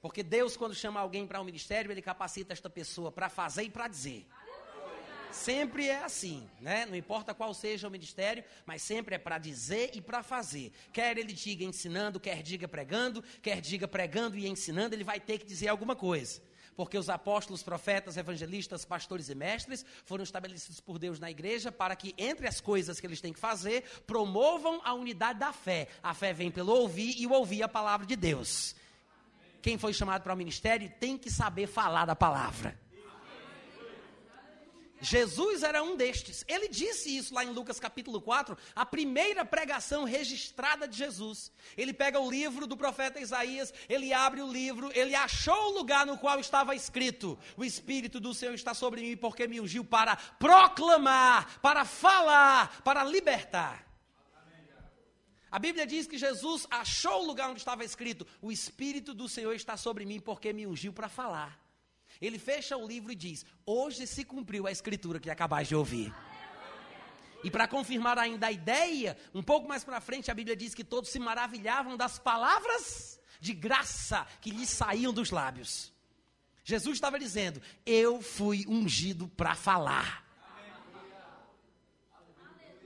Porque 0.00 0.22
Deus, 0.22 0.56
quando 0.56 0.74
chama 0.74 0.98
alguém 1.00 1.26
para 1.26 1.40
um 1.40 1.44
ministério, 1.44 1.90
ele 1.90 2.00
capacita 2.00 2.54
esta 2.54 2.70
pessoa 2.70 3.12
para 3.12 3.28
fazer 3.28 3.64
e 3.64 3.70
para 3.70 3.86
dizer. 3.86 4.26
Sempre 5.30 5.88
é 5.88 6.02
assim, 6.02 6.48
né? 6.60 6.86
Não 6.86 6.96
importa 6.96 7.34
qual 7.34 7.52
seja 7.52 7.86
o 7.86 7.90
ministério, 7.90 8.42
mas 8.64 8.80
sempre 8.80 9.16
é 9.16 9.18
para 9.18 9.36
dizer 9.36 9.90
e 9.92 10.00
para 10.00 10.22
fazer. 10.22 10.72
Quer 10.92 11.18
ele 11.18 11.34
diga 11.34 11.64
ensinando, 11.64 12.18
quer 12.18 12.42
diga 12.42 12.66
pregando, 12.66 13.22
quer 13.42 13.60
diga 13.60 13.86
pregando 13.86 14.38
e 14.38 14.46
ensinando, 14.48 14.94
ele 14.94 15.04
vai 15.04 15.20
ter 15.20 15.38
que 15.38 15.44
dizer 15.44 15.68
alguma 15.68 15.94
coisa. 15.94 16.40
Porque 16.76 16.98
os 16.98 17.08
apóstolos, 17.08 17.62
profetas, 17.62 18.16
evangelistas, 18.16 18.84
pastores 18.84 19.28
e 19.28 19.34
mestres 19.34 19.84
foram 20.04 20.22
estabelecidos 20.22 20.78
por 20.78 20.98
Deus 20.98 21.18
na 21.18 21.30
igreja 21.30 21.72
para 21.72 21.96
que, 21.96 22.14
entre 22.18 22.46
as 22.46 22.60
coisas 22.60 23.00
que 23.00 23.06
eles 23.06 23.20
têm 23.20 23.32
que 23.32 23.40
fazer, 23.40 23.82
promovam 24.06 24.80
a 24.84 24.92
unidade 24.92 25.38
da 25.38 25.52
fé. 25.52 25.88
A 26.02 26.12
fé 26.12 26.32
vem 26.32 26.50
pelo 26.50 26.72
ouvir 26.72 27.14
e 27.18 27.26
o 27.26 27.32
ouvir 27.32 27.62
a 27.62 27.68
palavra 27.68 28.06
de 28.06 28.14
Deus. 28.14 28.76
Quem 29.62 29.78
foi 29.78 29.92
chamado 29.92 30.22
para 30.22 30.34
o 30.34 30.36
ministério 30.36 30.92
tem 31.00 31.16
que 31.16 31.30
saber 31.30 31.66
falar 31.66 32.04
da 32.04 32.14
palavra. 32.14 32.85
Jesus 35.06 35.62
era 35.62 35.82
um 35.84 35.96
destes. 35.96 36.44
Ele 36.48 36.68
disse 36.68 37.16
isso 37.16 37.32
lá 37.32 37.44
em 37.44 37.50
Lucas 37.50 37.78
capítulo 37.78 38.20
4, 38.20 38.58
a 38.74 38.84
primeira 38.84 39.44
pregação 39.44 40.02
registrada 40.02 40.88
de 40.88 40.96
Jesus. 40.96 41.52
Ele 41.76 41.92
pega 41.92 42.18
o 42.18 42.28
livro 42.28 42.66
do 42.66 42.76
profeta 42.76 43.20
Isaías, 43.20 43.72
ele 43.88 44.12
abre 44.12 44.42
o 44.42 44.50
livro, 44.50 44.90
ele 44.94 45.14
achou 45.14 45.70
o 45.70 45.78
lugar 45.78 46.04
no 46.04 46.18
qual 46.18 46.40
estava 46.40 46.74
escrito: 46.74 47.38
O 47.56 47.64
Espírito 47.64 48.18
do 48.18 48.34
Senhor 48.34 48.54
está 48.54 48.74
sobre 48.74 49.00
mim, 49.00 49.16
porque 49.16 49.46
me 49.46 49.60
ungiu 49.60 49.84
para 49.84 50.16
proclamar, 50.16 51.60
para 51.60 51.84
falar, 51.84 52.82
para 52.82 53.04
libertar. 53.04 53.86
A 55.50 55.58
Bíblia 55.60 55.86
diz 55.86 56.08
que 56.08 56.18
Jesus 56.18 56.66
achou 56.68 57.22
o 57.22 57.26
lugar 57.26 57.48
onde 57.48 57.60
estava 57.60 57.84
escrito: 57.84 58.26
O 58.42 58.50
Espírito 58.50 59.14
do 59.14 59.28
Senhor 59.28 59.54
está 59.54 59.76
sobre 59.76 60.04
mim, 60.04 60.18
porque 60.18 60.52
me 60.52 60.66
ungiu 60.66 60.92
para 60.92 61.08
falar. 61.08 61.65
Ele 62.20 62.38
fecha 62.38 62.76
o 62.76 62.86
livro 62.86 63.12
e 63.12 63.14
diz: 63.14 63.44
Hoje 63.64 64.06
se 64.06 64.24
cumpriu 64.24 64.66
a 64.66 64.72
escritura 64.72 65.20
que 65.20 65.30
acabais 65.30 65.68
de 65.68 65.74
ouvir. 65.74 66.14
E 67.44 67.50
para 67.50 67.68
confirmar 67.68 68.18
ainda 68.18 68.46
a 68.46 68.52
ideia, 68.52 69.16
um 69.34 69.42
pouco 69.42 69.68
mais 69.68 69.84
para 69.84 70.00
frente, 70.00 70.30
a 70.30 70.34
Bíblia 70.34 70.56
diz 70.56 70.74
que 70.74 70.82
todos 70.82 71.10
se 71.10 71.18
maravilhavam 71.18 71.96
das 71.96 72.18
palavras 72.18 73.20
de 73.40 73.52
graça 73.52 74.26
que 74.40 74.50
lhes 74.50 74.70
saíam 74.70 75.12
dos 75.12 75.30
lábios. 75.30 75.92
Jesus 76.64 76.96
estava 76.96 77.18
dizendo: 77.18 77.60
Eu 77.84 78.20
fui 78.20 78.64
ungido 78.66 79.28
para 79.28 79.54
falar. 79.54 80.24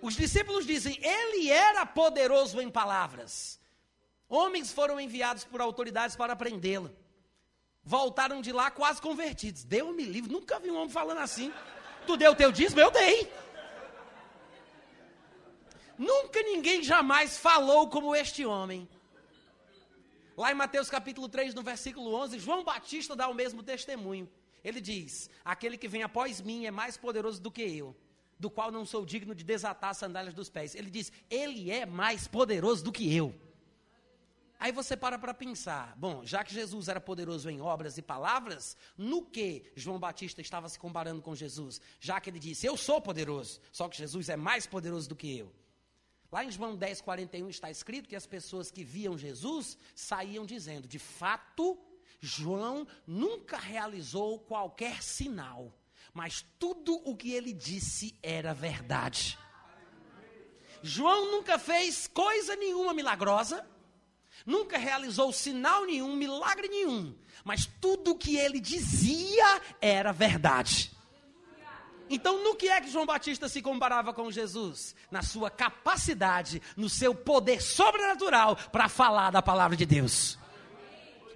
Os 0.03 0.17
discípulos 0.17 0.67
dizem: 0.67 0.99
Ele 1.01 1.51
era 1.51 1.87
poderoso 1.87 2.61
em 2.61 2.71
palavras. 2.71 3.61
Homens 4.29 4.73
foram 4.73 5.01
enviados 5.01 5.45
por 5.45 5.61
autoridades 5.61 6.17
para 6.17 6.37
prendê-lo 6.37 6.95
voltaram 7.85 8.41
de 8.41 8.53
lá 8.53 8.71
quase 8.71 9.01
convertidos. 9.01 9.65
Deu-me 9.65 10.05
livre, 10.05 10.33
nunca 10.33 10.59
vi 10.59 10.71
um 10.71 10.77
homem 10.77 10.91
falando 10.91 11.19
assim. 11.19 11.53
Tu 12.07 12.17
deu 12.17 12.33
o 12.33 12.37
teu 12.37 12.51
dízimo? 12.53 12.81
Eu 12.81 12.91
dei. 12.91 13.31
Nunca 15.99 16.43
ninguém 16.43 16.83
jamais 16.83 17.39
falou 17.39 17.89
como 17.89 18.15
este 18.15 18.45
homem. 18.47 18.89
Lá 20.37 20.51
em 20.51 20.55
Mateus 20.55 20.89
capítulo 20.89 21.29
3, 21.29 21.55
no 21.55 21.63
versículo 21.63 22.15
11, 22.15 22.39
João 22.39 22.65
Batista 22.65 23.15
dá 23.15 23.29
o 23.29 23.35
mesmo 23.35 23.63
testemunho. 23.63 24.27
Ele 24.65 24.81
diz: 24.81 25.29
Aquele 25.45 25.77
que 25.77 25.89
vem 25.89 26.03
após 26.03 26.41
mim 26.41 26.65
é 26.65 26.71
mais 26.71 26.97
poderoso 26.97 27.41
do 27.41 27.51
que 27.51 27.63
eu, 27.63 27.95
do 28.39 28.49
qual 28.49 28.71
não 28.71 28.87
sou 28.87 29.05
digno 29.05 29.35
de 29.35 29.45
desatar 29.45 29.91
as 29.91 29.99
sandálias 29.99 30.33
dos 30.33 30.49
pés. 30.49 30.75
Ele 30.75 30.91
diz: 30.91 31.13
Ele 31.29 31.71
é 31.71 31.85
mais 31.85 32.27
poderoso 32.27 32.83
do 32.83 32.93
que 32.93 33.15
eu. 33.15 33.35
Aí 34.61 34.73
você 34.73 34.95
para 34.95 35.19
para 35.19 35.33
pensar, 35.33 35.97
bom, 35.97 36.23
já 36.23 36.45
que 36.45 36.53
Jesus 36.53 36.89
era 36.89 37.01
poderoso 37.01 37.49
em 37.49 37.63
obras 37.63 37.97
e 37.97 38.03
palavras, 38.03 38.77
no 38.95 39.25
que 39.25 39.73
João 39.75 39.99
Batista 39.99 40.43
estava 40.43 40.69
se 40.69 40.79
comparando 40.79 41.23
com 41.23 41.35
Jesus? 41.35 41.81
Já 41.99 42.21
que 42.21 42.29
ele 42.29 42.39
disse, 42.39 42.67
eu 42.67 42.77
sou 42.77 43.01
poderoso, 43.01 43.59
só 43.73 43.89
que 43.89 43.97
Jesus 43.97 44.29
é 44.29 44.37
mais 44.37 44.67
poderoso 44.67 45.09
do 45.09 45.17
que 45.17 45.39
eu. 45.39 45.51
Lá 46.31 46.45
em 46.45 46.51
João 46.51 46.77
10, 46.77 47.01
41 47.01 47.49
está 47.49 47.71
escrito 47.71 48.07
que 48.07 48.15
as 48.15 48.27
pessoas 48.27 48.71
que 48.71 48.85
viam 48.85 49.17
Jesus 49.17 49.79
saíam 49.95 50.45
dizendo, 50.45 50.87
de 50.87 50.99
fato, 50.99 51.79
João 52.21 52.87
nunca 53.07 53.57
realizou 53.57 54.41
qualquer 54.41 55.03
sinal, 55.03 55.75
mas 56.13 56.45
tudo 56.59 57.01
o 57.09 57.17
que 57.17 57.33
ele 57.33 57.55
disse 57.55 58.15
era 58.23 58.53
verdade. 58.53 59.39
João 60.83 61.31
nunca 61.31 61.59
fez 61.59 62.07
coisa 62.07 62.55
nenhuma 62.57 62.93
milagrosa, 62.93 63.67
Nunca 64.47 64.79
realizou 64.79 65.33
sinal 65.33 65.85
nenhum, 65.85 66.17
milagre 66.17 66.69
nenhum. 66.69 67.15
Mas 67.45 67.69
tudo 67.81 68.13
o 68.13 68.19
que 68.19 68.37
ele 68.37 68.61
dizia 68.61 69.61
era 69.81 70.13
verdade. 70.13 70.93
Então, 72.09 72.43
no 72.43 72.57
que 72.57 72.69
é 72.69 72.81
que 72.81 72.91
João 72.91 73.07
Batista 73.07 73.49
se 73.49 73.63
comparava 73.63 74.13
com 74.13 74.33
Jesus? 74.33 74.97
Na 75.11 75.23
sua 75.23 75.49
capacidade, 75.49 76.61
no 76.77 76.89
seu 76.89 77.15
poder 77.15 77.63
sobrenatural 77.63 78.57
para 78.57 78.89
falar 78.89 79.31
da 79.31 79.41
palavra 79.41 79.77
de 79.77 79.87
Deus. 79.87 80.37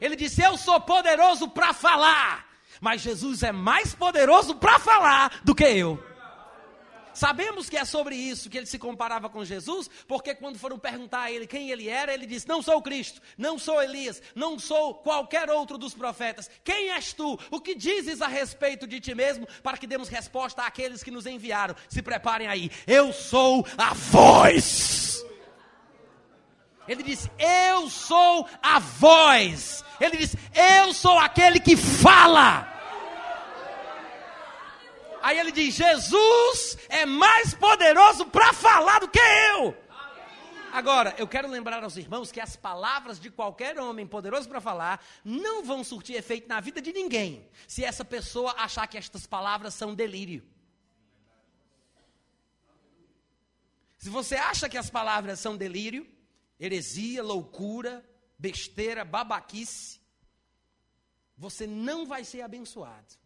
Ele 0.01 0.17
disse: 0.17 0.43
Eu 0.43 0.59
sou 0.59 0.81
poderoso 0.81 1.49
para 1.49 1.73
falar, 1.73 2.49
mas 2.81 3.03
Jesus 3.03 3.45
é 3.45 3.53
mais 3.53 3.95
poderoso 3.95 4.57
para 4.57 4.81
falar 4.81 5.41
do 5.45 5.55
que 5.55 5.65
eu. 5.65 6.14
Sabemos 7.15 7.71
que 7.71 7.77
é 7.77 7.85
sobre 7.85 8.17
isso 8.17 8.51
que 8.51 8.59
ele 8.59 8.67
se 8.67 8.79
comparava 8.79 9.31
com 9.31 9.45
Jesus, 9.45 9.89
porque 10.07 10.35
quando 10.35 10.59
foram 10.59 10.79
perguntar 10.79 11.23
a 11.23 11.33
ele 11.33 11.47
quem 11.47 11.71
ele 11.71 11.89
era, 11.89 12.13
ele 12.13 12.27
disse: 12.27 12.49
Não 12.49 12.61
sou 12.61 12.83
Cristo, 12.83 13.23
não 13.39 13.59
sou 13.59 13.83
Elias, 13.83 14.21
não 14.35 14.59
sou 14.59 14.95
qualquer 14.95 15.49
outro 15.49 15.79
dos 15.79 15.95
profetas. 15.95 16.51
Quem 16.63 16.91
és 16.91 17.13
tu? 17.13 17.39
O 17.51 17.61
que 17.61 17.75
dizes 17.75 18.21
a 18.21 18.27
respeito 18.27 18.87
de 18.87 19.01
ti 19.01 19.15
mesmo? 19.15 19.47
Para 19.63 19.79
que 19.79 19.87
demos 19.87 20.09
resposta 20.09 20.63
àqueles 20.63 21.03
que 21.03 21.11
nos 21.11 21.27
enviaram. 21.27 21.77
Se 21.89 22.03
preparem 22.03 22.49
aí. 22.49 22.71
Eu 22.87 23.13
sou 23.13 23.67
a 23.79 23.95
voz. 23.95 25.25
Ele 26.87 27.03
disse: 27.03 27.31
Eu 27.39 27.89
sou 27.89 28.47
a 28.63 28.79
voz. 28.79 29.85
Ele 30.01 30.17
disse: 30.17 30.37
Eu 30.55 30.93
sou 30.93 31.19
aquele 31.19 31.61
que 31.61 31.77
fala. 31.77 32.74
Aí 35.25 35.39
ele 35.39 35.53
diz: 35.53 35.75
Jesus 35.75 36.77
é 36.87 37.07
mais 37.07 37.55
poderoso 37.55 38.27
para 38.27 38.53
falar 38.53 38.99
do 38.99 39.09
que 39.09 39.19
eu. 39.19 39.75
Agora, 40.71 41.15
eu 41.17 41.27
quero 41.27 41.49
lembrar 41.49 41.83
aos 41.83 41.97
irmãos 41.97 42.31
que 42.31 42.41
as 42.41 42.57
palavras 42.57 43.19
de 43.19 43.31
qualquer 43.31 43.79
homem 43.79 44.07
poderoso 44.07 44.47
para 44.47 44.61
falar 44.61 45.03
não 45.25 45.65
vão 45.65 45.83
surtir 45.83 46.17
efeito 46.17 46.47
na 46.47 46.61
vida 46.61 46.83
de 46.83 46.93
ninguém, 46.93 47.49
se 47.67 47.83
essa 47.83 48.05
pessoa 48.05 48.55
achar 48.59 48.87
que 48.87 48.99
estas 48.99 49.27
palavras 49.27 49.73
são 49.73 49.95
delírio. 49.95 50.45
Se 53.97 54.11
você 54.11 54.35
acha 54.37 54.69
que 54.69 54.77
as 54.77 54.91
palavras 54.91 55.41
são 55.41 55.57
delírio, 55.57 56.07
heresia, 56.61 57.23
loucura, 57.23 58.05
besteira, 58.39 59.07
babaquice, 59.07 60.03
você 61.35 61.67
não 61.67 62.05
vai 62.05 62.25
ser 62.25 62.43
abençoado. 62.43 63.24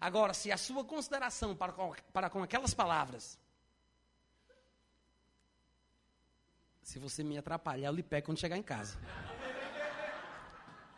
Agora, 0.00 0.32
se 0.32 0.52
a 0.52 0.56
sua 0.56 0.84
consideração 0.84 1.56
para 1.56 1.72
com, 1.72 1.92
para 2.12 2.30
com 2.30 2.42
aquelas 2.42 2.72
palavras, 2.72 3.38
se 6.82 6.98
você 6.98 7.24
me 7.24 7.36
atrapalhar, 7.36 7.88
eu 7.88 7.94
lhe 7.94 8.02
pego 8.02 8.26
quando 8.26 8.38
chegar 8.38 8.56
em 8.56 8.62
casa. 8.62 8.96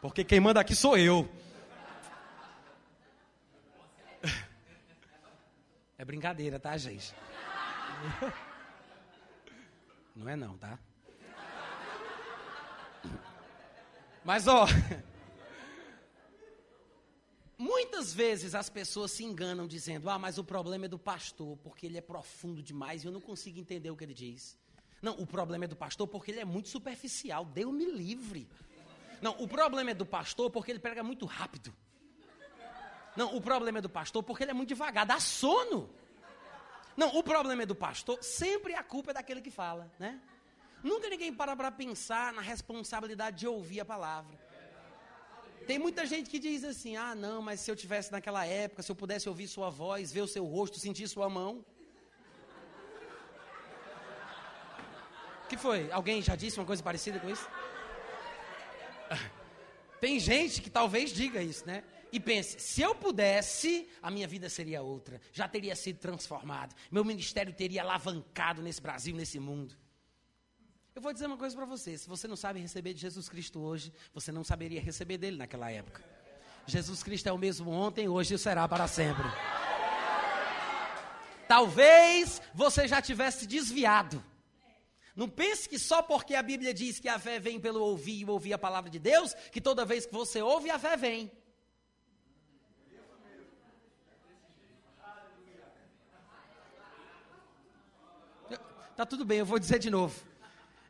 Porque 0.00 0.24
quem 0.24 0.40
manda 0.40 0.60
aqui 0.60 0.74
sou 0.74 0.96
eu. 0.96 1.28
É 5.98 6.04
brincadeira, 6.04 6.58
tá, 6.58 6.76
gente? 6.78 7.14
Não 10.16 10.28
é 10.28 10.36
não, 10.36 10.56
tá? 10.56 10.78
Mas 14.24 14.46
ó, 14.46 14.66
Muitas 17.61 18.14
vezes 18.14 18.55
as 18.55 18.70
pessoas 18.70 19.11
se 19.11 19.23
enganam 19.23 19.66
dizendo: 19.66 20.09
ah, 20.09 20.18
mas 20.18 20.38
o 20.38 20.42
problema 20.42 20.87
é 20.87 20.88
do 20.88 20.99
pastor, 20.99 21.59
porque 21.59 21.85
ele 21.85 21.99
é 21.99 22.01
profundo 22.01 22.62
demais 22.62 23.05
e 23.05 23.07
eu 23.07 23.12
não 23.12 23.20
consigo 23.20 23.59
entender 23.59 23.90
o 23.90 23.96
que 23.96 24.03
ele 24.03 24.14
diz. 24.14 24.57
Não, 25.03 25.12
o 25.20 25.27
problema 25.27 25.66
é 25.66 25.68
do 25.68 25.77
pastor 25.77 26.09
porque 26.09 26.31
ele 26.31 26.40
é 26.40 26.44
muito 26.44 26.70
superficial, 26.70 27.44
deu-me 27.44 27.85
livre. 27.85 28.49
Não, 29.20 29.33
o 29.33 29.46
problema 29.46 29.90
é 29.90 29.94
do 29.94 30.07
pastor 30.07 30.51
porque 30.51 30.70
ele 30.70 30.79
prega 30.79 31.03
muito 31.03 31.27
rápido. 31.27 31.70
Não, 33.14 33.37
o 33.37 33.42
problema 33.42 33.77
é 33.77 33.83
do 33.83 33.90
pastor 33.90 34.23
porque 34.23 34.42
ele 34.42 34.53
é 34.53 34.55
muito 34.55 34.70
devagar, 34.70 35.05
dá 35.05 35.20
sono. 35.20 35.90
Não, 36.96 37.14
o 37.14 37.23
problema 37.23 37.64
é 37.64 37.66
do 37.66 37.77
pastor, 37.77 38.25
sempre 38.25 38.75
a 38.75 38.83
culpa 38.83 39.11
é 39.11 39.14
daquele 39.14 39.42
que 39.42 39.51
fala, 39.51 39.92
né? 39.99 40.18
Nunca 40.83 41.11
ninguém 41.11 41.31
para 41.31 41.55
para 41.55 41.70
pensar 41.70 42.33
na 42.33 42.40
responsabilidade 42.40 43.40
de 43.40 43.46
ouvir 43.46 43.81
a 43.81 43.85
palavra. 43.85 44.49
Tem 45.66 45.79
muita 45.79 46.07
gente 46.07 46.29
que 46.31 46.38
diz 46.38 46.64
assim: 46.64 46.96
ah, 46.96 47.14
não, 47.14 47.40
mas 47.42 47.61
se 47.61 47.70
eu 47.70 47.77
tivesse 47.77 48.11
naquela 48.11 48.44
época, 48.44 48.83
se 48.83 48.90
eu 48.90 48.96
pudesse 48.96 49.29
ouvir 49.29 49.49
sua 49.49 49.70
voz, 49.70 50.12
ver 50.12 50.23
o 50.23 50.29
seu 50.29 50.44
rosto, 50.44 50.79
sentir 50.79 51.09
sua 51.09 51.29
mão. 51.29 51.64
que 55.51 55.57
foi? 55.57 55.90
Alguém 55.90 56.23
já 56.23 56.37
disse 56.37 56.59
uma 56.61 56.64
coisa 56.64 56.81
parecida 56.81 57.18
com 57.18 57.29
isso? 57.29 57.46
Tem 60.01 60.18
gente 60.20 60.62
que 60.62 60.70
talvez 60.70 61.12
diga 61.12 61.42
isso, 61.42 61.66
né? 61.66 61.83
E 62.12 62.20
pense: 62.20 62.59
se 62.61 62.81
eu 62.81 62.94
pudesse, 62.94 63.88
a 64.01 64.11
minha 64.11 64.29
vida 64.29 64.49
seria 64.49 64.81
outra, 64.81 65.20
já 65.33 65.49
teria 65.49 65.75
sido 65.75 65.99
transformado, 65.99 66.75
meu 66.90 67.05
ministério 67.05 67.53
teria 67.53 67.83
alavancado 67.83 68.62
nesse 68.62 68.81
Brasil, 68.81 69.14
nesse 69.14 69.38
mundo. 69.38 69.77
Eu 70.94 71.00
vou 71.00 71.12
dizer 71.12 71.26
uma 71.26 71.37
coisa 71.37 71.55
para 71.55 71.64
você: 71.64 71.96
se 71.96 72.09
você 72.09 72.26
não 72.26 72.37
sabe 72.37 72.61
receber 72.61 72.94
de 72.94 73.00
Jesus 73.00 73.29
Cristo 73.29 73.61
hoje, 73.61 73.92
você 74.12 74.33
não 74.33 74.42
saberia 74.42 74.81
receber 74.81 75.18
dele 75.18 75.37
naquela 75.37 75.70
época. 75.70 76.03
Jesus 76.66 77.03
Cristo 77.03 77.29
é 77.29 77.33
o 77.33 77.38
mesmo 77.38 77.70
ontem, 77.70 78.09
hoje 78.09 78.35
e 78.35 78.38
será 78.38 78.66
para 78.68 78.87
sempre. 78.87 79.24
Talvez 81.48 82.40
você 82.55 82.87
já 82.87 83.03
tivesse 83.03 83.46
desviado. 83.46 84.22
Não 85.16 85.29
pense 85.29 85.68
que 85.68 85.79
só 85.79 86.00
porque 86.00 86.35
a 86.35 86.42
Bíblia 86.42 86.72
diz 86.72 87.00
que 87.00 87.09
a 87.09 87.18
fé 87.18 87.40
vem 87.40 87.59
pelo 87.61 87.81
ouvir 87.81 88.20
e 88.20 88.24
ouvir 88.24 88.53
a 88.53 88.59
palavra 88.59 88.88
de 88.88 88.98
Deus, 88.98 89.35
que 89.50 89.61
toda 89.61 89.85
vez 89.85 90.07
que 90.07 90.12
você 90.12 90.40
ouve, 90.40 90.70
a 90.70 90.79
fé 90.79 90.96
vem. 90.96 91.31
Tá 98.96 99.05
tudo 99.05 99.24
bem, 99.24 99.38
eu 99.38 99.46
vou 99.46 99.59
dizer 99.59 99.79
de 99.79 99.90
novo. 99.90 100.14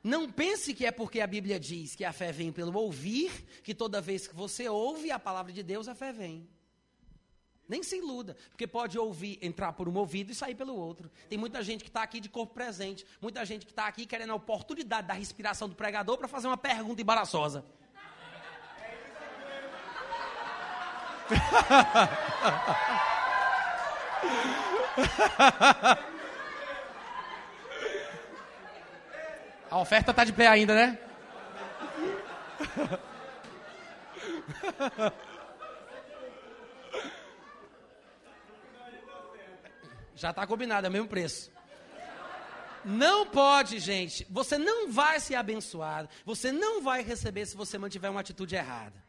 Não 0.03 0.31
pense 0.31 0.73
que 0.73 0.87
é 0.87 0.91
porque 0.91 1.21
a 1.21 1.27
Bíblia 1.27 1.61
diz 1.61 1.95
que 1.95 2.05
a 2.05 2.13
fé 2.13 2.33
vem 2.33 2.51
pelo 2.51 2.77
ouvir, 2.79 3.31
que 3.63 3.75
toda 3.75 4.01
vez 4.01 4.27
que 4.27 4.35
você 4.35 4.69
ouve 4.69 5.11
a 5.11 5.19
palavra 5.19 5.53
de 5.53 5.63
Deus, 5.63 5.89
a 5.89 5.95
fé 5.95 6.11
vem. 6.11 6.49
Nem 7.69 7.83
se 7.83 7.99
iluda, 7.99 8.37
porque 8.49 8.67
pode 8.67 8.99
ouvir, 8.99 9.39
entrar 9.43 9.75
por 9.75 9.89
um 9.89 9.97
ouvido 9.97 10.33
e 10.33 10.35
sair 10.35 10.55
pelo 10.55 10.75
outro. 10.75 11.11
Tem 11.29 11.39
muita 11.39 11.63
gente 11.63 11.85
que 11.85 11.91
está 11.91 12.03
aqui 12.03 12.19
de 12.19 12.29
corpo 12.29 12.55
presente, 12.55 13.07
muita 13.21 13.45
gente 13.45 13.67
que 13.67 13.73
está 13.73 13.87
aqui 13.87 14.07
querendo 14.07 14.33
a 14.33 14.35
oportunidade 14.35 15.07
da 15.07 15.15
respiração 15.15 15.69
do 15.69 15.77
pregador 15.77 16.19
para 16.19 16.27
fazer 16.27 16.49
uma 16.49 16.57
pergunta 16.57 17.01
embaraçosa. 17.01 17.65
A 29.71 29.79
oferta 29.79 30.11
está 30.11 30.25
de 30.25 30.33
pé 30.33 30.49
ainda, 30.49 30.75
né? 30.75 30.99
Já 40.17 40.31
está 40.31 40.47
combinado, 40.47 40.87
é 40.87 40.91
o 40.91 40.93
mesmo 40.93 41.09
preço. 41.09 41.51
Não 42.85 43.27
pode, 43.27 43.79
gente. 43.79 44.27
Você 44.29 44.59
não 44.59 44.91
vai 44.91 45.21
ser 45.21 45.37
abençoado. 45.37 46.09
Você 46.25 46.51
não 46.51 46.83
vai 46.83 47.03
receber 47.03 47.47
se 47.47 47.57
você 47.57 47.79
mantiver 47.79 48.11
uma 48.11 48.21
atitude 48.21 48.57
errada. 48.57 49.03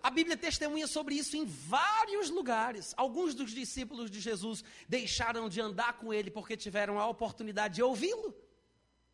A 0.00 0.10
Bíblia 0.10 0.36
testemunha 0.36 0.86
sobre 0.86 1.16
isso 1.16 1.36
em 1.36 1.44
vários 1.44 2.30
lugares. 2.30 2.94
Alguns 2.96 3.34
dos 3.34 3.50
discípulos 3.50 4.10
de 4.10 4.20
Jesus 4.20 4.62
deixaram 4.88 5.48
de 5.48 5.60
andar 5.60 5.94
com 5.94 6.14
ele 6.14 6.30
porque 6.30 6.56
tiveram 6.56 6.98
a 7.00 7.06
oportunidade 7.06 7.74
de 7.74 7.82
ouvi-lo. 7.82 8.47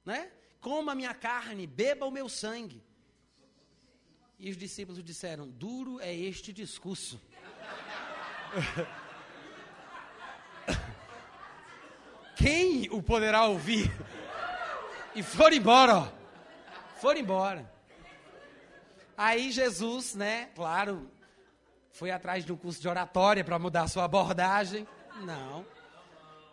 Né? 0.04 0.30
Coma 0.60 0.94
minha 0.94 1.14
carne, 1.14 1.66
beba 1.66 2.06
o 2.06 2.10
meu 2.10 2.28
sangue. 2.28 2.82
E 4.38 4.50
os 4.50 4.56
discípulos 4.56 5.02
disseram: 5.02 5.48
Duro 5.48 6.00
é 6.00 6.14
este 6.14 6.52
discurso. 6.52 7.20
Quem 12.36 12.88
o 12.90 13.02
poderá 13.02 13.46
ouvir? 13.46 13.90
E 15.14 15.22
foram 15.22 15.56
embora, 15.56 15.96
ó. 15.96 16.08
Foram 17.00 17.20
embora. 17.20 17.72
Aí 19.16 19.52
Jesus, 19.52 20.14
né, 20.14 20.50
claro, 20.54 21.08
foi 21.92 22.10
atrás 22.10 22.44
de 22.44 22.52
um 22.52 22.56
curso 22.56 22.80
de 22.80 22.88
oratória 22.88 23.44
para 23.44 23.58
mudar 23.58 23.86
sua 23.88 24.04
abordagem. 24.04 24.86
Não. 25.20 25.64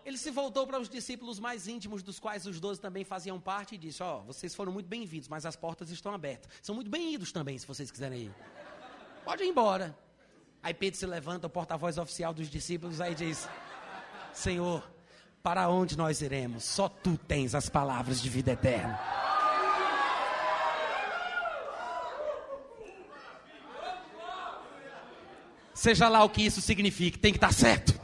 Ele 0.04 0.18
se 0.18 0.32
voltou 0.32 0.66
para 0.66 0.80
os 0.80 0.90
discípulos 0.90 1.40
mais 1.40 1.68
íntimos, 1.68 2.02
dos 2.02 2.20
quais 2.20 2.46
os 2.48 2.60
doze 2.60 2.82
também 2.82 3.04
faziam 3.04 3.40
parte, 3.40 3.76
e 3.76 3.78
disse: 3.78 4.02
Ó, 4.02 4.20
oh, 4.20 4.24
vocês 4.24 4.56
foram 4.56 4.72
muito 4.72 4.88
bem-vindos, 4.88 5.28
mas 5.28 5.46
as 5.46 5.56
portas 5.56 5.92
estão 5.92 6.14
abertas. 6.14 6.52
São 6.62 6.74
muito 6.74 6.90
bem-vindos 6.90 7.32
também, 7.32 7.58
se 7.58 7.68
vocês 7.68 7.92
quiserem 7.92 8.24
ir. 8.24 8.36
Pode 9.24 9.44
ir 9.44 9.48
embora. 9.48 9.96
Aí 10.64 10.74
Pedro 10.74 11.00
se 11.00 11.06
levanta, 11.06 11.48
o 11.48 11.50
porta-voz 11.50 11.98
oficial 12.00 12.34
dos 12.34 12.50
discípulos, 12.50 13.00
aí 13.00 13.14
diz: 13.14 13.48
Senhor, 14.34 14.84
para 15.44 15.70
onde 15.70 15.96
nós 15.96 16.22
iremos? 16.22 16.64
Só 16.64 16.90
tu 16.90 17.16
tens 17.16 17.54
as 17.54 17.70
palavras 17.70 18.20
de 18.20 18.30
vida 18.30 18.54
eterna. 18.54 19.00
Seja 25.76 26.10
lá 26.10 26.24
o 26.24 26.30
que 26.30 26.44
isso 26.44 26.62
signifique, 26.62 27.20
tem 27.20 27.32
que 27.32 27.38
estar 27.38 27.54
certo. 27.54 28.01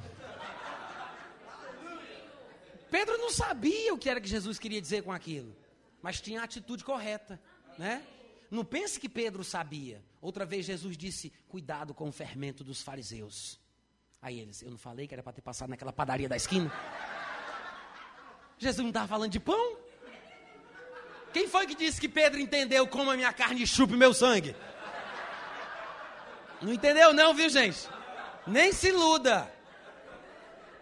Pedro 2.97 3.15
não 3.19 3.29
sabia 3.29 3.93
o 3.93 3.97
que 3.97 4.09
era 4.09 4.19
que 4.19 4.27
Jesus 4.27 4.57
queria 4.57 4.81
dizer 4.81 5.03
com 5.03 5.11
aquilo, 5.11 5.55
mas 6.01 6.19
tinha 6.19 6.41
a 6.41 6.45
atitude 6.45 6.83
correta, 6.83 7.39
né? 7.77 8.03
Não 8.49 8.65
pense 8.65 8.99
que 8.99 9.07
Pedro 9.07 9.43
sabia. 9.43 10.03
Outra 10.19 10.47
vez 10.47 10.65
Jesus 10.65 10.97
disse: 10.97 11.31
Cuidado 11.47 11.93
com 11.93 12.09
o 12.09 12.11
fermento 12.11 12.63
dos 12.63 12.81
fariseus. 12.81 13.59
Aí 14.19 14.39
eles, 14.39 14.63
eu 14.63 14.71
não 14.71 14.79
falei 14.79 15.07
que 15.07 15.13
era 15.13 15.21
para 15.21 15.31
ter 15.31 15.43
passado 15.43 15.69
naquela 15.69 15.93
padaria 15.93 16.27
da 16.27 16.35
esquina? 16.35 16.73
Jesus 18.57 18.81
não 18.81 18.89
estava 18.89 19.07
falando 19.07 19.31
de 19.31 19.39
pão? 19.39 19.77
Quem 21.31 21.47
foi 21.47 21.67
que 21.67 21.75
disse 21.75 22.01
que 22.01 22.09
Pedro 22.09 22.39
entendeu 22.39 22.87
como 22.87 23.11
a 23.11 23.15
minha 23.15 23.31
carne 23.31 23.67
chupa 23.67 23.95
meu 23.95 24.11
sangue? 24.11 24.55
Não 26.59 26.73
entendeu 26.73 27.13
não, 27.13 27.31
viu 27.35 27.47
gente? 27.47 27.87
Nem 28.47 28.73
se 28.73 28.87
iluda. 28.87 29.55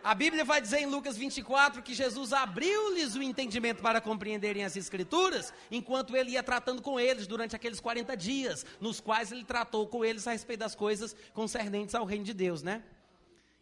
A 0.06 0.14
Bíblia 0.14 0.46
vai 0.46 0.62
dizer 0.62 0.82
em 0.82 0.86
Lucas 0.86 1.18
24 1.18 1.82
que 1.82 1.96
Jesus 1.96 2.32
abriu-lhes 2.32 3.16
o 3.16 3.24
entendimento 3.24 3.82
para 3.82 4.00
compreenderem 4.00 4.64
as 4.64 4.76
Escrituras, 4.76 5.52
enquanto 5.72 6.16
ele 6.16 6.34
ia 6.34 6.44
tratando 6.44 6.80
com 6.80 7.00
eles 7.00 7.26
durante 7.26 7.56
aqueles 7.56 7.80
40 7.80 8.16
dias, 8.16 8.64
nos 8.80 9.00
quais 9.00 9.32
ele 9.32 9.44
tratou 9.44 9.88
com 9.88 10.06
eles 10.06 10.28
a 10.28 10.32
respeito 10.32 10.60
das 10.60 10.76
coisas 10.76 11.16
concernentes 11.34 11.96
ao 11.96 12.06
reino 12.06 12.24
de 12.24 12.36
Deus, 12.36 12.62
né? 12.62 12.84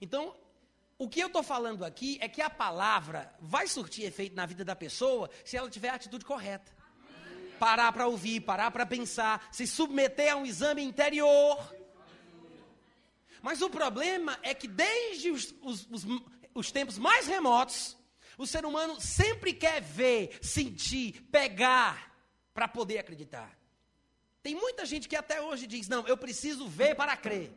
Então, 0.02 0.36
o 0.98 1.08
que 1.08 1.22
eu 1.22 1.28
estou 1.28 1.44
falando 1.44 1.86
aqui 1.86 2.18
é 2.20 2.28
que 2.28 2.42
a 2.42 2.50
palavra 2.50 3.34
vai 3.40 3.66
surtir 3.66 4.04
efeito 4.04 4.36
na 4.36 4.46
vida 4.46 4.66
da 4.66 4.76
pessoa 4.76 5.30
se 5.46 5.56
ela 5.56 5.70
tiver 5.70 5.92
a 5.92 5.96
atitude 5.96 6.26
correta. 6.26 6.74
Parar 7.58 7.90
para 7.94 8.06
ouvir, 8.06 8.42
parar 8.42 8.70
para 8.70 8.86
pensar, 8.86 9.48
se 9.50 9.66
submeter 9.66 10.34
a 10.34 10.36
um 10.36 10.46
exame 10.46 10.84
interior. 10.84 11.58
Mas 13.44 13.62
o 13.62 13.70
problema 13.70 14.40
é 14.42 14.54
que 14.54 14.70
desde 14.70 15.30
os, 15.30 15.54
os, 15.62 15.86
os, 15.92 16.06
os 16.56 16.72
tempos 16.72 16.98
mais 16.98 17.28
remotos, 17.28 17.98
o 18.38 18.48
ser 18.48 18.66
humano 18.66 19.02
sempre 19.02 19.54
quer 19.54 19.82
ver, 19.82 20.40
sentir, 20.42 21.22
pegar 21.30 22.10
para 22.54 22.70
poder 22.70 23.00
acreditar. 23.00 23.52
Tem 24.42 24.56
muita 24.56 24.86
gente 24.86 25.10
que 25.10 25.16
até 25.18 25.42
hoje 25.42 25.68
diz: 25.68 25.90
não, 25.90 26.08
eu 26.08 26.18
preciso 26.18 26.70
ver 26.70 26.96
para 26.96 27.18
crer. 27.18 27.52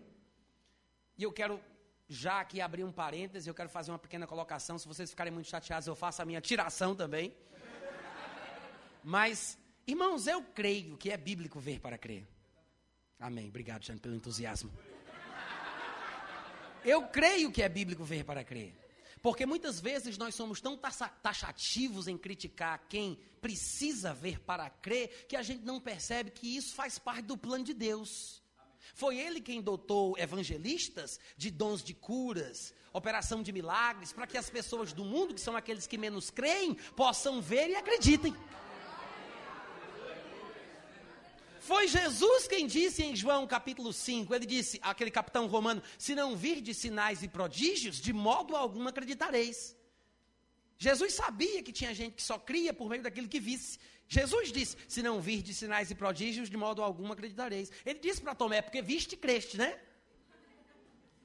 E 1.17 1.23
eu 1.23 1.33
quero 1.33 1.61
já 2.09 2.41
aqui 2.41 2.61
abrir 2.61 2.83
um 2.83 2.91
parêntese, 2.91 3.49
eu 3.49 3.55
quero 3.55 3.69
fazer 3.69 3.93
uma 3.93 3.99
pequena 3.99 4.27
colocação. 4.27 4.77
Se 4.81 4.89
vocês 4.89 5.09
ficarem 5.09 5.33
muito 5.33 5.49
chateados, 5.49 5.87
eu 5.87 5.95
faço 5.95 6.21
a 6.21 6.25
minha 6.25 6.41
tiração 6.41 6.97
também. 6.97 7.33
Mas, 9.05 9.57
irmãos, 9.87 10.27
eu 10.27 10.43
creio 10.43 10.97
que 10.97 11.13
é 11.13 11.17
bíblico 11.17 11.61
ver 11.61 11.79
para 11.79 11.97
crer. 11.97 12.27
Amém. 13.21 13.49
Obrigado, 13.49 13.85
Jane, 13.85 14.01
pelo 14.01 14.17
entusiasmo. 14.17 14.71
Eu 16.87 17.03
creio 17.03 17.51
que 17.51 17.63
é 17.63 17.69
bíblico 17.69 18.05
ver 18.05 18.25
para 18.25 18.45
crer. 18.45 18.73
Porque 19.21 19.45
muitas 19.45 19.81
vezes 19.81 20.17
nós 20.17 20.37
somos 20.37 20.61
tão 20.61 20.79
taxativos 21.21 22.07
em 22.07 22.17
criticar 22.17 22.87
quem 22.89 23.19
precisa 23.41 24.15
ver 24.15 24.39
para 24.39 24.71
crer 24.71 25.27
que 25.29 25.35
a 25.35 25.43
gente 25.43 25.65
não 25.65 25.81
percebe 25.81 26.31
que 26.31 26.57
isso 26.57 26.77
faz 26.77 26.97
parte 26.97 27.23
do 27.23 27.37
plano 27.37 27.65
de 27.65 27.75
Deus. 27.75 28.41
Foi 28.95 29.19
ele 29.19 29.41
quem 29.41 29.61
dotou 29.61 30.17
evangelistas 30.17 31.19
de 31.37 31.51
dons 31.51 31.83
de 31.83 31.93
curas, 31.93 32.73
operação 32.93 33.43
de 33.43 33.51
milagres, 33.51 34.13
para 34.13 34.27
que 34.29 34.39
as 34.39 34.49
pessoas 34.49 34.93
do 34.93 35.05
mundo, 35.05 35.35
que 35.35 35.41
são 35.41 35.57
aqueles 35.57 35.89
que 35.89 35.99
menos 35.99 36.31
creem, 36.31 36.75
possam 36.95 37.43
ver 37.43 37.69
e 37.69 37.75
acreditem. 37.75 38.33
Foi 41.67 41.89
Jesus 41.89 42.47
quem 42.47 42.65
disse 42.65 43.03
em 43.03 43.17
João 43.17 43.45
capítulo 43.45 43.93
5, 43.93 44.33
ele 44.33 44.47
disse, 44.47 44.79
aquele 44.81 45.11
capitão 45.11 45.49
romano, 45.49 45.83
se 45.99 46.15
não 46.15 46.37
vir 46.37 46.61
de 46.61 46.73
sinais 46.73 47.25
e 47.25 47.29
prodígios, 47.29 48.01
de 48.01 48.13
modo 48.13 48.55
algum 48.55 48.87
acreditareis. 48.87 49.77
Jesus 50.79 51.15
sabia 51.15 51.65
que 51.65 51.73
tinha 51.73 51.93
gente 51.93 52.15
que 52.15 52.23
só 52.23 52.39
cria 52.39 52.73
por 52.73 52.89
meio 52.89 53.03
daquilo 53.03 53.27
que 53.27 53.41
visse. 53.41 53.81
Jesus 54.07 54.53
disse: 54.53 54.77
Se 54.87 55.03
não 55.03 55.21
vir 55.21 55.43
de 55.43 55.53
sinais 55.53 55.91
e 55.91 55.95
prodígios, 55.97 56.49
de 56.49 56.57
modo 56.57 56.85
algum 56.85 57.11
acreditareis. 57.11 57.73
Ele 57.85 57.99
disse 57.99 58.21
para 58.21 58.35
Tomé: 58.35 58.63
Porque 58.63 58.81
viste 58.81 59.15
e 59.15 59.17
creste, 59.17 59.57
né? 59.57 59.77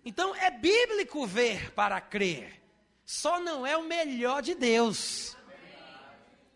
Então 0.04 0.36
é 0.36 0.50
bíblico 0.50 1.28
ver 1.28 1.72
para 1.74 2.02
crer. 2.02 2.64
Só 3.06 3.40
não 3.40 3.68
é 3.68 3.78
o 3.78 3.84
melhor 3.84 4.42
de 4.42 4.56
Deus. 4.56 5.38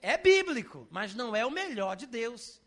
É 0.01 0.17
bíblico, 0.17 0.87
mas 0.89 1.13
não 1.13 1.35
é 1.35 1.45
o 1.45 1.51
melhor 1.51 1.95
de 1.95 2.07
Deus. 2.07 2.64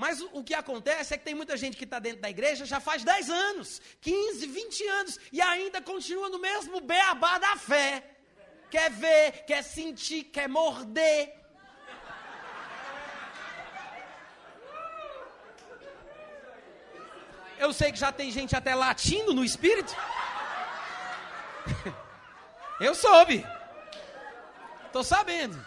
Mas 0.00 0.20
o, 0.22 0.30
o 0.38 0.42
que 0.42 0.54
acontece 0.54 1.12
é 1.12 1.18
que 1.18 1.24
tem 1.24 1.34
muita 1.34 1.56
gente 1.62 1.76
que 1.76 1.84
está 1.84 1.98
dentro 1.98 2.22
da 2.22 2.30
igreja 2.30 2.64
já 2.64 2.80
faz 2.80 3.04
10 3.04 3.28
anos, 3.28 3.82
15, 4.00 4.46
20 4.46 4.88
anos, 5.00 5.20
e 5.30 5.42
ainda 5.42 5.78
continua 5.82 6.30
no 6.30 6.38
mesmo 6.38 6.80
beabá 6.80 7.36
da 7.38 7.54
fé. 7.56 8.02
Quer 8.70 8.90
ver, 8.90 9.44
quer 9.44 9.62
sentir, 9.62 10.24
quer 10.24 10.48
morder, 10.48 11.38
Eu 17.58 17.74
sei 17.74 17.92
que 17.92 17.98
já 17.98 18.10
tem 18.10 18.30
gente 18.30 18.56
até 18.56 18.74
latindo 18.74 19.34
no 19.34 19.44
espírito. 19.44 19.94
Eu 22.80 22.94
soube. 22.94 23.46
Tô 24.90 25.04
sabendo. 25.04 25.62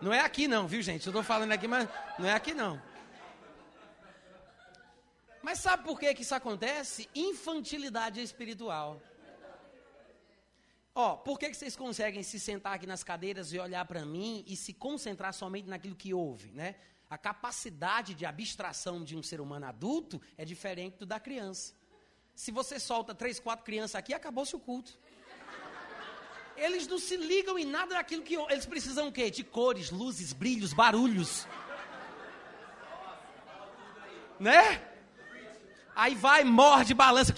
Não 0.00 0.14
é 0.14 0.20
aqui 0.20 0.46
não, 0.46 0.68
viu 0.68 0.80
gente? 0.80 1.04
Eu 1.04 1.12
tô 1.12 1.24
falando 1.24 1.50
aqui, 1.50 1.66
mas 1.66 1.88
não 2.16 2.28
é 2.28 2.32
aqui 2.32 2.54
não. 2.54 2.80
Mas 5.50 5.58
sabe 5.58 5.82
por 5.82 5.98
que, 5.98 6.14
que 6.14 6.22
isso 6.22 6.32
acontece? 6.32 7.10
Infantilidade 7.12 8.22
espiritual. 8.22 9.02
Ó, 10.94 11.16
por 11.16 11.40
que, 11.40 11.50
que 11.50 11.56
vocês 11.56 11.74
conseguem 11.74 12.22
se 12.22 12.38
sentar 12.38 12.74
aqui 12.74 12.86
nas 12.86 13.02
cadeiras 13.02 13.52
e 13.52 13.58
olhar 13.58 13.84
para 13.84 14.06
mim 14.06 14.44
e 14.46 14.54
se 14.54 14.72
concentrar 14.72 15.34
somente 15.34 15.68
naquilo 15.68 15.96
que 15.96 16.14
ouve, 16.14 16.52
né? 16.52 16.76
A 17.08 17.18
capacidade 17.18 18.14
de 18.14 18.24
abstração 18.24 19.02
de 19.02 19.16
um 19.16 19.24
ser 19.24 19.40
humano 19.40 19.66
adulto 19.66 20.22
é 20.38 20.44
diferente 20.44 20.98
do 20.98 21.04
da 21.04 21.18
criança. 21.18 21.74
Se 22.32 22.52
você 22.52 22.78
solta 22.78 23.12
três, 23.12 23.40
quatro 23.40 23.64
crianças 23.64 23.96
aqui, 23.96 24.14
acabou-se 24.14 24.54
o 24.54 24.60
culto. 24.60 24.96
Eles 26.56 26.86
não 26.86 27.00
se 27.00 27.16
ligam 27.16 27.58
em 27.58 27.64
nada 27.64 27.96
daquilo 27.96 28.22
que 28.22 28.36
eles 28.36 28.66
precisam 28.66 29.08
o 29.08 29.12
quê? 29.12 29.28
De 29.32 29.42
cores, 29.42 29.90
luzes, 29.90 30.32
brilhos, 30.32 30.72
barulhos. 30.72 31.44
Né? 34.38 34.89
Aí 36.00 36.14
vai, 36.14 36.42
morde, 36.44 36.94
balança. 36.94 37.30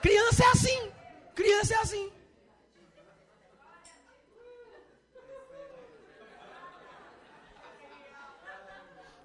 Criança 0.00 0.44
é 0.44 0.46
assim. 0.46 0.92
Criança 1.34 1.74
é 1.74 1.78
assim. 1.78 2.12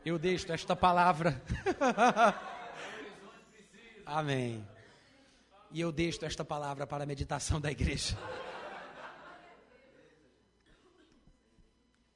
Eu 0.04 0.18
deixo 0.18 0.52
esta 0.52 0.76
palavra. 0.76 1.40
Amém. 4.04 4.68
E 5.70 5.80
eu 5.80 5.92
deixo 5.92 6.26
esta 6.26 6.44
palavra 6.44 6.88
para 6.88 7.04
a 7.04 7.06
meditação 7.06 7.62
da 7.62 7.70
igreja. 7.70 8.18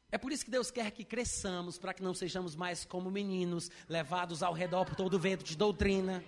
É 0.10 0.18
por 0.18 0.32
isso 0.32 0.46
que 0.46 0.52
Deus 0.52 0.72
quer 0.72 0.90
que 0.92 1.04
cresçamos, 1.04 1.78
para 1.78 1.94
que 1.94 2.02
não 2.02 2.14
sejamos 2.14 2.56
mais 2.56 2.86
como 2.86 3.12
meninos, 3.12 3.70
levados 3.90 4.42
ao 4.42 4.54
redor 4.54 4.86
por 4.86 4.96
todo 4.96 5.16
o 5.16 5.20
vento 5.20 5.44
de 5.44 5.58
doutrina. 5.58 6.24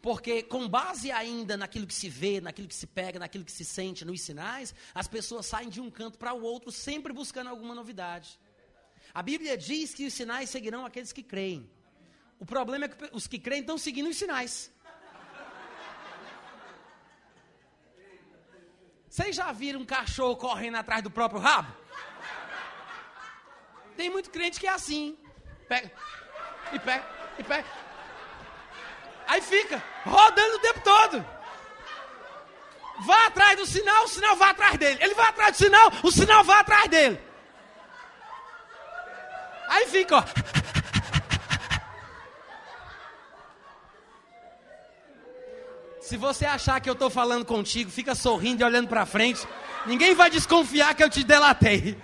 Porque, 0.00 0.42
com 0.42 0.68
base 0.68 1.10
ainda 1.10 1.56
naquilo 1.56 1.86
que 1.86 1.94
se 1.94 2.08
vê, 2.08 2.40
naquilo 2.40 2.68
que 2.68 2.74
se 2.74 2.86
pega, 2.86 3.18
naquilo 3.18 3.44
que 3.44 3.52
se 3.52 3.64
sente, 3.64 4.04
nos 4.04 4.20
sinais, 4.20 4.74
as 4.94 5.08
pessoas 5.08 5.44
saem 5.44 5.68
de 5.68 5.80
um 5.80 5.90
canto 5.90 6.18
para 6.18 6.32
o 6.32 6.40
outro, 6.42 6.70
sempre 6.70 7.12
buscando 7.12 7.50
alguma 7.50 7.74
novidade. 7.74 8.38
A 9.12 9.22
Bíblia 9.22 9.58
diz 9.58 9.92
que 9.92 10.06
os 10.06 10.14
sinais 10.14 10.48
seguirão 10.48 10.86
aqueles 10.86 11.12
que 11.12 11.22
creem. 11.22 11.68
O 12.38 12.46
problema 12.46 12.84
é 12.84 12.88
que 12.88 13.10
os 13.12 13.26
que 13.26 13.38
creem 13.38 13.60
estão 13.60 13.76
seguindo 13.76 14.08
os 14.08 14.16
sinais. 14.16 14.72
Vocês 19.08 19.34
já 19.34 19.50
viram 19.50 19.80
um 19.80 19.84
cachorro 19.84 20.36
correndo 20.36 20.76
atrás 20.76 21.02
do 21.02 21.10
próprio 21.10 21.40
rabo? 21.40 21.79
Tem 23.96 24.10
muito 24.10 24.30
crente 24.30 24.58
que 24.58 24.66
é 24.66 24.70
assim. 24.70 25.18
Pega, 25.68 25.90
e 26.72 26.78
pega, 26.78 27.04
e 27.38 27.42
pega. 27.44 27.68
Aí 29.26 29.40
fica 29.40 29.82
rodando 30.04 30.56
o 30.56 30.60
tempo 30.60 30.80
todo. 30.80 31.24
Vá 33.06 33.26
atrás 33.26 33.56
do 33.56 33.64
sinal, 33.64 34.04
o 34.04 34.08
sinal 34.08 34.36
vai 34.36 34.50
atrás 34.50 34.76
dele. 34.76 34.98
Ele 35.00 35.14
vai 35.14 35.28
atrás 35.28 35.52
do 35.52 35.64
sinal, 35.64 35.92
o 36.02 36.10
sinal 36.10 36.44
vai 36.44 36.60
atrás 36.60 36.88
dele. 36.88 37.20
Aí 39.68 39.86
fica, 39.86 40.16
ó. 40.16 40.24
Se 46.00 46.16
você 46.16 46.44
achar 46.44 46.80
que 46.80 46.90
eu 46.90 46.94
estou 46.94 47.08
falando 47.08 47.44
contigo, 47.44 47.88
fica 47.88 48.16
sorrindo 48.16 48.62
e 48.62 48.64
olhando 48.64 48.88
para 48.88 49.06
frente. 49.06 49.46
Ninguém 49.86 50.12
vai 50.12 50.28
desconfiar 50.28 50.92
que 50.94 51.04
eu 51.04 51.08
te 51.08 51.22
delatei. 51.22 51.96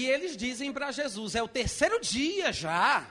E 0.00 0.06
eles 0.06 0.34
dizem 0.34 0.72
para 0.72 0.90
Jesus: 0.90 1.34
é 1.34 1.42
o 1.42 1.48
terceiro 1.48 2.00
dia 2.00 2.50
já 2.54 3.06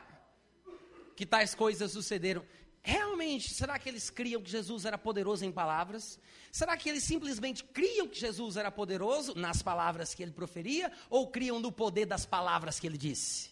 que 1.16 1.24
tais 1.24 1.54
coisas 1.54 1.92
sucederam. 1.92 2.44
Realmente, 2.82 3.54
será 3.54 3.78
que 3.78 3.88
eles 3.88 4.10
criam 4.10 4.42
que 4.42 4.50
Jesus 4.50 4.86
era 4.86 4.98
poderoso 4.98 5.46
em 5.46 5.52
palavras? 5.52 6.20
Será 6.52 6.76
que 6.76 6.90
eles 6.90 7.04
simplesmente 7.04 7.64
criam 7.64 8.08
que 8.08 8.20
Jesus 8.20 8.58
era 8.58 8.72
poderoso 8.72 9.36
nas 9.36 9.62
palavras 9.62 10.16
que 10.16 10.24
ele 10.24 10.32
proferia? 10.32 10.92
Ou 11.12 11.28
criam 11.28 11.60
no 11.60 11.72
poder 11.72 12.08
das 12.08 12.26
palavras 12.26 12.80
que 12.80 12.88
ele 12.88 12.98
disse? 12.98 13.52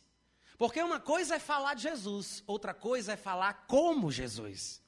Porque 0.57 0.81
uma 0.81 0.99
coisa 0.99 1.35
é 1.35 1.39
falar 1.39 1.75
de 1.75 1.83
Jesus, 1.83 2.43
outra 2.47 2.73
coisa 2.73 3.13
é 3.13 3.17
falar 3.17 3.67
como 3.67 4.11
Jesus. 4.11 4.81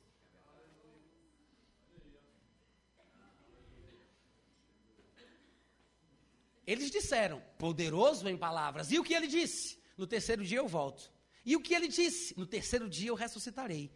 Eles 6.69 6.91
disseram, 6.91 7.41
poderoso 7.57 8.29
em 8.29 8.37
palavras. 8.37 8.91
E 8.91 8.99
o 8.99 9.03
que 9.03 9.15
ele 9.15 9.25
disse? 9.25 9.79
No 9.97 10.05
terceiro 10.05 10.45
dia 10.45 10.59
eu 10.59 10.67
volto. 10.67 11.11
E 11.43 11.55
o 11.55 11.61
que 11.61 11.73
ele 11.73 11.87
disse? 11.87 12.37
No 12.37 12.45
terceiro 12.45 12.87
dia 12.87 13.09
eu 13.09 13.15
ressuscitarei. 13.15 13.91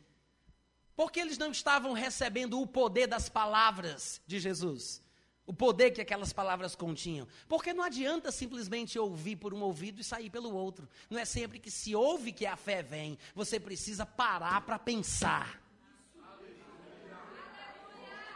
Porque 0.96 1.20
eles 1.20 1.38
não 1.38 1.52
estavam 1.52 1.94
recebendo 1.94 2.60
o 2.60 2.66
poder 2.66 3.06
das 3.06 3.30
palavras 3.30 4.20
de 4.26 4.40
Jesus. 4.40 5.04
O 5.46 5.54
poder 5.54 5.92
que 5.92 6.02
aquelas 6.02 6.34
palavras 6.34 6.76
continham. 6.76 7.28
Porque 7.48 7.74
não 7.74 7.84
adianta 7.84 8.32
simplesmente 8.32 8.98
ouvir 8.98 9.36
por 9.36 9.54
um 9.54 9.62
ouvido 9.62 10.02
e 10.02 10.04
sair 10.04 10.32
pelo 10.32 10.52
outro. 10.52 10.90
Não 11.12 11.20
é 11.20 11.26
sempre 11.26 11.60
que 11.60 11.70
se 11.70 11.94
ouve 11.94 12.32
que 12.32 12.48
a 12.48 12.56
fé 12.56 12.82
vem. 12.82 13.20
Você 13.36 13.60
precisa 13.60 14.04
parar 14.04 14.62
para 14.62 14.80
pensar. 14.80 15.63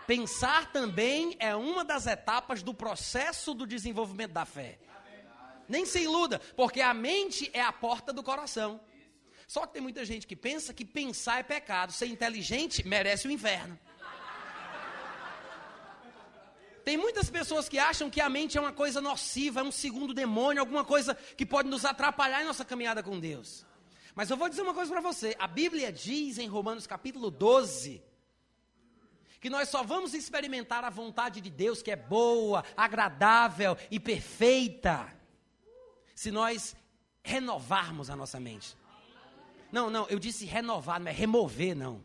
Pensar 0.08 0.72
também 0.72 1.36
é 1.38 1.54
uma 1.54 1.84
das 1.84 2.08
etapas 2.08 2.64
do 2.64 2.74
processo 2.74 3.54
do 3.54 3.68
desenvolvimento 3.68 4.32
da 4.32 4.46
fé. 4.46 4.80
Nem 5.68 5.86
se 5.86 6.00
iluda, 6.00 6.40
porque 6.56 6.80
a 6.80 6.94
mente 6.94 7.52
é 7.54 7.62
a 7.62 7.74
porta 7.74 8.14
do 8.14 8.24
coração. 8.24 8.80
Só 9.46 9.68
que 9.68 9.74
tem 9.74 9.82
muita 9.82 10.06
gente 10.06 10.26
que 10.26 10.36
pensa 10.36 10.74
que 10.74 10.86
pensar 10.86 11.42
é 11.42 11.44
pecado, 11.44 11.92
ser 11.92 12.06
inteligente 12.08 12.88
merece 12.88 13.28
o 13.28 13.32
inferno. 13.32 13.78
Tem 16.86 16.96
muitas 16.96 17.30
pessoas 17.30 17.68
que 17.68 17.78
acham 17.78 18.10
que 18.10 18.22
a 18.22 18.30
mente 18.30 18.58
é 18.58 18.62
uma 18.62 18.72
coisa 18.72 19.02
nociva, 19.02 19.60
é 19.60 19.64
um 19.64 19.74
segundo 19.74 20.14
demônio, 20.14 20.62
alguma 20.62 20.86
coisa 20.86 21.16
que 21.16 21.46
pode 21.46 21.68
nos 21.68 21.84
atrapalhar 21.84 22.42
em 22.42 22.46
nossa 22.46 22.64
caminhada 22.64 23.04
com 23.04 23.20
Deus. 23.20 23.66
Mas 24.16 24.30
eu 24.30 24.38
vou 24.38 24.48
dizer 24.48 24.62
uma 24.62 24.74
coisa 24.74 24.90
para 24.90 25.02
você: 25.02 25.36
a 25.38 25.48
Bíblia 25.48 25.92
diz 25.92 26.38
em 26.38 26.48
Romanos 26.48 26.88
capítulo 26.88 27.30
12 27.30 28.07
que 29.48 29.50
nós 29.50 29.70
só 29.70 29.82
vamos 29.82 30.14
experimentar 30.14 30.84
a 30.84 30.90
vontade 30.90 31.40
de 31.40 31.50
Deus, 31.50 31.82
que 31.82 31.90
é 31.90 31.96
boa, 31.96 32.66
agradável 32.76 33.78
e 33.90 33.98
perfeita, 33.98 35.08
se 36.14 36.32
nós 36.32 36.76
renovarmos 37.24 38.10
a 38.10 38.16
nossa 38.18 38.42
mente. 38.42 38.76
Não, 39.72 39.90
não, 39.90 40.06
eu 40.10 40.20
disse 40.20 40.44
renovar, 40.46 41.00
não 41.00 41.08
é 41.08 41.14
remover, 41.14 41.78
não. 41.78 42.04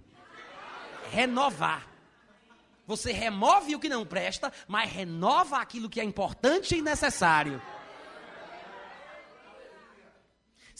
Renovar. 1.11 1.88
Você 2.86 3.11
remove 3.11 3.74
o 3.74 3.80
que 3.80 3.88
não 3.88 4.07
presta, 4.07 4.53
mas 4.68 4.88
renova 4.88 5.57
aquilo 5.57 5.90
que 5.90 6.01
é 6.01 6.05
importante 6.05 6.76
e 6.76 6.80
necessário. 6.80 7.61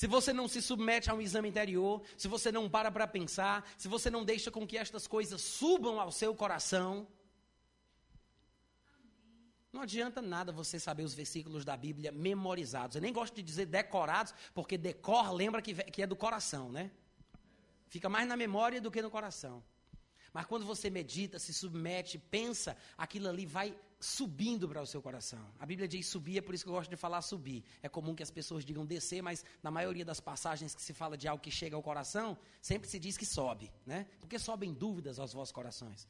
Se 0.03 0.09
você 0.09 0.33
não 0.33 0.49
se 0.49 0.61
submete 0.61 1.09
a 1.09 1.15
um 1.15 1.21
exame 1.21 1.49
interior, 1.49 2.03
se 2.19 2.27
você 2.27 2.51
não 2.51 2.69
para 2.69 2.91
para 2.91 3.07
pensar, 3.07 3.65
se 3.79 3.87
você 3.87 4.11
não 4.11 4.25
deixa 4.25 4.51
com 4.51 4.67
que 4.67 4.77
estas 4.77 5.07
coisas 5.07 5.41
subam 5.41 6.01
ao 6.01 6.11
seu 6.11 6.35
coração, 6.35 7.07
não 9.73 9.83
adianta 9.83 10.21
nada 10.21 10.51
você 10.51 10.81
saber 10.81 11.05
os 11.05 11.15
versículos 11.15 11.65
da 11.65 11.77
Bíblia 11.77 12.11
memorizados. 12.11 12.97
Eu 12.97 13.01
nem 13.01 13.13
gosto 13.13 13.37
de 13.37 13.45
dizer 13.45 13.67
decorados, 13.67 14.35
porque 14.53 14.77
decor 14.77 15.33
lembra 15.33 15.63
que, 15.63 16.03
é 16.03 16.07
do 16.09 16.17
coração, 16.17 16.73
né? 16.73 16.91
Fica 17.87 18.09
mais 18.09 18.27
na 18.27 18.37
memória 18.37 18.81
do 18.81 18.91
que 18.91 19.01
no 19.01 19.09
coração. 19.09 19.63
Mas 20.33 20.47
quando 20.47 20.67
você 20.67 20.91
medita, 20.91 21.39
se 21.39 21.55
submete, 21.55 22.19
pensa, 22.19 22.77
aquilo 22.99 23.29
ali 23.29 23.47
vai 23.47 23.73
subindo 24.03 24.69
para 24.69 24.83
o 24.83 24.87
seu 24.87 25.01
coração. 25.01 25.45
A 25.61 25.65
Bíblia 25.65 25.87
diz 25.87 26.07
subir, 26.07 26.39
é 26.39 26.41
por 26.41 26.55
isso 26.55 26.65
que 26.65 26.71
eu 26.71 26.75
gosto 26.75 26.91
de 26.91 26.97
falar 26.97 27.23
subir. 27.23 27.65
É 27.81 27.89
comum 27.89 28.15
que 28.15 28.23
as 28.23 28.31
pessoas 28.31 28.65
digam 28.65 28.85
descer, 28.85 29.23
mas 29.23 29.45
na 29.63 29.71
maioria 29.71 30.05
das 30.05 30.19
passagens 30.19 30.75
que 30.75 30.83
se 30.83 30.93
fala 30.93 31.17
de 31.17 31.29
algo 31.29 31.43
que 31.43 31.51
chega 31.51 31.77
ao 31.77 31.83
coração, 31.83 32.37
sempre 32.61 32.89
se 32.89 32.99
diz 32.99 33.17
que 33.17 33.25
sobe, 33.25 33.73
né? 33.87 34.07
Porque 34.19 34.39
sobem 34.39 34.75
dúvidas 34.75 35.21
aos 35.21 35.33
vossos 35.33 35.53
corações. 35.53 36.09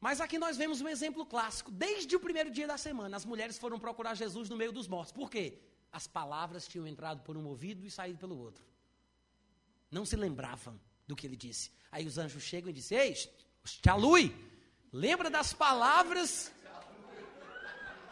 Mas 0.00 0.20
aqui 0.20 0.38
nós 0.38 0.56
vemos 0.56 0.80
um 0.80 0.88
exemplo 0.88 1.26
clássico. 1.26 1.70
Desde 1.70 2.14
o 2.14 2.20
primeiro 2.20 2.50
dia 2.50 2.66
da 2.66 2.78
semana, 2.78 3.16
as 3.16 3.24
mulheres 3.24 3.58
foram 3.58 3.78
procurar 3.78 4.14
Jesus 4.14 4.48
no 4.48 4.56
meio 4.56 4.70
dos 4.70 4.86
mortos. 4.86 5.12
Por 5.12 5.28
quê? 5.28 5.58
As 5.90 6.06
palavras 6.06 6.68
tinham 6.68 6.86
entrado 6.86 7.22
por 7.22 7.36
um 7.36 7.44
ouvido 7.46 7.84
e 7.84 7.90
saído 7.90 8.18
pelo 8.18 8.38
outro. 8.38 8.64
Não 9.90 10.04
se 10.04 10.14
lembravam 10.14 10.78
do 11.06 11.16
que 11.16 11.26
ele 11.26 11.36
disse. 11.36 11.72
Aí 11.90 12.06
os 12.06 12.18
anjos 12.18 12.42
chegam 12.42 12.70
e 12.70 12.72
dizem: 12.72 12.98
Ei, 12.98 13.14
tia 13.82 13.94
Lui, 13.94 14.53
lembra 14.94 15.28
das 15.28 15.52
palavras. 15.52 16.54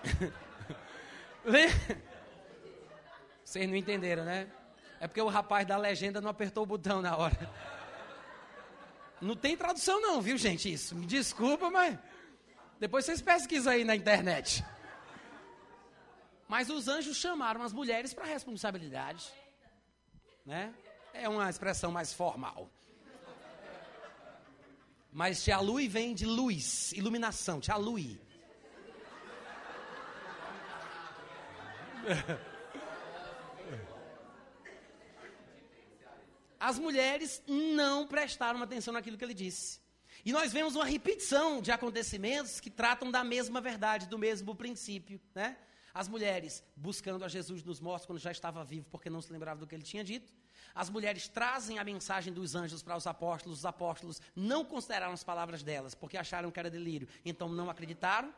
Vocês 3.45 3.69
não 3.69 3.77
entenderam, 3.77 4.25
né? 4.25 4.51
É 4.99 5.07
porque 5.07 5.21
o 5.21 5.29
rapaz 5.29 5.65
da 5.67 5.77
legenda 5.77 6.21
não 6.21 6.29
apertou 6.29 6.65
o 6.65 6.67
botão 6.67 7.01
na 7.01 7.17
hora. 7.17 7.49
Não 9.21 9.37
tem 9.37 9.57
tradução, 9.57 10.01
não, 10.01 10.21
viu, 10.21 10.37
gente? 10.37 10.73
Isso. 10.73 10.97
Me 10.97 11.07
desculpa, 11.07 11.71
mas. 11.71 11.97
Depois 12.81 13.05
vocês 13.05 13.23
pesquisam 13.23 13.73
aí 13.73 13.85
na 13.85 13.95
internet. 13.95 14.65
Mas 16.49 16.69
os 16.69 16.89
anjos 16.89 17.17
chamaram 17.17 17.63
as 17.63 17.73
mulheres 17.73 18.13
para 18.13 18.25
responsabilidade. 18.25 19.33
Né? 20.45 20.75
É 21.15 21.29
uma 21.29 21.49
expressão 21.49 21.93
mais 21.93 22.13
formal. 22.13 22.69
Mas 25.13 25.45
Tia 25.45 25.61
Lui 25.61 25.89
vem 25.89 26.15
de 26.15 26.25
luz, 26.25 26.93
iluminação, 26.93 27.61
Tia 27.61 27.77
Lui. 27.77 28.19
As 36.59 36.79
mulheres 36.79 37.43
não 37.47 38.07
prestaram 38.07 38.63
atenção 38.63 38.95
naquilo 38.95 39.19
que 39.19 39.25
ele 39.25 39.35
disse. 39.35 39.81
E 40.25 40.33
nós 40.33 40.53
vemos 40.53 40.77
uma 40.77 40.85
repetição 40.85 41.61
de 41.61 41.71
acontecimentos 41.71 42.61
que 42.61 42.71
tratam 42.71 43.11
da 43.11 43.23
mesma 43.23 43.61
verdade, 43.61 44.07
do 44.07 44.19
mesmo 44.19 44.55
princípio, 44.55 45.21
né? 45.35 45.59
As 45.95 46.09
mulheres 46.09 46.63
buscando 46.75 47.25
a 47.25 47.29
Jesus 47.29 47.63
nos 47.63 47.81
mortos 47.81 48.07
quando 48.07 48.19
já 48.19 48.31
estava 48.31 48.65
vivo, 48.65 48.87
porque 48.91 49.11
não 49.11 49.21
se 49.21 49.33
lembrava 49.33 49.61
do 49.61 49.67
que 49.67 49.75
ele 49.75 49.83
tinha 49.83 50.03
dito. 50.03 50.33
As 50.75 50.89
mulheres 50.89 51.29
trazem 51.29 51.79
a 51.79 51.85
mensagem 51.85 52.33
dos 52.33 52.55
anjos 52.55 52.83
para 52.83 52.97
os 52.97 53.07
apóstolos, 53.07 53.59
os 53.59 53.67
apóstolos 53.67 54.21
não 54.35 54.65
consideraram 54.65 55.13
as 55.13 55.23
palavras 55.23 55.63
delas, 55.63 55.95
porque 55.95 56.17
acharam 56.17 56.51
que 56.51 56.59
era 56.59 56.71
delírio, 56.71 57.09
então 57.25 57.49
não 57.49 57.69
acreditaram. 57.69 58.35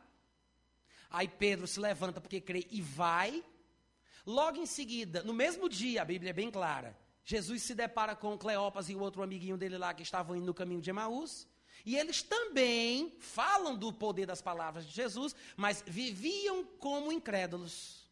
Aí 1.11 1.29
Pedro 1.29 1.67
se 1.67 1.79
levanta 1.79 2.21
porque 2.21 2.41
crê 2.41 2.67
e 2.71 2.83
vai. 2.83 3.45
Logo 4.27 4.59
em 4.59 4.67
seguida, 4.67 5.23
no 5.23 5.33
mesmo 5.33 5.69
dia, 5.69 6.03
a 6.03 6.05
Bíblia 6.05 6.31
é 6.31 6.33
bem 6.33 6.51
clara, 6.51 6.99
Jesus 7.25 7.63
se 7.63 7.75
depara 7.75 8.15
com 8.15 8.37
Cleopas 8.37 8.89
e 8.89 8.95
o 8.95 9.01
outro 9.01 9.23
amiguinho 9.23 9.57
dele 9.57 9.79
lá 9.79 9.95
que 9.95 10.03
estavam 10.03 10.37
indo 10.37 10.47
no 10.47 10.55
caminho 10.55 10.81
de 10.81 10.91
Emaús. 10.91 11.47
E 11.85 11.97
eles 11.97 12.23
também 12.23 13.15
falam 13.21 13.77
do 13.77 13.93
poder 13.93 14.27
das 14.27 14.41
palavras 14.41 14.87
de 14.87 14.93
Jesus, 14.93 15.37
mas 15.57 15.85
viviam 15.87 16.65
como 16.79 17.13
incrédulos. 17.13 18.09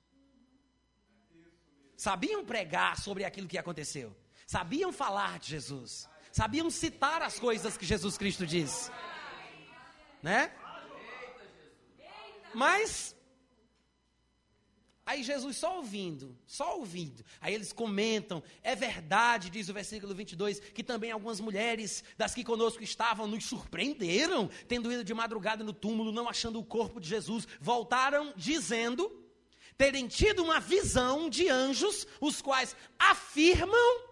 Sabiam 1.97 2.45
pregar 2.45 3.01
sobre 3.01 3.25
aquilo 3.25 3.49
que 3.49 3.57
aconteceu. 3.57 4.15
Sabiam 4.47 4.93
falar 4.93 5.39
de 5.39 5.49
Jesus. 5.49 6.09
Sabiam 6.31 6.71
citar 6.71 7.23
as 7.23 7.39
coisas 7.39 7.77
que 7.77 7.87
Jesus 7.87 8.19
Cristo 8.19 8.47
disse. 8.47 8.91
Né? 10.23 10.53
Mas 12.55 13.17
Aí 15.05 15.25
Jesus 15.25 15.57
só 15.57 15.79
ouvindo, 15.79 16.37
só 16.47 16.79
ouvindo. 16.79 17.25
Aí 17.41 17.53
eles 17.53 17.73
comentam, 17.73 18.43
é 18.63 18.77
verdade, 18.77 19.51
diz 19.51 19.69
o 19.69 19.75
versículo 19.75 20.15
22, 20.15 20.61
que 20.61 20.85
também 20.85 21.11
algumas 21.11 21.41
mulheres 21.41 22.05
das 22.17 22.35
que 22.35 22.45
conosco 22.45 22.85
estavam 22.85 23.27
nos 23.27 23.45
surpreenderam, 23.45 24.49
tendo 24.69 24.93
ido 24.93 25.03
de 25.03 25.13
madrugada 25.13 25.65
no 25.65 25.73
túmulo, 25.73 26.13
não 26.13 26.29
achando 26.29 26.61
o 26.61 26.65
corpo 26.65 27.01
de 27.01 27.09
Jesus, 27.09 27.49
voltaram 27.61 28.33
dizendo 28.37 29.11
terem 29.77 30.07
tido 30.07 30.45
uma 30.45 30.61
visão 30.61 31.29
de 31.29 31.49
anjos, 31.49 32.07
os 32.21 32.41
quais 32.41 32.77
afirmam 32.97 34.12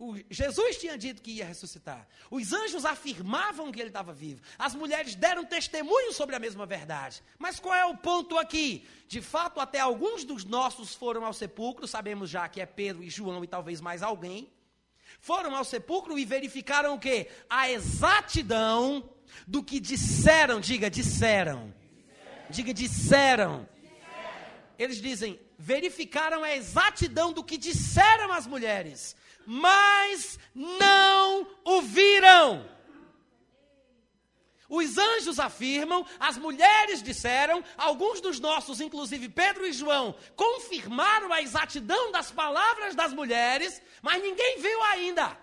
o, 0.00 0.16
Jesus 0.30 0.78
tinha 0.78 0.96
dito 0.96 1.20
que 1.20 1.30
ia 1.30 1.44
ressuscitar. 1.44 2.08
Os 2.30 2.54
anjos 2.54 2.86
afirmavam 2.86 3.70
que 3.70 3.78
ele 3.78 3.90
estava 3.90 4.14
vivo. 4.14 4.40
As 4.58 4.74
mulheres 4.74 5.14
deram 5.14 5.44
testemunho 5.44 6.10
sobre 6.14 6.34
a 6.34 6.38
mesma 6.38 6.64
verdade. 6.64 7.22
Mas 7.38 7.60
qual 7.60 7.74
é 7.74 7.84
o 7.84 7.94
ponto 7.94 8.38
aqui? 8.38 8.88
De 9.06 9.20
fato, 9.20 9.60
até 9.60 9.78
alguns 9.78 10.24
dos 10.24 10.42
nossos 10.42 10.94
foram 10.94 11.22
ao 11.22 11.34
sepulcro, 11.34 11.86
sabemos 11.86 12.30
já 12.30 12.48
que 12.48 12.62
é 12.62 12.66
Pedro 12.66 13.02
e 13.02 13.10
João 13.10 13.44
e 13.44 13.46
talvez 13.46 13.78
mais 13.78 14.02
alguém. 14.02 14.50
Foram 15.20 15.54
ao 15.54 15.64
sepulcro 15.64 16.18
e 16.18 16.24
verificaram 16.24 16.94
o 16.94 16.98
quê? 16.98 17.28
A 17.50 17.70
exatidão 17.70 19.06
do 19.46 19.62
que 19.62 19.78
disseram. 19.78 20.60
Diga, 20.60 20.88
disseram. 20.88 21.74
Diga, 22.48 22.72
disseram. 22.72 23.68
Eles 24.78 24.96
dizem, 24.96 25.38
verificaram 25.58 26.42
a 26.42 26.56
exatidão 26.56 27.34
do 27.34 27.44
que 27.44 27.58
disseram 27.58 28.32
as 28.32 28.46
mulheres 28.46 29.14
mas 29.52 30.38
não 30.54 31.44
o 31.64 31.82
viram. 31.82 32.70
Os 34.68 34.96
anjos 34.96 35.40
afirmam, 35.40 36.06
as 36.20 36.38
mulheres 36.38 37.02
disseram, 37.02 37.64
alguns 37.76 38.20
dos 38.20 38.38
nossos, 38.38 38.80
inclusive 38.80 39.28
Pedro 39.28 39.66
e 39.66 39.72
João, 39.72 40.14
confirmaram 40.36 41.32
a 41.32 41.42
exatidão 41.42 42.12
das 42.12 42.30
palavras 42.30 42.94
das 42.94 43.12
mulheres, 43.12 43.82
mas 44.00 44.22
ninguém 44.22 44.60
viu 44.60 44.82
ainda. 44.84 45.36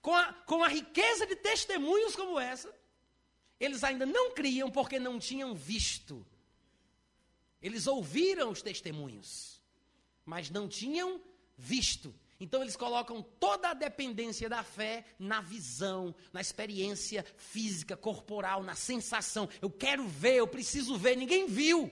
Com 0.00 0.14
a, 0.14 0.32
com 0.32 0.62
a 0.62 0.68
riqueza 0.68 1.26
de 1.26 1.34
testemunhos 1.34 2.14
como 2.14 2.38
essa, 2.38 2.72
eles 3.58 3.82
ainda 3.82 4.06
não 4.06 4.30
criam 4.30 4.70
porque 4.70 5.00
não 5.00 5.18
tinham 5.18 5.52
visto. 5.52 6.24
Eles 7.60 7.88
ouviram 7.88 8.50
os 8.50 8.62
testemunhos, 8.62 9.60
mas 10.24 10.48
não 10.48 10.68
tinham 10.68 11.20
visto. 11.58 12.14
Então 12.42 12.60
eles 12.60 12.74
colocam 12.74 13.22
toda 13.22 13.70
a 13.70 13.74
dependência 13.74 14.48
da 14.48 14.64
fé 14.64 15.04
na 15.16 15.40
visão, 15.40 16.12
na 16.32 16.40
experiência 16.40 17.24
física, 17.36 17.96
corporal, 17.96 18.64
na 18.64 18.74
sensação. 18.74 19.48
Eu 19.60 19.70
quero 19.70 20.08
ver, 20.08 20.38
eu 20.38 20.48
preciso 20.48 20.98
ver, 20.98 21.16
ninguém 21.16 21.46
viu. 21.46 21.88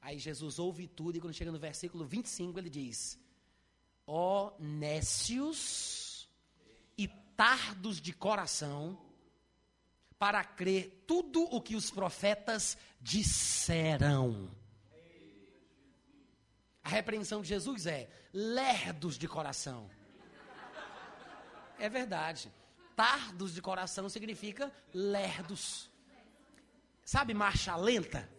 Aí 0.00 0.18
Jesus 0.18 0.58
ouve 0.58 0.88
tudo 0.88 1.18
e 1.18 1.20
quando 1.20 1.34
chega 1.34 1.52
no 1.52 1.58
versículo 1.58 2.06
25 2.06 2.58
ele 2.58 2.70
diz: 2.70 3.20
Ó 4.06 4.46
oh, 4.46 4.62
nécios 4.62 6.26
e 6.96 7.06
tardos 7.36 8.00
de 8.00 8.14
coração, 8.14 8.98
para 10.18 10.42
crer 10.42 11.04
tudo 11.06 11.42
o 11.42 11.60
que 11.60 11.76
os 11.76 11.90
profetas 11.90 12.78
disseram. 13.02 14.50
A 16.84 16.88
repreensão 16.90 17.40
de 17.40 17.48
Jesus 17.48 17.86
é 17.86 18.10
lerdos 18.30 19.16
de 19.16 19.26
coração. 19.26 19.90
É 21.78 21.88
verdade. 21.88 22.52
Tardos 22.94 23.54
de 23.54 23.62
coração 23.62 24.08
significa 24.10 24.70
lerdos. 24.92 25.90
Sabe 27.02 27.32
marcha 27.32 27.74
lenta? 27.74 28.30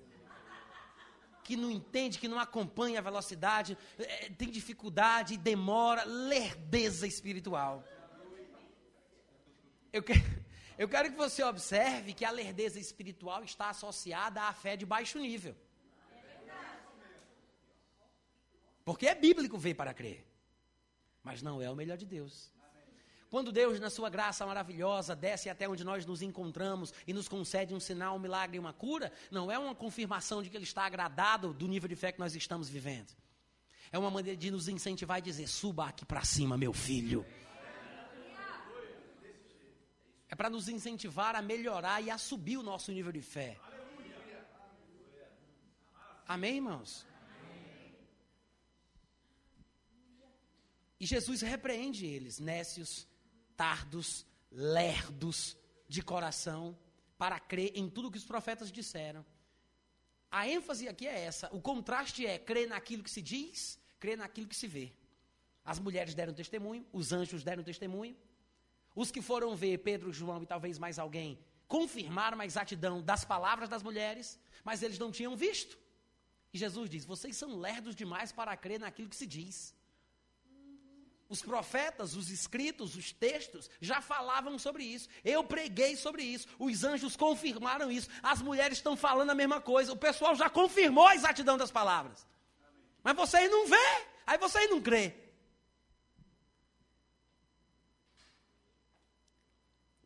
Que 1.43 1.55
não 1.55 1.71
entende, 1.71 2.19
que 2.19 2.27
não 2.27 2.39
acompanha 2.39 2.99
a 2.99 3.01
velocidade, 3.01 3.77
é, 3.97 4.29
tem 4.29 4.49
dificuldade, 4.49 5.37
demora, 5.37 6.03
lerdeza 6.03 7.05
espiritual. 7.05 7.83
Eu 9.91 10.03
quero, 10.03 10.45
eu 10.77 10.87
quero 10.87 11.09
que 11.11 11.17
você 11.17 11.43
observe 11.43 12.13
que 12.13 12.25
a 12.25 12.31
lerdeza 12.31 12.79
espiritual 12.79 13.43
está 13.43 13.69
associada 13.69 14.41
à 14.43 14.53
fé 14.53 14.75
de 14.75 14.85
baixo 14.85 15.19
nível. 15.19 15.55
Porque 18.85 19.07
é 19.07 19.15
bíblico 19.15 19.57
ver 19.57 19.73
para 19.73 19.93
crer. 19.93 20.23
Mas 21.23 21.41
não 21.41 21.59
é 21.59 21.69
o 21.69 21.75
melhor 21.75 21.97
de 21.97 22.05
Deus. 22.05 22.53
Quando 23.31 23.51
Deus, 23.51 23.79
na 23.79 23.89
sua 23.89 24.09
graça 24.09 24.45
maravilhosa, 24.45 25.15
desce 25.15 25.49
até 25.49 25.67
onde 25.67 25.83
nós 25.83 26.05
nos 26.05 26.21
encontramos 26.21 26.93
e 27.07 27.11
nos 27.11 27.27
concede 27.27 27.73
um 27.73 27.79
sinal, 27.79 28.15
um 28.15 28.19
milagre 28.19 28.57
e 28.57 28.59
uma 28.59 28.71
cura, 28.71 29.11
não 29.31 29.51
é 29.51 29.57
uma 29.57 29.73
confirmação 29.73 30.43
de 30.43 30.49
que 30.49 30.55
Ele 30.55 30.63
está 30.63 30.85
agradado 30.85 31.51
do 31.51 31.67
nível 31.67 31.89
de 31.89 31.95
fé 31.95 32.11
que 32.11 32.19
nós 32.19 32.35
estamos 32.35 32.69
vivendo. 32.69 33.11
É 33.91 33.97
uma 33.97 34.11
maneira 34.11 34.37
de 34.37 34.51
nos 34.51 34.67
incentivar 34.67 35.17
e 35.17 35.23
dizer: 35.23 35.47
suba 35.47 35.87
aqui 35.87 36.05
para 36.05 36.23
cima, 36.23 36.55
meu 36.57 36.71
filho. 36.71 37.25
É 40.29 40.35
para 40.35 40.49
nos 40.49 40.69
incentivar 40.69 41.35
a 41.35 41.41
melhorar 41.41 42.01
e 42.01 42.09
a 42.09 42.17
subir 42.17 42.57
o 42.57 42.63
nosso 42.63 42.91
nível 42.91 43.11
de 43.11 43.21
fé. 43.21 43.57
Amém, 46.27 46.55
irmãos? 46.55 47.05
E 51.05 51.07
Jesus 51.07 51.41
repreende 51.41 52.03
eles, 52.03 52.39
nécios, 52.39 53.07
tardos, 53.55 54.25
lerdos 54.51 55.55
de 55.87 56.01
coração, 56.01 56.75
para 57.15 57.39
crer 57.39 57.73
em 57.75 57.87
tudo 57.87 58.09
que 58.09 58.17
os 58.17 58.25
profetas 58.25 58.71
disseram. 58.71 59.23
A 60.31 60.47
ênfase 60.47 60.87
aqui 60.87 61.05
é 61.05 61.19
essa. 61.19 61.47
O 61.53 61.61
contraste 61.61 62.25
é 62.25 62.39
crer 62.39 62.67
naquilo 62.67 63.03
que 63.03 63.11
se 63.11 63.21
diz, 63.21 63.79
crer 63.99 64.17
naquilo 64.17 64.47
que 64.47 64.55
se 64.55 64.65
vê. 64.65 64.93
As 65.63 65.77
mulheres 65.77 66.15
deram 66.15 66.33
testemunho, 66.33 66.83
os 66.91 67.11
anjos 67.11 67.43
deram 67.43 67.61
testemunho. 67.61 68.17
Os 68.95 69.11
que 69.11 69.21
foram 69.21 69.55
ver 69.55 69.77
Pedro, 69.77 70.11
João 70.11 70.41
e 70.41 70.47
talvez 70.47 70.79
mais 70.79 70.97
alguém 70.97 71.37
confirmaram 71.67 72.39
a 72.39 72.47
exatidão 72.47 72.99
das 72.99 73.23
palavras 73.23 73.69
das 73.69 73.83
mulheres, 73.83 74.39
mas 74.63 74.81
eles 74.81 74.97
não 74.97 75.11
tinham 75.11 75.37
visto. 75.37 75.77
E 76.51 76.57
Jesus 76.57 76.89
diz: 76.89 77.05
Vocês 77.05 77.37
são 77.37 77.59
lerdos 77.59 77.95
demais 77.95 78.31
para 78.31 78.57
crer 78.57 78.79
naquilo 78.79 79.07
que 79.07 79.15
se 79.15 79.27
diz. 79.27 79.75
Os 81.27 81.41
profetas, 81.41 82.15
os 82.15 82.29
escritos, 82.29 82.95
os 82.95 83.11
textos 83.11 83.69
já 83.81 84.01
falavam 84.01 84.59
sobre 84.59 84.83
isso. 84.83 85.09
Eu 85.23 85.43
preguei 85.43 85.95
sobre 85.95 86.23
isso. 86.23 86.47
Os 86.59 86.83
anjos 86.83 87.15
confirmaram 87.15 87.91
isso. 87.91 88.09
As 88.21 88.41
mulheres 88.41 88.77
estão 88.77 88.95
falando 88.95 89.31
a 89.31 89.35
mesma 89.35 89.59
coisa. 89.59 89.91
O 89.91 89.97
pessoal 89.97 90.35
já 90.35 90.49
confirmou 90.49 91.07
a 91.07 91.15
exatidão 91.15 91.57
das 91.57 91.71
palavras. 91.71 92.27
Mas 93.03 93.15
vocês 93.15 93.49
não 93.49 93.67
vê, 93.67 94.05
aí 94.25 94.37
vocês 94.37 94.69
não 94.69 94.81
crê. 94.81 95.24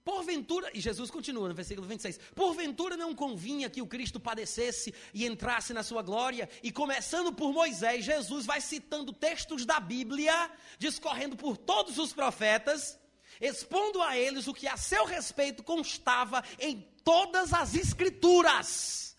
Porventura, 0.09 0.71
e 0.73 0.81
Jesus 0.81 1.11
continua 1.11 1.47
no 1.47 1.53
versículo 1.53 1.87
26, 1.87 2.19
porventura 2.33 2.97
não 2.97 3.13
convinha 3.13 3.69
que 3.69 3.79
o 3.79 3.85
Cristo 3.85 4.19
padecesse 4.19 4.91
e 5.13 5.23
entrasse 5.23 5.71
na 5.71 5.83
sua 5.83 6.01
glória, 6.01 6.49
e 6.63 6.71
começando 6.71 7.31
por 7.31 7.53
Moisés, 7.53 8.05
Jesus 8.05 8.43
vai 8.43 8.59
citando 8.59 9.13
textos 9.13 9.67
da 9.67 9.79
Bíblia, 9.79 10.49
discorrendo 10.79 11.37
por 11.37 11.55
todos 11.55 11.99
os 11.99 12.11
profetas, 12.11 12.97
expondo 13.39 14.01
a 14.01 14.17
eles 14.17 14.47
o 14.47 14.53
que 14.53 14.67
a 14.67 14.77
seu 14.77 15.05
respeito 15.05 15.61
constava 15.61 16.43
em 16.57 16.81
todas 17.03 17.53
as 17.53 17.75
Escrituras. 17.75 19.15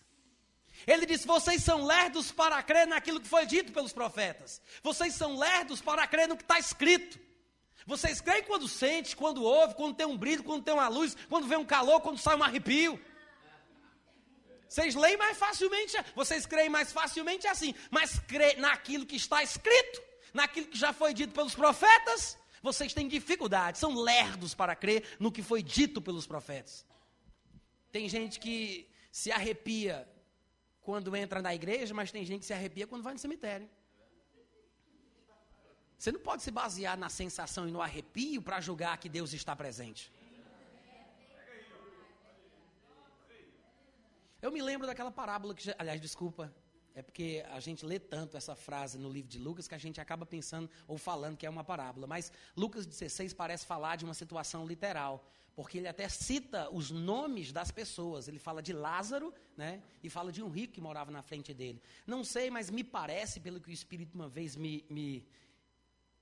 Ele 0.85 1.05
diz: 1.05 1.23
Vocês 1.23 1.63
são 1.63 1.85
lerdos 1.85 2.33
para 2.33 2.61
crer 2.61 2.85
naquilo 2.85 3.21
que 3.21 3.29
foi 3.29 3.45
dito 3.45 3.71
pelos 3.71 3.93
profetas, 3.93 4.61
vocês 4.83 5.15
são 5.15 5.37
lerdos 5.37 5.79
para 5.79 6.05
crer 6.05 6.27
no 6.27 6.35
que 6.35 6.43
está 6.43 6.59
escrito. 6.59 7.30
Vocês 7.91 8.21
creem 8.21 8.43
quando 8.43 8.69
sente, 8.69 9.17
quando 9.17 9.43
ouve, 9.43 9.75
quando 9.75 9.93
tem 9.93 10.05
um 10.05 10.17
brilho, 10.17 10.45
quando 10.45 10.63
tem 10.63 10.73
uma 10.73 10.87
luz, 10.87 11.13
quando 11.27 11.45
vem 11.45 11.57
um 11.57 11.65
calor, 11.65 11.99
quando 11.99 12.17
sai 12.17 12.37
um 12.37 12.43
arrepio. 12.43 12.97
Vocês 14.65 14.95
leem 14.95 15.17
mais 15.17 15.37
facilmente, 15.37 15.97
vocês 16.15 16.45
creem 16.45 16.69
mais 16.69 16.93
facilmente 16.93 17.47
assim, 17.47 17.75
mas 17.89 18.17
crê 18.19 18.53
naquilo 18.53 19.05
que 19.05 19.17
está 19.17 19.43
escrito, 19.43 20.01
naquilo 20.33 20.67
que 20.67 20.77
já 20.77 20.93
foi 20.93 21.13
dito 21.13 21.33
pelos 21.33 21.53
profetas, 21.53 22.37
vocês 22.63 22.93
têm 22.93 23.09
dificuldade, 23.09 23.77
são 23.77 23.93
lerdos 23.93 24.55
para 24.55 24.73
crer 24.73 25.03
no 25.19 25.29
que 25.29 25.43
foi 25.43 25.61
dito 25.61 26.01
pelos 26.01 26.25
profetas. 26.25 26.85
Tem 27.91 28.07
gente 28.07 28.39
que 28.39 28.89
se 29.11 29.33
arrepia 29.33 30.07
quando 30.79 31.13
entra 31.13 31.41
na 31.41 31.53
igreja, 31.53 31.93
mas 31.93 32.09
tem 32.09 32.23
gente 32.23 32.39
que 32.39 32.45
se 32.45 32.53
arrepia 32.53 32.87
quando 32.87 33.03
vai 33.03 33.11
no 33.11 33.19
cemitério. 33.19 33.69
Você 36.01 36.11
não 36.11 36.19
pode 36.19 36.41
se 36.41 36.49
basear 36.49 36.97
na 36.97 37.09
sensação 37.09 37.69
e 37.69 37.71
no 37.71 37.79
arrepio 37.79 38.41
para 38.41 38.59
julgar 38.59 38.97
que 38.97 39.07
Deus 39.07 39.33
está 39.33 39.55
presente. 39.55 40.11
Eu 44.41 44.51
me 44.51 44.63
lembro 44.63 44.87
daquela 44.87 45.11
parábola 45.11 45.53
que, 45.53 45.71
aliás, 45.77 46.01
desculpa, 46.01 46.51
é 46.95 47.03
porque 47.03 47.45
a 47.51 47.59
gente 47.59 47.85
lê 47.85 47.99
tanto 47.99 48.35
essa 48.35 48.55
frase 48.55 48.97
no 48.97 49.11
livro 49.11 49.29
de 49.29 49.37
Lucas 49.37 49.67
que 49.67 49.75
a 49.75 49.77
gente 49.77 50.01
acaba 50.01 50.25
pensando 50.25 50.67
ou 50.87 50.97
falando 50.97 51.37
que 51.37 51.45
é 51.45 51.49
uma 51.51 51.63
parábola. 51.63 52.07
Mas 52.07 52.31
Lucas 52.57 52.87
16 52.87 53.35
parece 53.35 53.67
falar 53.67 53.95
de 53.95 54.03
uma 54.03 54.15
situação 54.15 54.65
literal, 54.65 55.23
porque 55.55 55.77
ele 55.77 55.87
até 55.87 56.09
cita 56.09 56.67
os 56.71 56.89
nomes 56.89 57.51
das 57.51 57.69
pessoas. 57.69 58.27
Ele 58.27 58.39
fala 58.39 58.63
de 58.63 58.73
Lázaro, 58.73 59.31
né? 59.55 59.83
E 60.03 60.09
fala 60.09 60.31
de 60.31 60.41
um 60.41 60.49
rico 60.49 60.73
que 60.73 60.81
morava 60.81 61.11
na 61.11 61.21
frente 61.21 61.53
dele. 61.53 61.79
Não 62.07 62.23
sei, 62.23 62.49
mas 62.49 62.71
me 62.71 62.83
parece, 62.83 63.39
pelo 63.39 63.61
que 63.61 63.69
o 63.69 63.71
Espírito 63.71 64.15
uma 64.15 64.27
vez 64.27 64.55
me, 64.55 64.83
me 64.89 65.23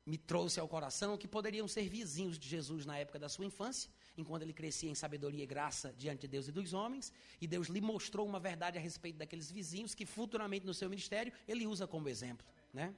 me 0.09 0.17
trouxe 0.17 0.59
ao 0.59 0.67
coração 0.67 1.15
que 1.15 1.27
poderiam 1.27 1.67
ser 1.67 1.87
vizinhos 1.87 2.39
de 2.39 2.49
Jesus 2.49 2.83
na 2.83 2.97
época 2.97 3.19
da 3.19 3.29
sua 3.29 3.45
infância, 3.45 3.91
enquanto 4.17 4.41
ele 4.41 4.53
crescia 4.53 4.89
em 4.89 4.95
sabedoria 4.95 5.43
e 5.43 5.45
graça 5.45 5.93
diante 5.95 6.21
de 6.21 6.27
Deus 6.29 6.47
e 6.47 6.51
dos 6.51 6.73
homens, 6.73 7.13
e 7.39 7.45
Deus 7.45 7.67
lhe 7.67 7.79
mostrou 7.79 8.25
uma 8.25 8.39
verdade 8.39 8.79
a 8.79 8.81
respeito 8.81 9.17
daqueles 9.17 9.51
vizinhos 9.51 9.93
que 9.93 10.07
futuramente 10.07 10.65
no 10.65 10.73
seu 10.73 10.89
ministério 10.89 11.31
ele 11.47 11.67
usa 11.67 11.85
como 11.85 12.09
exemplo, 12.09 12.43
né? 12.73 12.95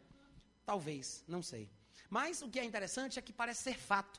Talvez, 0.65 1.21
não 1.27 1.41
sei. 1.41 1.69
Mas 2.09 2.41
o 2.41 2.49
que 2.49 2.57
é 2.57 2.63
interessante 2.63 3.19
é 3.19 3.21
que 3.21 3.33
parece 3.33 3.63
ser 3.63 3.77
fato, 3.77 4.17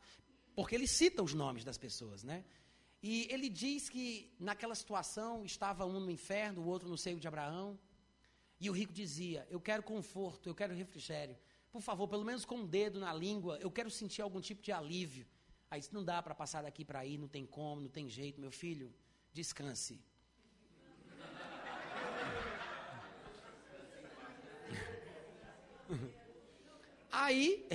porque 0.54 0.74
ele 0.74 0.86
cita 0.86 1.22
os 1.22 1.32
nomes 1.32 1.64
das 1.64 1.78
pessoas, 1.78 2.22
né? 2.22 2.44
E 3.02 3.26
ele 3.30 3.48
diz 3.48 3.88
que 3.88 4.30
naquela 4.38 4.74
situação 4.74 5.46
estava 5.46 5.86
um 5.86 5.98
no 5.98 6.10
inferno, 6.10 6.60
o 6.60 6.66
outro 6.66 6.90
no 6.90 6.98
seio 6.98 7.18
de 7.18 7.26
Abraão, 7.26 7.78
e 8.60 8.68
o 8.68 8.72
rico 8.74 8.92
dizia: 8.92 9.46
"Eu 9.48 9.60
quero 9.60 9.82
conforto, 9.82 10.46
eu 10.46 10.54
quero 10.54 10.74
refrigério" 10.74 11.38
por 11.72 11.80
favor, 11.80 12.06
pelo 12.06 12.24
menos 12.24 12.44
com 12.44 12.56
um 12.56 12.66
dedo 12.66 13.00
na 13.00 13.14
língua, 13.14 13.56
eu 13.58 13.70
quero 13.70 13.90
sentir 13.90 14.20
algum 14.20 14.40
tipo 14.40 14.60
de 14.60 14.70
alívio. 14.70 15.26
Aí 15.70 15.80
disse, 15.80 15.94
não 15.94 16.04
dá 16.04 16.22
para 16.22 16.34
passar 16.34 16.62
daqui 16.62 16.84
para 16.84 16.98
aí, 16.98 17.16
não 17.16 17.26
tem 17.26 17.46
como, 17.46 17.80
não 17.80 17.88
tem 17.88 18.06
jeito, 18.10 18.38
meu 18.38 18.52
filho, 18.52 18.94
descanse. 19.32 19.98
Aí, 27.10 27.66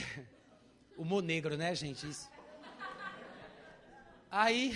humor 0.98 1.22
negro, 1.22 1.56
né, 1.56 1.74
gente? 1.76 2.10
Isso. 2.10 2.28
Aí, 4.32 4.74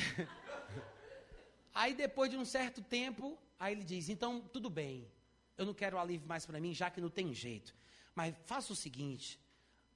aí 1.74 1.94
depois 1.94 2.30
de 2.30 2.38
um 2.38 2.46
certo 2.46 2.82
tempo, 2.82 3.38
aí 3.60 3.74
ele 3.74 3.84
diz, 3.84 4.08
então 4.08 4.42
tudo 4.42 4.70
bem, 4.70 5.08
eu 5.58 5.66
não 5.66 5.74
quero 5.74 5.98
alívio 5.98 6.28
mais 6.28 6.46
para 6.46 6.60
mim, 6.60 6.74
já 6.74 6.90
que 6.92 7.02
não 7.02 7.10
tem 7.10 7.34
jeito. 7.34 7.76
Mas 8.16 8.36
faça 8.46 8.74
o 8.74 8.76
seguinte: 8.76 9.40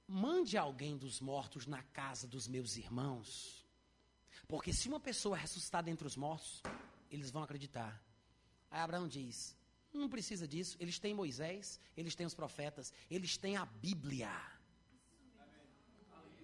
mande 0.06 0.56
alguém 0.56 0.96
dos 0.96 1.20
mortos 1.20 1.66
na 1.66 1.82
casa 1.82 2.26
dos 2.26 2.46
meus 2.46 2.76
irmãos. 2.76 3.64
Porque 4.48 4.72
se 4.72 4.88
uma 4.88 5.00
pessoa 5.00 5.36
ressuscitar 5.36 5.88
entre 5.88 6.06
os 6.06 6.16
mortos, 6.16 6.62
eles 7.10 7.30
vão 7.30 7.42
acreditar. 7.42 8.02
Aí 8.70 8.80
Abraão 8.80 9.08
diz: 9.08 9.56
não 9.92 10.08
precisa 10.08 10.46
disso. 10.46 10.76
Eles 10.78 10.98
têm 10.98 11.14
Moisés, 11.14 11.80
eles 11.96 12.14
têm 12.14 12.26
os 12.26 12.34
profetas, 12.34 12.92
eles 13.10 13.36
têm 13.36 13.56
a 13.56 13.64
Bíblia. 13.64 14.30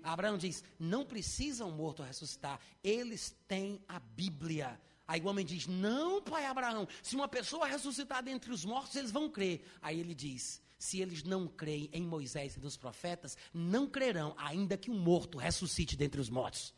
Abraão 0.03 0.37
diz: 0.37 0.65
não 0.79 1.05
precisam 1.05 1.71
morto 1.71 2.03
ressuscitar, 2.03 2.61
eles 2.83 3.37
têm 3.47 3.81
a 3.87 4.01
Bíblia. 4.01 4.81
Aí 5.07 5.21
o 5.21 5.27
homem 5.27 5.45
diz: 5.45 5.67
Não, 5.67 6.23
pai 6.23 6.47
Abraão, 6.47 6.89
se 7.03 7.15
uma 7.15 7.29
pessoa 7.29 7.67
ressuscitar 7.67 8.23
dentre 8.23 8.51
os 8.51 8.65
mortos, 8.65 8.97
eles 8.97 9.11
vão 9.11 9.31
crer. 9.31 9.65
Aí 9.81 10.01
ele 10.01 10.15
diz: 10.15 10.63
se 10.83 11.01
eles 11.01 11.23
não 11.23 11.47
creem 11.47 11.89
em 11.93 12.03
Moisés 12.03 12.57
e 12.57 12.61
nos 12.61 12.77
profetas, 12.77 13.39
não 13.55 13.89
crerão, 13.89 14.35
ainda 14.37 14.77
que 14.77 14.91
um 14.91 14.99
morto 14.99 15.39
ressuscite 15.39 15.97
dentre 15.97 16.21
os 16.21 16.29
mortos. 16.29 16.75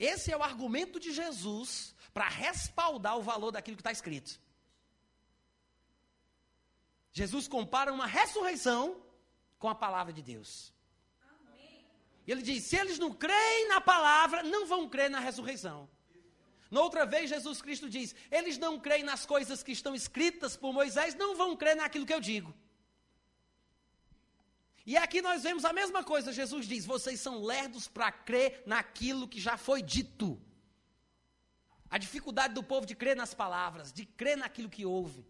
Esse 0.00 0.32
é 0.32 0.36
o 0.36 0.42
argumento 0.42 0.98
de 0.98 1.12
Jesus 1.12 1.94
para 2.12 2.28
respaldar 2.28 3.16
o 3.16 3.22
valor 3.22 3.52
daquilo 3.52 3.76
que 3.76 3.82
está 3.82 3.92
escrito. 3.92 4.40
Jesus 7.12 7.46
compara 7.46 7.92
uma 7.92 8.06
ressurreição 8.06 9.00
com 9.56 9.68
a 9.68 9.74
palavra 9.74 10.12
de 10.12 10.20
Deus. 10.20 10.74
Ele 12.26 12.42
diz: 12.42 12.64
se 12.64 12.74
eles 12.74 12.98
não 12.98 13.12
creem 13.12 13.68
na 13.68 13.80
palavra, 13.80 14.42
não 14.42 14.66
vão 14.66 14.88
crer 14.88 15.08
na 15.08 15.20
ressurreição. 15.20 15.88
Noutra 16.78 17.06
vez, 17.06 17.30
Jesus 17.30 17.62
Cristo 17.62 17.88
diz: 17.88 18.08
Eles 18.38 18.58
não 18.58 18.80
creem 18.80 19.04
nas 19.04 19.24
coisas 19.24 19.62
que 19.62 19.70
estão 19.70 19.94
escritas 19.94 20.56
por 20.56 20.72
Moisés, 20.72 21.14
não 21.14 21.36
vão 21.36 21.56
crer 21.56 21.76
naquilo 21.76 22.04
que 22.08 22.12
eu 22.12 22.20
digo. 22.20 22.52
E 24.84 24.96
aqui 24.96 25.22
nós 25.22 25.44
vemos 25.44 25.64
a 25.64 25.72
mesma 25.72 26.02
coisa. 26.02 26.32
Jesus 26.32 26.66
diz: 26.66 26.84
Vocês 26.84 27.20
são 27.20 27.44
lerdos 27.44 27.86
para 27.86 28.10
crer 28.10 28.64
naquilo 28.66 29.28
que 29.28 29.40
já 29.40 29.56
foi 29.56 29.80
dito. 29.82 30.28
A 31.88 31.96
dificuldade 31.96 32.54
do 32.54 32.64
povo 32.72 32.84
de 32.84 32.96
crer 32.96 33.14
nas 33.14 33.32
palavras, 33.32 33.92
de 33.92 34.04
crer 34.04 34.36
naquilo 34.36 34.68
que 34.68 34.84
ouve. 34.84 35.24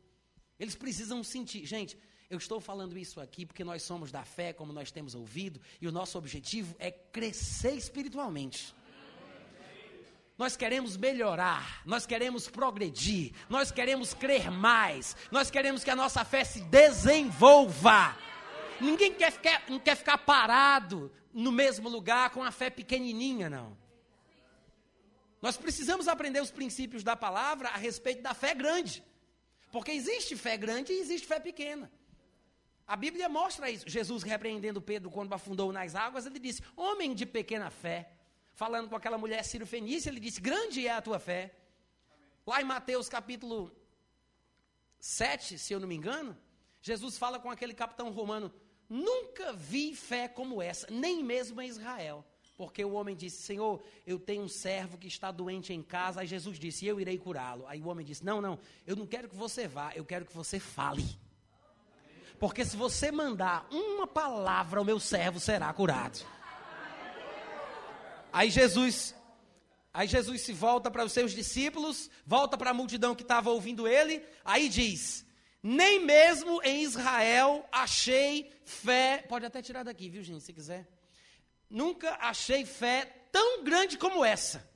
Eles 0.58 0.74
precisam 0.74 1.22
sentir. 1.22 1.66
Gente, 1.66 1.98
eu 2.30 2.38
estou 2.38 2.58
falando 2.58 2.96
isso 2.96 3.20
aqui 3.20 3.44
porque 3.44 3.62
nós 3.62 3.82
somos 3.82 4.10
da 4.10 4.24
fé, 4.24 4.54
como 4.54 4.72
nós 4.72 4.90
temos 4.90 5.14
ouvido, 5.14 5.60
e 5.78 5.86
o 5.86 5.92
nosso 5.92 6.16
objetivo 6.16 6.74
é 6.78 6.90
crescer 6.90 7.74
espiritualmente. 7.74 8.74
Nós 10.36 10.56
queremos 10.56 10.96
melhorar, 10.96 11.82
nós 11.86 12.06
queremos 12.06 12.48
progredir, 12.48 13.32
nós 13.48 13.70
queremos 13.70 14.12
crer 14.12 14.50
mais, 14.50 15.16
nós 15.30 15.48
queremos 15.48 15.84
que 15.84 15.90
a 15.90 15.96
nossa 15.96 16.24
fé 16.24 16.42
se 16.42 16.60
desenvolva. 16.62 18.16
Ninguém 18.80 19.14
quer 19.14 19.30
ficar, 19.30 19.62
não 19.68 19.78
quer 19.78 19.96
ficar 19.96 20.18
parado 20.18 21.12
no 21.32 21.52
mesmo 21.52 21.88
lugar 21.88 22.30
com 22.30 22.42
a 22.42 22.50
fé 22.50 22.68
pequenininha, 22.68 23.48
não. 23.48 23.76
Nós 25.40 25.56
precisamos 25.56 26.08
aprender 26.08 26.40
os 26.40 26.50
princípios 26.50 27.04
da 27.04 27.14
palavra 27.14 27.68
a 27.68 27.76
respeito 27.76 28.22
da 28.22 28.34
fé 28.34 28.54
grande. 28.54 29.04
Porque 29.70 29.92
existe 29.92 30.36
fé 30.36 30.56
grande 30.56 30.92
e 30.92 31.00
existe 31.00 31.26
fé 31.26 31.38
pequena. 31.38 31.92
A 32.86 32.96
Bíblia 32.96 33.28
mostra 33.28 33.70
isso. 33.70 33.88
Jesus 33.88 34.22
repreendendo 34.22 34.80
Pedro 34.80 35.10
quando 35.10 35.32
afundou 35.32 35.72
nas 35.72 35.94
águas, 35.94 36.26
ele 36.26 36.38
disse: 36.38 36.62
Homem 36.76 37.14
de 37.14 37.26
pequena 37.26 37.70
fé 37.70 38.10
falando 38.54 38.88
com 38.88 38.96
aquela 38.96 39.18
mulher 39.18 39.44
Ciro 39.44 39.66
Fenícia, 39.66 40.08
ele 40.08 40.20
disse: 40.20 40.40
Grande 40.40 40.86
é 40.86 40.92
a 40.92 41.02
tua 41.02 41.18
fé. 41.18 41.54
Lá 42.46 42.60
em 42.60 42.64
Mateus 42.64 43.08
capítulo 43.08 43.74
7, 44.98 45.58
se 45.58 45.72
eu 45.72 45.80
não 45.80 45.88
me 45.88 45.94
engano, 45.94 46.36
Jesus 46.80 47.18
fala 47.18 47.38
com 47.38 47.50
aquele 47.50 47.74
capitão 47.74 48.10
romano: 48.10 48.52
Nunca 48.88 49.52
vi 49.52 49.94
fé 49.94 50.28
como 50.28 50.62
essa, 50.62 50.86
nem 50.90 51.22
mesmo 51.22 51.60
em 51.60 51.68
Israel. 51.68 52.24
Porque 52.56 52.84
o 52.84 52.92
homem 52.92 53.16
disse: 53.16 53.42
Senhor, 53.42 53.82
eu 54.06 54.18
tenho 54.18 54.42
um 54.44 54.48
servo 54.48 54.96
que 54.96 55.08
está 55.08 55.30
doente 55.32 55.72
em 55.72 55.82
casa. 55.82 56.20
Aí 56.20 56.26
Jesus 56.26 56.58
disse: 56.58 56.86
Eu 56.86 57.00
irei 57.00 57.18
curá-lo. 57.18 57.66
Aí 57.66 57.80
o 57.80 57.88
homem 57.88 58.06
disse: 58.06 58.24
Não, 58.24 58.40
não, 58.40 58.58
eu 58.86 58.94
não 58.94 59.06
quero 59.06 59.28
que 59.28 59.34
você 59.34 59.66
vá, 59.66 59.92
eu 59.94 60.04
quero 60.04 60.24
que 60.24 60.34
você 60.34 60.60
fale. 60.60 61.04
Porque 62.38 62.64
se 62.64 62.76
você 62.76 63.10
mandar 63.10 63.66
uma 63.70 64.06
palavra, 64.06 64.80
o 64.80 64.84
meu 64.84 65.00
servo 65.00 65.40
será 65.40 65.72
curado. 65.72 66.24
Aí 68.34 68.50
Jesus, 68.50 69.14
aí 69.92 70.08
Jesus 70.08 70.40
se 70.40 70.52
volta 70.52 70.90
para 70.90 71.04
os 71.04 71.12
seus 71.12 71.30
discípulos, 71.32 72.10
volta 72.26 72.58
para 72.58 72.70
a 72.70 72.74
multidão 72.74 73.14
que 73.14 73.22
estava 73.22 73.48
ouvindo 73.50 73.86
ele, 73.86 74.20
aí 74.44 74.68
diz: 74.68 75.24
Nem 75.62 76.04
mesmo 76.04 76.60
em 76.64 76.82
Israel 76.82 77.64
achei 77.70 78.52
fé. 78.64 79.24
Pode 79.28 79.46
até 79.46 79.62
tirar 79.62 79.84
daqui, 79.84 80.10
viu, 80.10 80.24
gente, 80.24 80.42
se 80.42 80.52
quiser. 80.52 80.84
Nunca 81.70 82.18
achei 82.20 82.66
fé 82.66 83.04
tão 83.30 83.62
grande 83.62 83.96
como 83.96 84.24
essa. 84.24 84.68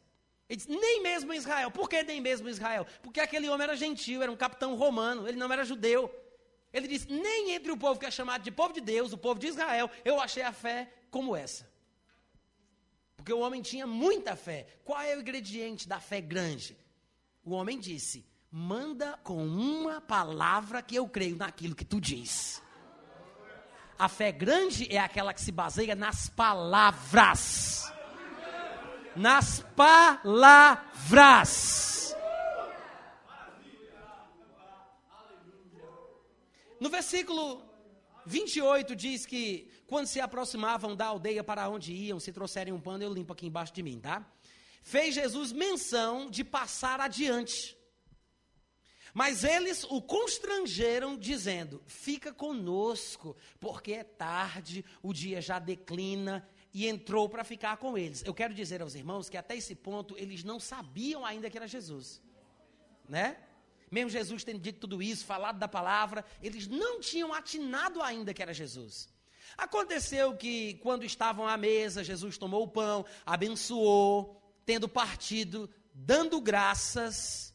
Ele 0.48 0.58
diz, 0.58 0.68
nem 0.68 1.02
mesmo 1.02 1.34
em 1.34 1.36
Israel. 1.36 1.72
Por 1.72 1.88
que 1.88 2.00
nem 2.04 2.20
mesmo 2.20 2.48
em 2.48 2.52
Israel? 2.52 2.86
Porque 3.02 3.18
aquele 3.18 3.48
homem 3.48 3.64
era 3.64 3.76
gentil, 3.76 4.22
era 4.22 4.30
um 4.30 4.36
capitão 4.36 4.76
romano, 4.76 5.26
ele 5.26 5.36
não 5.36 5.52
era 5.52 5.64
judeu. 5.64 6.08
Ele 6.72 6.86
diz, 6.86 7.06
nem 7.06 7.50
entre 7.50 7.72
o 7.72 7.76
povo 7.76 7.98
que 7.98 8.06
é 8.06 8.10
chamado 8.10 8.42
de 8.42 8.52
povo 8.52 8.72
de 8.72 8.80
Deus, 8.80 9.12
o 9.12 9.18
povo 9.18 9.40
de 9.40 9.48
Israel, 9.48 9.90
eu 10.04 10.20
achei 10.20 10.44
a 10.44 10.52
fé 10.52 10.88
como 11.10 11.34
essa. 11.34 11.76
Porque 13.18 13.32
o 13.32 13.40
homem 13.40 13.60
tinha 13.60 13.86
muita 13.86 14.34
fé. 14.34 14.66
Qual 14.82 14.98
é 14.98 15.14
o 15.14 15.20
ingrediente 15.20 15.86
da 15.86 16.00
fé 16.00 16.22
grande? 16.22 16.74
O 17.44 17.50
homem 17.50 17.78
disse: 17.78 18.24
manda 18.50 19.18
com 19.22 19.46
uma 19.46 20.00
palavra 20.00 20.80
que 20.80 20.96
eu 20.96 21.06
creio 21.06 21.36
naquilo 21.36 21.74
que 21.74 21.84
tu 21.84 22.00
diz. 22.00 22.62
A 23.98 24.08
fé 24.08 24.32
grande 24.32 24.86
é 24.90 24.98
aquela 24.98 25.34
que 25.34 25.42
se 25.42 25.52
baseia 25.52 25.94
nas 25.94 26.30
palavras 26.30 27.92
nas 29.18 29.60
palavras. 29.74 30.96
No 36.80 36.88
versículo 36.88 37.67
28 38.28 38.94
diz 38.94 39.24
que 39.24 39.70
quando 39.86 40.06
se 40.06 40.20
aproximavam 40.20 40.94
da 40.94 41.06
aldeia 41.06 41.42
para 41.42 41.68
onde 41.68 41.94
iam, 41.94 42.20
se 42.20 42.30
trouxerem 42.30 42.74
um 42.74 42.80
pano, 42.80 43.02
eu 43.02 43.12
limpo 43.12 43.32
aqui 43.32 43.46
embaixo 43.46 43.72
de 43.72 43.82
mim, 43.82 43.98
tá? 43.98 44.30
Fez 44.82 45.14
Jesus 45.14 45.50
menção 45.50 46.30
de 46.30 46.44
passar 46.44 47.00
adiante. 47.00 47.76
Mas 49.14 49.44
eles 49.44 49.84
o 49.84 50.02
constrangeram, 50.02 51.16
dizendo: 51.16 51.82
Fica 51.86 52.32
conosco, 52.32 53.34
porque 53.58 53.92
é 53.92 54.04
tarde, 54.04 54.84
o 55.02 55.14
dia 55.14 55.40
já 55.40 55.58
declina 55.58 56.46
e 56.72 56.86
entrou 56.86 57.30
para 57.30 57.42
ficar 57.44 57.78
com 57.78 57.96
eles. 57.96 58.22
Eu 58.24 58.34
quero 58.34 58.52
dizer 58.52 58.82
aos 58.82 58.94
irmãos 58.94 59.30
que 59.30 59.38
até 59.38 59.56
esse 59.56 59.74
ponto 59.74 60.14
eles 60.18 60.44
não 60.44 60.60
sabiam 60.60 61.24
ainda 61.24 61.48
que 61.48 61.56
era 61.56 61.66
Jesus. 61.66 62.22
Né? 63.08 63.38
Mesmo 63.90 64.10
Jesus 64.10 64.44
tendo 64.44 64.60
dito 64.60 64.80
tudo 64.80 65.02
isso, 65.02 65.24
falado 65.24 65.58
da 65.58 65.68
palavra, 65.68 66.24
eles 66.42 66.66
não 66.66 67.00
tinham 67.00 67.32
atinado 67.32 68.02
ainda 68.02 68.34
que 68.34 68.42
era 68.42 68.52
Jesus. 68.52 69.08
Aconteceu 69.56 70.36
que, 70.36 70.74
quando 70.74 71.04
estavam 71.04 71.46
à 71.46 71.56
mesa, 71.56 72.04
Jesus 72.04 72.36
tomou 72.36 72.64
o 72.64 72.68
pão, 72.68 73.04
abençoou, 73.24 74.40
tendo 74.64 74.88
partido, 74.88 75.70
dando 75.94 76.40
graças. 76.40 77.54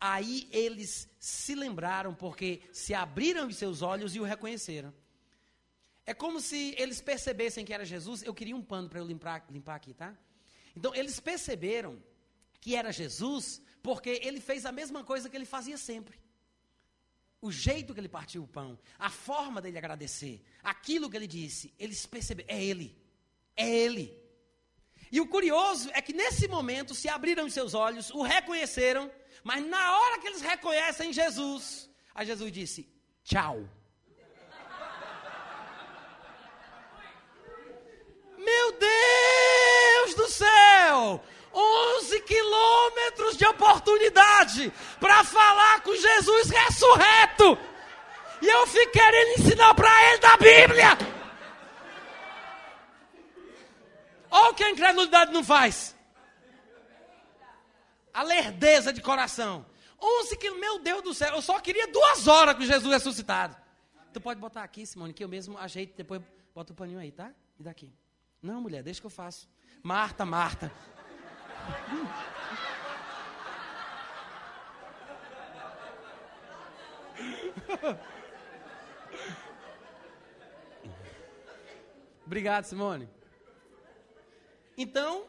Aí 0.00 0.48
eles 0.52 1.08
se 1.18 1.54
lembraram, 1.54 2.14
porque 2.14 2.62
se 2.72 2.94
abriram 2.94 3.48
os 3.48 3.56
seus 3.56 3.82
olhos 3.82 4.14
e 4.14 4.20
o 4.20 4.24
reconheceram. 4.24 4.94
É 6.04 6.14
como 6.14 6.40
se 6.40 6.74
eles 6.78 7.00
percebessem 7.00 7.64
que 7.64 7.74
era 7.74 7.84
Jesus. 7.84 8.22
Eu 8.22 8.32
queria 8.32 8.54
um 8.54 8.62
pano 8.62 8.88
para 8.88 9.00
eu 9.00 9.06
limpar, 9.06 9.44
limpar 9.50 9.74
aqui, 9.74 9.92
tá? 9.92 10.16
Então, 10.76 10.94
eles 10.94 11.18
perceberam 11.18 12.00
que 12.60 12.76
era 12.76 12.92
Jesus, 12.92 13.60
porque 13.86 14.18
ele 14.20 14.40
fez 14.40 14.66
a 14.66 14.72
mesma 14.72 15.04
coisa 15.04 15.30
que 15.30 15.36
ele 15.36 15.44
fazia 15.44 15.78
sempre. 15.78 16.18
O 17.40 17.52
jeito 17.52 17.94
que 17.94 18.00
ele 18.00 18.08
partiu 18.08 18.42
o 18.42 18.48
pão, 18.48 18.76
a 18.98 19.08
forma 19.08 19.62
dele 19.62 19.78
agradecer, 19.78 20.42
aquilo 20.60 21.08
que 21.08 21.16
ele 21.16 21.28
disse, 21.28 21.72
eles 21.78 22.04
perceberam, 22.04 22.48
é 22.52 22.64
ele, 22.64 23.00
é 23.54 23.70
ele. 23.70 24.20
E 25.12 25.20
o 25.20 25.28
curioso 25.28 25.88
é 25.94 26.02
que 26.02 26.12
nesse 26.12 26.48
momento 26.48 26.96
se 26.96 27.08
abriram 27.08 27.46
os 27.46 27.54
seus 27.54 27.74
olhos, 27.74 28.10
o 28.10 28.22
reconheceram, 28.22 29.08
mas 29.44 29.64
na 29.64 29.96
hora 29.96 30.18
que 30.18 30.26
eles 30.26 30.42
reconhecem 30.42 31.12
Jesus, 31.12 31.88
a 32.12 32.24
Jesus 32.24 32.50
disse: 32.50 32.92
tchau. 33.22 33.56
Meu 38.36 38.72
Deus 38.72 40.14
do 40.16 40.28
céu! 40.28 41.22
11 41.56 42.20
quilômetros 42.20 43.36
de 43.38 43.46
oportunidade 43.46 44.70
para 45.00 45.24
falar 45.24 45.80
com 45.80 45.94
Jesus 45.94 46.50
ressurreto. 46.50 47.58
E 48.42 48.46
eu 48.46 48.66
fico 48.66 48.92
querendo 48.92 49.40
ensinar 49.40 49.74
para 49.74 50.10
ele 50.10 50.18
da 50.18 50.36
Bíblia. 50.36 50.98
Olha 54.30 54.50
o 54.50 54.54
que 54.54 54.64
a 54.64 54.70
incredulidade 54.70 55.32
não 55.32 55.42
faz. 55.42 55.96
A 58.12 58.22
lerdeza 58.22 58.92
de 58.92 59.00
coração. 59.00 59.64
11 59.98 60.36
quilômetros, 60.36 60.60
meu 60.60 60.78
Deus 60.78 61.02
do 61.02 61.14
céu, 61.14 61.34
eu 61.34 61.40
só 61.42 61.58
queria 61.58 61.90
duas 61.90 62.28
horas 62.28 62.54
com 62.54 62.62
Jesus 62.62 62.92
ressuscitado. 62.92 63.56
Tu 64.12 64.20
pode 64.20 64.38
botar 64.38 64.62
aqui, 64.62 64.84
Simone, 64.84 65.14
que 65.14 65.24
eu 65.24 65.28
mesmo 65.28 65.56
ajeito, 65.56 65.96
depois 65.96 66.20
bota 66.54 66.74
o 66.74 66.76
paninho 66.76 66.98
aí, 66.98 67.10
tá? 67.10 67.32
E 67.58 67.62
daqui. 67.62 67.94
Não, 68.42 68.60
mulher, 68.60 68.82
deixa 68.82 69.00
que 69.00 69.06
eu 69.06 69.10
faço. 69.10 69.48
Marta, 69.82 70.24
Marta. 70.26 70.70
Obrigado, 82.24 82.64
Simone. 82.64 83.08
Então, 84.76 85.26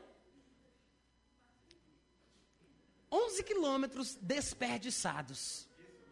11 3.12 3.44
quilômetros 3.44 4.16
desperdiçados. 4.16 5.68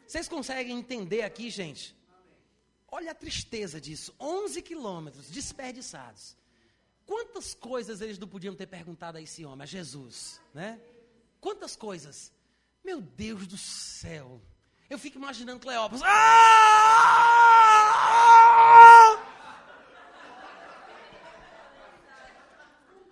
Vocês 0.08 0.28
conseguem 0.28 0.78
entender 0.78 1.24
aqui, 1.24 1.50
gente? 1.50 1.96
Olha 2.88 3.12
a 3.12 3.16
tristeza 3.16 3.82
disso. 3.82 4.16
11 4.20 4.62
quilômetros 4.62 5.30
desperdiçados. 5.30 6.38
Quantas 7.06 7.54
coisas 7.54 8.02
eles 8.02 8.18
não 8.18 8.28
podiam 8.28 8.56
ter 8.56 8.68
perguntado 8.68 9.18
a 9.18 9.22
esse 9.22 9.46
homem, 9.46 9.64
a 9.64 9.66
Jesus, 9.66 10.42
né? 10.54 10.82
Quantas 11.40 11.76
coisas? 11.76 12.32
Meu 12.84 13.00
Deus 13.02 13.46
do 13.48 13.58
céu. 13.58 14.42
Eu 14.90 14.98
fico 14.98 15.18
imaginando 15.18 15.60
Cleópatra. 15.60 16.08
Ah! 16.08 17.36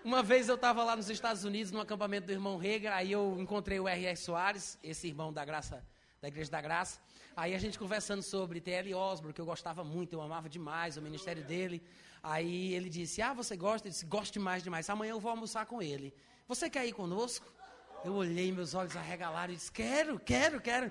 Uma 0.03 0.21
vez 0.21 0.49
eu 0.49 0.55
estava 0.55 0.83
lá 0.83 0.97
nos 0.97 1.09
Estados 1.09 1.45
Unidos, 1.45 1.71
no 1.71 1.79
acampamento 1.79 2.27
do 2.27 2.33
irmão 2.33 2.57
Rega, 2.57 2.93
aí 2.93 3.11
eu 3.11 3.37
encontrei 3.39 3.79
o 3.79 3.87
R.R. 3.87 4.17
Soares, 4.17 4.77
esse 4.83 5.07
irmão 5.07 5.31
da 5.31 5.45
graça, 5.45 5.81
da 6.23 6.29
Igreja 6.29 6.49
da 6.49 6.61
Graça. 6.61 7.01
Aí 7.35 7.53
a 7.53 7.57
gente 7.57 7.77
conversando 7.77 8.23
sobre 8.23 8.61
T.L. 8.61 8.95
Osborne, 8.95 9.33
que 9.33 9.41
eu 9.41 9.45
gostava 9.45 9.83
muito, 9.83 10.13
eu 10.13 10.21
amava 10.21 10.47
demais 10.47 10.95
o 10.95 11.01
ministério 11.01 11.43
dele. 11.43 11.83
Aí 12.23 12.73
ele 12.73 12.89
disse: 12.89 13.21
Ah, 13.21 13.33
você 13.33 13.57
gosta? 13.57 13.89
Eu 13.89 13.91
disse: 13.91 14.05
Gosto 14.05 14.31
demais, 14.31 14.63
demais. 14.63 14.89
Amanhã 14.89 15.11
eu 15.11 15.19
vou 15.19 15.31
almoçar 15.31 15.65
com 15.65 15.81
ele. 15.81 16.13
Você 16.47 16.69
quer 16.69 16.85
ir 16.85 16.93
conosco? 16.93 17.45
Eu 18.05 18.13
olhei, 18.13 18.53
meus 18.53 18.73
olhos 18.73 18.95
arregalaram 18.95 19.51
e 19.51 19.57
disse: 19.57 19.69
Quero, 19.69 20.17
quero, 20.17 20.61
quero. 20.61 20.89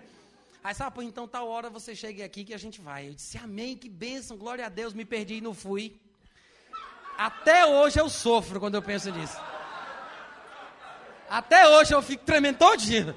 Aí 0.62 0.74
sabe, 0.74 0.94
pô, 0.94 1.00
então 1.00 1.26
tal 1.26 1.48
hora 1.48 1.70
você 1.70 1.96
chegue 1.96 2.22
aqui 2.22 2.44
que 2.44 2.52
a 2.52 2.58
gente 2.58 2.82
vai. 2.82 3.08
Eu 3.08 3.14
disse: 3.14 3.38
Amém, 3.38 3.74
que 3.74 3.88
bênção, 3.88 4.36
glória 4.36 4.66
a 4.66 4.68
Deus. 4.68 4.92
Me 4.92 5.06
perdi 5.06 5.36
e 5.36 5.40
não 5.40 5.54
fui. 5.54 5.98
Até 7.16 7.64
hoje 7.64 7.98
eu 7.98 8.10
sofro 8.10 8.60
quando 8.60 8.74
eu 8.74 8.82
penso 8.82 9.10
nisso. 9.10 9.40
Até 11.30 11.66
hoje 11.66 11.94
eu 11.94 12.02
fico 12.02 12.22
tremendo 12.22 12.58
todinho. 12.58 13.16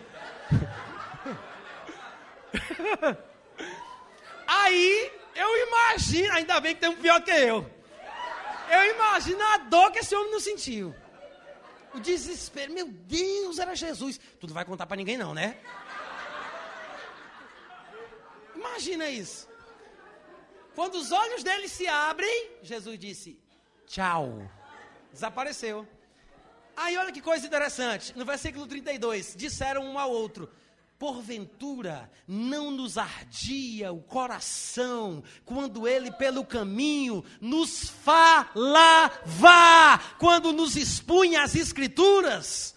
Aí 4.47 5.11
eu 5.35 5.67
imagino, 5.67 6.33
ainda 6.33 6.59
bem 6.59 6.75
que 6.75 6.81
tem 6.81 6.89
um 6.89 6.97
pior 6.97 7.21
que 7.21 7.31
eu. 7.31 7.69
Eu 8.69 8.95
imagino 8.95 9.41
a 9.41 9.57
dor 9.57 9.91
que 9.91 9.99
esse 9.99 10.15
homem 10.15 10.31
não 10.31 10.39
sentiu. 10.39 10.95
O 11.93 11.99
desespero. 11.99 12.73
Meu 12.73 12.87
Deus, 12.87 13.59
era 13.59 13.75
Jesus. 13.75 14.19
Tu 14.39 14.47
não 14.47 14.53
vai 14.53 14.65
contar 14.65 14.85
para 14.85 14.97
ninguém, 14.97 15.17
não, 15.17 15.33
né? 15.33 15.57
Imagina 18.55 19.09
isso. 19.09 19.47
Quando 20.73 20.95
os 20.95 21.11
olhos 21.11 21.43
dele 21.43 21.69
se 21.69 21.87
abrem, 21.87 22.51
Jesus 22.61 22.99
disse: 22.99 23.39
Tchau. 23.87 24.49
Desapareceu. 25.11 25.87
Aí 26.75 26.97
olha 26.97 27.11
que 27.11 27.21
coisa 27.21 27.47
interessante. 27.47 28.17
No 28.17 28.25
versículo 28.25 28.67
32, 28.67 29.35
disseram 29.37 29.83
um 29.83 29.97
ao 29.97 30.11
outro: 30.11 30.51
Porventura 30.97 32.09
não 32.25 32.71
nos 32.71 32.97
ardia 32.97 33.91
o 33.91 34.01
coração 34.01 35.21
quando 35.43 35.87
ele 35.87 36.09
pelo 36.09 36.45
caminho 36.45 37.23
nos 37.41 37.89
falava, 37.89 39.11
quando 40.17 40.53
nos 40.53 40.75
expunha 40.75 41.43
as 41.43 41.53
escrituras? 41.53 42.75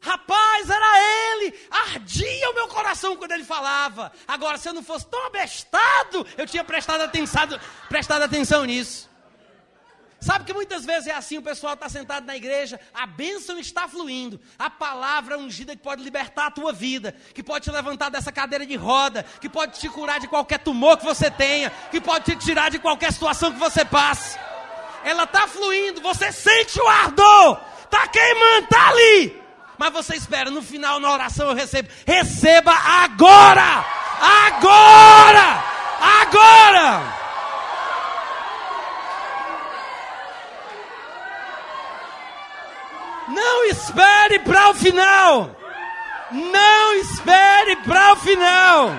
Rapaz, 0.00 0.70
era 0.70 1.34
ele! 1.34 1.54
Ardia 1.70 2.50
o 2.50 2.54
meu 2.54 2.68
coração 2.68 3.16
quando 3.16 3.32
ele 3.32 3.44
falava. 3.44 4.10
Agora, 4.26 4.56
se 4.56 4.68
eu 4.68 4.72
não 4.72 4.82
fosse 4.82 5.06
tão 5.06 5.26
abestado, 5.26 6.26
eu 6.38 6.46
tinha 6.46 6.64
prestado 6.64 7.02
atenção, 7.02 7.42
prestado 7.88 8.22
atenção 8.22 8.64
nisso. 8.64 9.09
Sabe 10.20 10.44
que 10.44 10.52
muitas 10.52 10.84
vezes 10.84 11.06
é 11.06 11.14
assim, 11.14 11.38
o 11.38 11.42
pessoal 11.42 11.72
está 11.72 11.88
sentado 11.88 12.26
na 12.26 12.36
igreja, 12.36 12.78
a 12.92 13.06
bênção 13.06 13.58
está 13.58 13.88
fluindo, 13.88 14.38
a 14.58 14.68
palavra 14.68 15.38
ungida 15.38 15.74
que 15.74 15.82
pode 15.82 16.02
libertar 16.02 16.48
a 16.48 16.50
tua 16.50 16.74
vida, 16.74 17.14
que 17.34 17.42
pode 17.42 17.64
te 17.64 17.70
levantar 17.70 18.10
dessa 18.10 18.30
cadeira 18.30 18.66
de 18.66 18.76
roda, 18.76 19.24
que 19.40 19.48
pode 19.48 19.80
te 19.80 19.88
curar 19.88 20.20
de 20.20 20.28
qualquer 20.28 20.58
tumor 20.58 20.98
que 20.98 21.06
você 21.06 21.30
tenha, 21.30 21.70
que 21.90 22.02
pode 22.02 22.26
te 22.26 22.36
tirar 22.36 22.70
de 22.70 22.78
qualquer 22.78 23.12
situação 23.12 23.50
que 23.50 23.58
você 23.58 23.82
passe. 23.82 24.38
Ela 25.02 25.24
está 25.24 25.48
fluindo, 25.48 26.02
você 26.02 26.30
sente 26.30 26.78
o 26.78 26.86
ardor, 26.86 27.58
está 27.84 28.06
queimando, 28.08 28.64
está 28.64 28.88
ali. 28.90 29.42
Mas 29.78 29.92
você 29.94 30.16
espera, 30.16 30.50
no 30.50 30.60
final, 30.60 31.00
na 31.00 31.10
oração 31.10 31.48
eu 31.48 31.54
recebo. 31.54 31.88
Receba 32.06 32.72
agora! 32.72 33.86
Agora! 34.20 35.64
Agora! 36.20 37.19
Não 43.30 43.64
espere 43.66 44.40
para 44.40 44.70
o 44.70 44.74
final. 44.74 45.56
Não 46.30 46.94
espere 46.94 47.76
para 47.76 48.12
o 48.12 48.16
final. 48.16 48.90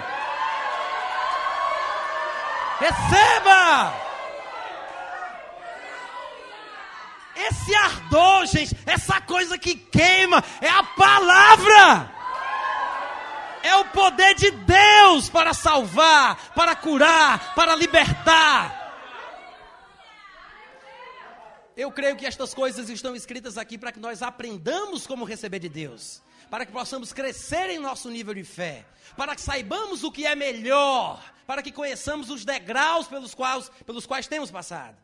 Receba! 2.79 3.93
Esse 7.35 7.75
ardor, 7.75 8.45
gente, 8.45 8.77
essa 8.85 9.19
coisa 9.21 9.57
que 9.57 9.75
queima, 9.75 10.43
é 10.61 10.69
a 10.69 10.83
palavra. 10.83 12.11
É 13.63 13.75
o 13.75 13.85
poder 13.85 14.33
de 14.35 14.51
Deus 14.51 15.29
para 15.29 15.53
salvar, 15.53 16.37
para 16.55 16.75
curar, 16.75 17.53
para 17.53 17.75
libertar. 17.75 18.80
Eu 21.75 21.91
creio 21.91 22.17
que 22.17 22.25
estas 22.25 22.53
coisas 22.53 22.89
estão 22.89 23.15
escritas 23.15 23.57
aqui 23.57 23.77
para 23.77 23.91
que 23.91 23.99
nós 23.99 24.21
aprendamos 24.21 25.07
como 25.07 25.23
receber 25.23 25.59
de 25.59 25.69
Deus, 25.69 26.21
para 26.49 26.65
que 26.65 26.71
possamos 26.71 27.13
crescer 27.13 27.69
em 27.69 27.79
nosso 27.79 28.09
nível 28.09 28.33
de 28.33 28.43
fé, 28.43 28.85
para 29.15 29.35
que 29.35 29.41
saibamos 29.41 30.03
o 30.03 30.11
que 30.11 30.25
é 30.25 30.35
melhor, 30.35 31.33
para 31.47 31.63
que 31.63 31.71
conheçamos 31.71 32.29
os 32.29 32.43
degraus 32.43 33.07
pelos 33.07 33.33
quais, 33.33 33.69
pelos 33.85 34.05
quais 34.05 34.27
temos 34.27 34.51
passado. 34.51 34.97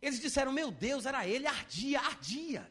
Eles 0.00 0.20
disseram: 0.20 0.52
Meu 0.52 0.70
Deus, 0.70 1.06
era 1.06 1.26
ele, 1.26 1.46
ardia, 1.46 2.00
ardia, 2.00 2.68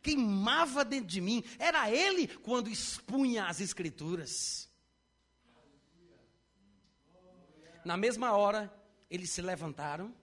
queimava 0.00 0.84
dentro 0.84 1.08
de 1.08 1.20
mim, 1.20 1.44
era 1.58 1.90
ele 1.90 2.26
quando 2.26 2.70
expunha 2.70 3.46
as 3.46 3.60
Escrituras. 3.60 4.70
Na 7.84 7.96
mesma 7.96 8.32
hora, 8.32 8.72
eles 9.10 9.30
se 9.30 9.42
levantaram 9.42 10.14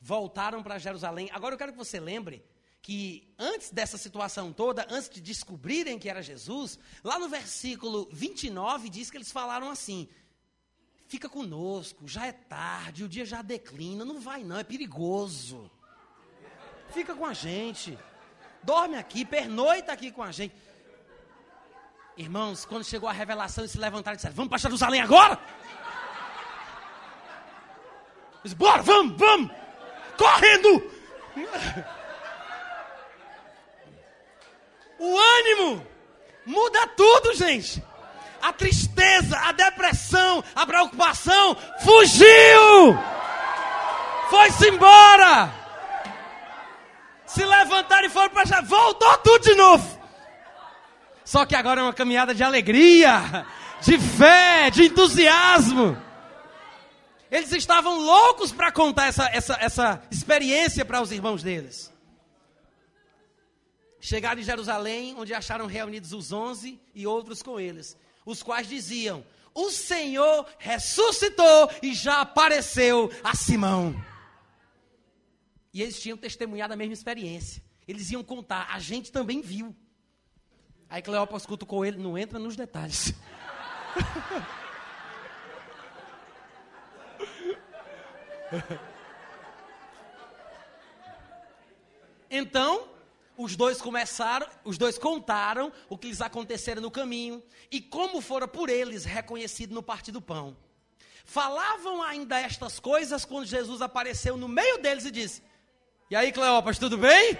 voltaram 0.00 0.62
para 0.62 0.78
Jerusalém. 0.78 1.28
Agora 1.32 1.54
eu 1.54 1.58
quero 1.58 1.72
que 1.72 1.78
você 1.78 2.00
lembre 2.00 2.42
que 2.80 3.34
antes 3.38 3.70
dessa 3.70 3.98
situação 3.98 4.52
toda, 4.52 4.86
antes 4.88 5.10
de 5.10 5.20
descobrirem 5.20 5.98
que 5.98 6.08
era 6.08 6.22
Jesus, 6.22 6.78
lá 7.04 7.18
no 7.18 7.28
versículo 7.28 8.08
29 8.10 8.88
diz 8.88 9.10
que 9.10 9.18
eles 9.18 9.30
falaram 9.30 9.68
assim: 9.68 10.08
Fica 11.06 11.28
conosco, 11.28 12.08
já 12.08 12.26
é 12.26 12.32
tarde, 12.32 13.04
o 13.04 13.08
dia 13.08 13.26
já 13.26 13.42
declina, 13.42 14.04
não 14.04 14.20
vai 14.20 14.42
não, 14.42 14.58
é 14.58 14.64
perigoso. 14.64 15.70
Fica 16.90 17.14
com 17.14 17.26
a 17.26 17.34
gente. 17.34 17.98
Dorme 18.62 18.96
aqui, 18.96 19.24
pernoita 19.24 19.92
aqui 19.92 20.10
com 20.10 20.22
a 20.22 20.32
gente. 20.32 20.54
Irmãos, 22.16 22.64
quando 22.64 22.84
chegou 22.84 23.08
a 23.08 23.12
revelação, 23.12 23.62
eles 23.62 23.72
se 23.72 23.78
levantaram 23.78 24.14
e 24.14 24.16
disseram: 24.16 24.34
Vamos 24.34 24.48
para 24.48 24.58
Jerusalém 24.58 25.00
agora? 25.00 25.38
Eles, 28.42 28.54
Bora, 28.54 28.82
vamos, 28.82 29.18
vamos 29.18 29.50
correndo. 30.20 30.92
O 34.98 35.18
ânimo 35.18 35.86
muda 36.44 36.86
tudo, 36.88 37.34
gente. 37.34 37.82
A 38.42 38.52
tristeza, 38.52 39.38
a 39.38 39.52
depressão, 39.52 40.44
a 40.54 40.66
preocupação 40.66 41.56
fugiu. 41.82 42.98
Foi-se 44.28 44.68
embora. 44.68 45.54
Se 47.24 47.42
levantaram 47.42 48.06
e 48.06 48.10
foram 48.10 48.30
para 48.30 48.44
já, 48.44 48.60
voltou 48.60 49.16
tudo 49.18 49.44
de 49.44 49.54
novo. 49.54 50.00
Só 51.24 51.46
que 51.46 51.56
agora 51.56 51.80
é 51.80 51.84
uma 51.84 51.92
caminhada 51.94 52.34
de 52.34 52.42
alegria, 52.42 53.46
de 53.80 53.98
fé, 53.98 54.68
de 54.70 54.84
entusiasmo. 54.86 55.96
Eles 57.30 57.52
estavam 57.52 57.98
loucos 57.98 58.50
para 58.50 58.72
contar 58.72 59.06
essa, 59.06 59.26
essa, 59.26 59.54
essa 59.60 60.02
experiência 60.10 60.84
para 60.84 61.00
os 61.00 61.12
irmãos 61.12 61.42
deles. 61.42 61.92
Chegaram 64.00 64.40
em 64.40 64.44
Jerusalém, 64.44 65.14
onde 65.16 65.32
acharam 65.32 65.66
reunidos 65.66 66.12
os 66.12 66.32
onze 66.32 66.80
e 66.94 67.06
outros 67.06 67.42
com 67.42 67.60
eles, 67.60 67.96
os 68.26 68.42
quais 68.42 68.66
diziam: 68.66 69.24
O 69.54 69.70
Senhor 69.70 70.46
ressuscitou 70.58 71.70
e 71.82 71.94
já 71.94 72.22
apareceu 72.22 73.12
a 73.22 73.36
Simão. 73.36 73.94
E 75.72 75.82
eles 75.82 76.00
tinham 76.00 76.16
testemunhado 76.16 76.72
a 76.72 76.76
mesma 76.76 76.94
experiência. 76.94 77.62
Eles 77.86 78.10
iam 78.10 78.24
contar, 78.24 78.68
a 78.72 78.78
gente 78.80 79.12
também 79.12 79.40
viu. 79.40 79.76
Aí 80.88 81.00
Cleópas 81.00 81.46
cutucou 81.46 81.84
ele, 81.84 81.98
não 81.98 82.18
entra 82.18 82.38
nos 82.38 82.56
detalhes. 82.56 83.14
Então, 92.30 92.88
os 93.36 93.56
dois 93.56 93.82
começaram, 93.82 94.46
os 94.64 94.78
dois 94.78 94.96
contaram 94.96 95.72
o 95.88 95.98
que 95.98 96.06
lhes 96.06 96.20
acontecera 96.20 96.80
no 96.80 96.90
caminho 96.90 97.42
e 97.70 97.80
como 97.80 98.20
fora 98.20 98.46
por 98.46 98.68
eles 98.68 99.04
reconhecido 99.04 99.74
no 99.74 99.82
partir 99.82 100.12
do 100.12 100.22
pão. 100.22 100.56
Falavam 101.24 102.02
ainda 102.02 102.38
estas 102.38 102.78
coisas 102.78 103.24
quando 103.24 103.46
Jesus 103.46 103.82
apareceu 103.82 104.36
no 104.36 104.46
meio 104.46 104.78
deles 104.78 105.04
e 105.04 105.10
disse: 105.10 105.42
E 106.08 106.16
aí, 106.16 106.30
Cleopas, 106.30 106.78
tudo 106.78 106.96
bem? 106.96 107.36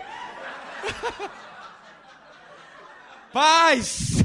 Paz! 3.33 4.20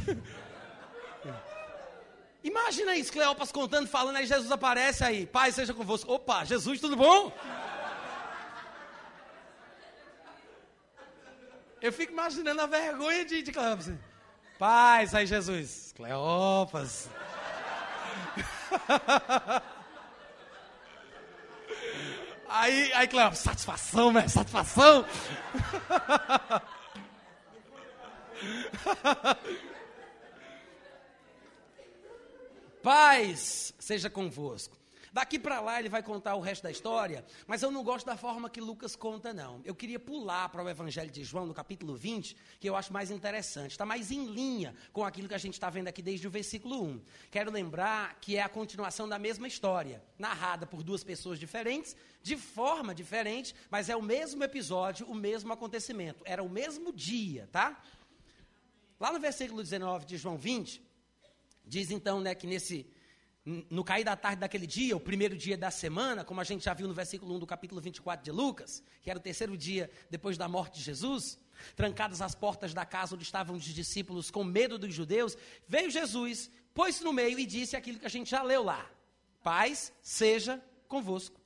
Imagina 2.45 2.95
isso, 2.95 3.11
Cleopas 3.11 3.51
contando, 3.51 3.87
falando, 3.87 4.17
aí 4.17 4.27
Jesus 4.27 4.51
aparece 4.51 5.03
aí, 5.03 5.25
Pai 5.25 5.51
seja 5.51 5.73
convosco. 5.73 6.13
Opa, 6.13 6.45
Jesus, 6.45 6.79
tudo 6.79 6.95
bom? 6.95 7.35
Eu 11.81 11.91
fico 11.91 12.13
imaginando 12.13 12.61
a 12.61 12.67
vergonha 12.67 13.25
de, 13.25 13.41
de 13.41 13.51
Cleopas. 13.51 13.91
Paz, 14.59 15.15
aí 15.15 15.25
Jesus, 15.25 15.91
Cleopas. 15.95 17.09
aí, 22.47 22.93
aí 22.93 23.07
Cleopas, 23.07 23.39
satisfação, 23.39 24.13
né? 24.13 24.27
Satisfação. 24.27 25.03
Paz 32.85 33.73
seja 33.79 34.11
convosco. 34.11 34.77
Daqui 35.11 35.39
para 35.39 35.59
lá 35.59 35.79
ele 35.79 35.89
vai 35.89 36.03
contar 36.03 36.35
o 36.35 36.39
resto 36.39 36.61
da 36.61 36.69
história, 36.69 37.25
mas 37.47 37.63
eu 37.63 37.71
não 37.71 37.83
gosto 37.83 38.05
da 38.05 38.15
forma 38.15 38.47
que 38.47 38.61
Lucas 38.61 38.95
conta, 38.95 39.33
não. 39.33 39.59
Eu 39.65 39.73
queria 39.73 39.99
pular 39.99 40.49
para 40.49 40.63
o 40.63 40.69
Evangelho 40.69 41.09
de 41.09 41.23
João, 41.23 41.47
no 41.47 41.53
capítulo 41.55 41.95
20, 41.95 42.37
que 42.59 42.69
eu 42.69 42.75
acho 42.75 42.93
mais 42.93 43.09
interessante. 43.09 43.71
Está 43.71 43.87
mais 43.87 44.11
em 44.11 44.25
linha 44.25 44.75
com 44.93 45.03
aquilo 45.03 45.27
que 45.27 45.33
a 45.33 45.39
gente 45.39 45.55
está 45.55 45.67
vendo 45.67 45.87
aqui 45.87 45.99
desde 45.99 46.27
o 46.27 46.29
versículo 46.29 46.79
1. 46.83 47.01
Quero 47.31 47.49
lembrar 47.49 48.19
que 48.21 48.37
é 48.37 48.43
a 48.43 48.49
continuação 48.49 49.09
da 49.09 49.17
mesma 49.17 49.47
história, 49.47 50.03
narrada 50.19 50.67
por 50.67 50.83
duas 50.83 51.03
pessoas 51.03 51.39
diferentes, 51.39 51.95
de 52.21 52.37
forma 52.37 52.93
diferente, 52.93 53.55
mas 53.71 53.89
é 53.89 53.95
o 53.95 54.01
mesmo 54.03 54.43
episódio, 54.43 55.07
o 55.07 55.15
mesmo 55.15 55.51
acontecimento. 55.51 56.21
Era 56.23 56.43
o 56.43 56.49
mesmo 56.49 56.93
dia, 56.93 57.49
tá? 57.51 57.81
Lá 58.99 59.11
no 59.11 59.19
versículo 59.19 59.63
19 59.63 60.05
de 60.05 60.17
João 60.17 60.37
20, 60.37 60.84
Diz 61.67 61.91
então 61.91 62.19
né, 62.19 62.35
que 62.35 62.45
nesse, 62.45 62.85
no 63.45 63.83
cair 63.83 64.03
da 64.03 64.15
tarde 64.15 64.39
daquele 64.39 64.65
dia, 64.65 64.95
o 64.95 64.99
primeiro 64.99 65.37
dia 65.37 65.57
da 65.57 65.69
semana, 65.69 66.23
como 66.23 66.41
a 66.41 66.43
gente 66.43 66.65
já 66.65 66.73
viu 66.73 66.87
no 66.87 66.93
versículo 66.93 67.35
1 67.35 67.39
do 67.39 67.47
capítulo 67.47 67.79
24 67.79 68.23
de 68.23 68.31
Lucas, 68.31 68.83
que 69.01 69.09
era 69.09 69.19
o 69.19 69.21
terceiro 69.21 69.57
dia 69.57 69.89
depois 70.09 70.37
da 70.37 70.47
morte 70.47 70.79
de 70.79 70.83
Jesus, 70.83 71.39
trancadas 71.75 72.21
as 72.21 72.35
portas 72.35 72.73
da 72.73 72.85
casa 72.85 73.15
onde 73.15 73.23
estavam 73.23 73.55
os 73.55 73.63
discípulos 73.63 74.31
com 74.31 74.43
medo 74.43 74.77
dos 74.77 74.93
judeus, 74.93 75.37
veio 75.67 75.91
Jesus, 75.91 76.49
pôs-se 76.73 77.03
no 77.03 77.13
meio 77.13 77.39
e 77.39 77.45
disse 77.45 77.75
aquilo 77.75 77.99
que 77.99 78.05
a 78.05 78.09
gente 78.09 78.29
já 78.29 78.41
leu 78.41 78.63
lá: 78.63 78.89
Paz 79.43 79.93
seja 80.01 80.63
convosco. 80.87 81.39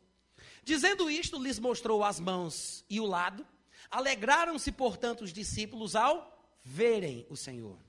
Dizendo 0.63 1.09
isto, 1.09 1.41
lhes 1.41 1.59
mostrou 1.59 2.03
as 2.03 2.19
mãos 2.19 2.85
e 2.89 2.99
o 2.99 3.05
lado. 3.05 3.45
Alegraram-se, 3.89 4.71
portanto, 4.71 5.23
os 5.23 5.33
discípulos 5.33 5.95
ao 5.95 6.37
verem 6.63 7.25
o 7.29 7.35
Senhor. 7.35 7.88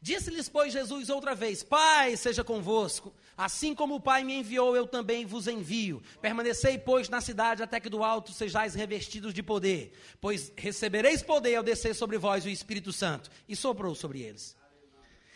Disse-lhes, 0.00 0.48
pois, 0.48 0.72
Jesus 0.72 1.10
outra 1.10 1.34
vez: 1.34 1.62
Pai, 1.62 2.16
seja 2.16 2.44
convosco. 2.44 3.12
Assim 3.36 3.74
como 3.74 3.96
o 3.96 4.00
Pai 4.00 4.22
me 4.22 4.34
enviou, 4.34 4.76
eu 4.76 4.86
também 4.86 5.26
vos 5.26 5.48
envio. 5.48 6.02
Permanecei, 6.20 6.78
pois, 6.78 7.08
na 7.08 7.20
cidade 7.20 7.62
até 7.62 7.80
que 7.80 7.88
do 7.88 8.02
alto 8.04 8.32
sejais 8.32 8.74
revestidos 8.74 9.34
de 9.34 9.42
poder. 9.42 9.92
Pois 10.20 10.52
recebereis 10.56 11.22
poder 11.22 11.56
ao 11.56 11.62
descer 11.62 11.94
sobre 11.94 12.16
vós 12.16 12.44
o 12.44 12.48
Espírito 12.48 12.92
Santo. 12.92 13.30
E 13.48 13.56
soprou 13.56 13.94
sobre 13.94 14.22
eles. 14.22 14.56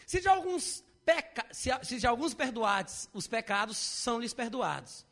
Se 0.07 0.21
de 0.21 0.29
alguns, 0.29 0.85
peca... 1.05 1.45
se, 1.53 1.71
se 1.83 1.99
de 1.99 2.07
alguns 2.07 2.35
perdoados 2.35 3.09
os 3.13 3.27
pecados, 3.27 3.77
são-lhes 3.77 4.33
perdoados. 4.33 5.05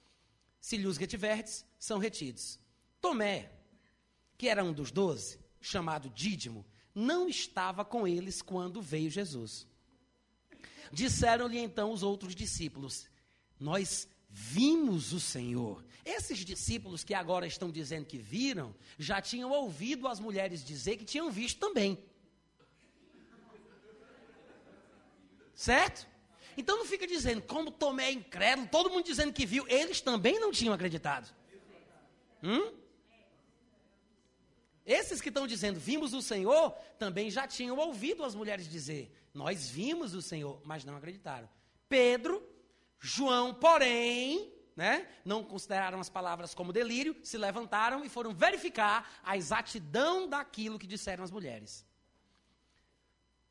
Se 0.61 0.77
lhes 0.77 0.97
retiverdes, 0.97 1.65
são 1.79 1.99
retidos. 1.99 2.61
Tomé, 3.01 3.51
que 4.37 4.49
era 4.49 4.63
um 4.63 4.73
dos 4.73 4.91
doze, 4.91 5.41
chamado 5.61 6.11
Dídimo, 6.11 6.65
não 6.95 7.29
estava 7.29 7.85
com 7.85 8.07
eles 8.07 8.43
quando 8.43 8.83
veio 8.83 9.11
Jesus. 9.11 9.67
Disseram-lhe 10.93 11.59
então 11.59 11.93
os 11.93 12.03
outros 12.03 12.35
discípulos: 12.35 13.09
Nós 13.59 14.09
vimos 14.29 15.13
o 15.13 15.21
Senhor. 15.21 15.85
Esses 16.05 16.39
discípulos 16.39 17.05
que 17.05 17.15
agora 17.15 17.47
estão 17.47 17.71
dizendo 17.71 18.07
que 18.07 18.19
viram, 18.19 18.75
já 18.99 19.21
tinham 19.21 19.51
ouvido 19.51 20.09
as 20.09 20.19
mulheres 20.19 20.65
dizer 20.65 20.97
que 20.97 21.05
tinham 21.05 21.31
visto 21.31 21.59
também. 21.59 21.99
Certo? 25.55 26.09
Então 26.57 26.79
não 26.79 26.87
fica 26.87 27.07
dizendo, 27.07 27.43
como 27.43 27.71
Tomé 27.71 28.09
é 28.09 28.13
incrédulo, 28.13 28.67
todo 28.69 28.91
mundo 28.91 29.05
dizendo 29.05 29.33
que 29.33 29.47
viu, 29.47 29.67
eles 29.69 30.01
também 30.01 30.41
não 30.41 30.51
tinham 30.51 30.75
acreditado. 30.75 31.33
Hum? 32.43 32.73
Esses 34.85 35.21
que 35.21 35.29
estão 35.29 35.47
dizendo, 35.47 35.79
vimos 35.79 36.15
o 36.15 36.23
Senhor, 36.23 36.73
também 36.99 37.31
já 37.31 37.47
tinham 37.47 37.77
ouvido 37.77 38.25
as 38.25 38.35
mulheres 38.35 38.69
dizer, 38.69 39.13
nós 39.33 39.69
vimos 39.69 40.15
o 40.15 40.23
Senhor, 40.23 40.61
mas 40.65 40.85
não 40.85 40.97
acreditaram. 40.97 41.49
Pedro, 41.89 42.43
João, 42.99 43.55
porém, 43.55 44.53
né, 44.75 45.07
não 45.25 45.45
consideraram 45.45 46.01
as 46.01 46.09
palavras 46.09 46.55
como 46.55 46.73
delírio, 46.73 47.17
se 47.23 47.37
levantaram 47.37 48.05
e 48.05 48.09
foram 48.09 48.33
verificar 48.33 49.21
a 49.23 49.37
exatidão 49.37 50.29
daquilo 50.29 50.79
que 50.79 50.87
disseram 50.87 51.23
as 51.23 51.31
mulheres. 51.31 51.87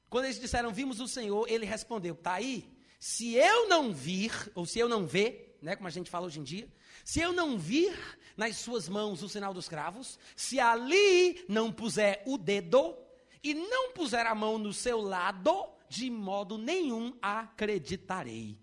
Quando 0.09 0.25
eles 0.25 0.39
disseram, 0.39 0.73
vimos 0.73 0.99
o 0.99 1.07
Senhor, 1.07 1.47
ele 1.47 1.65
respondeu, 1.65 2.15
está 2.15 2.33
aí? 2.33 2.67
Se 2.99 3.35
eu 3.35 3.69
não 3.69 3.93
vir, 3.93 4.31
ou 4.55 4.65
se 4.65 4.79
eu 4.79 4.89
não 4.89 5.05
ver, 5.05 5.57
né, 5.61 5.75
como 5.75 5.87
a 5.87 5.91
gente 5.91 6.09
fala 6.09 6.25
hoje 6.25 6.39
em 6.39 6.43
dia, 6.43 6.67
se 7.09 7.19
eu 7.19 7.33
não 7.33 7.57
vir 7.57 7.97
nas 8.37 8.57
suas 8.57 8.87
mãos 8.87 9.23
o 9.23 9.27
sinal 9.27 9.51
dos 9.51 9.67
cravos, 9.67 10.19
se 10.35 10.59
ali 10.59 11.43
não 11.49 11.73
puser 11.73 12.21
o 12.27 12.37
dedo 12.37 12.95
e 13.41 13.55
não 13.55 13.93
puser 13.93 14.27
a 14.27 14.35
mão 14.35 14.59
no 14.59 14.71
seu 14.71 15.01
lado, 15.01 15.67
de 15.89 16.07
modo 16.07 16.55
nenhum 16.55 17.17
acreditarei. 17.19 18.59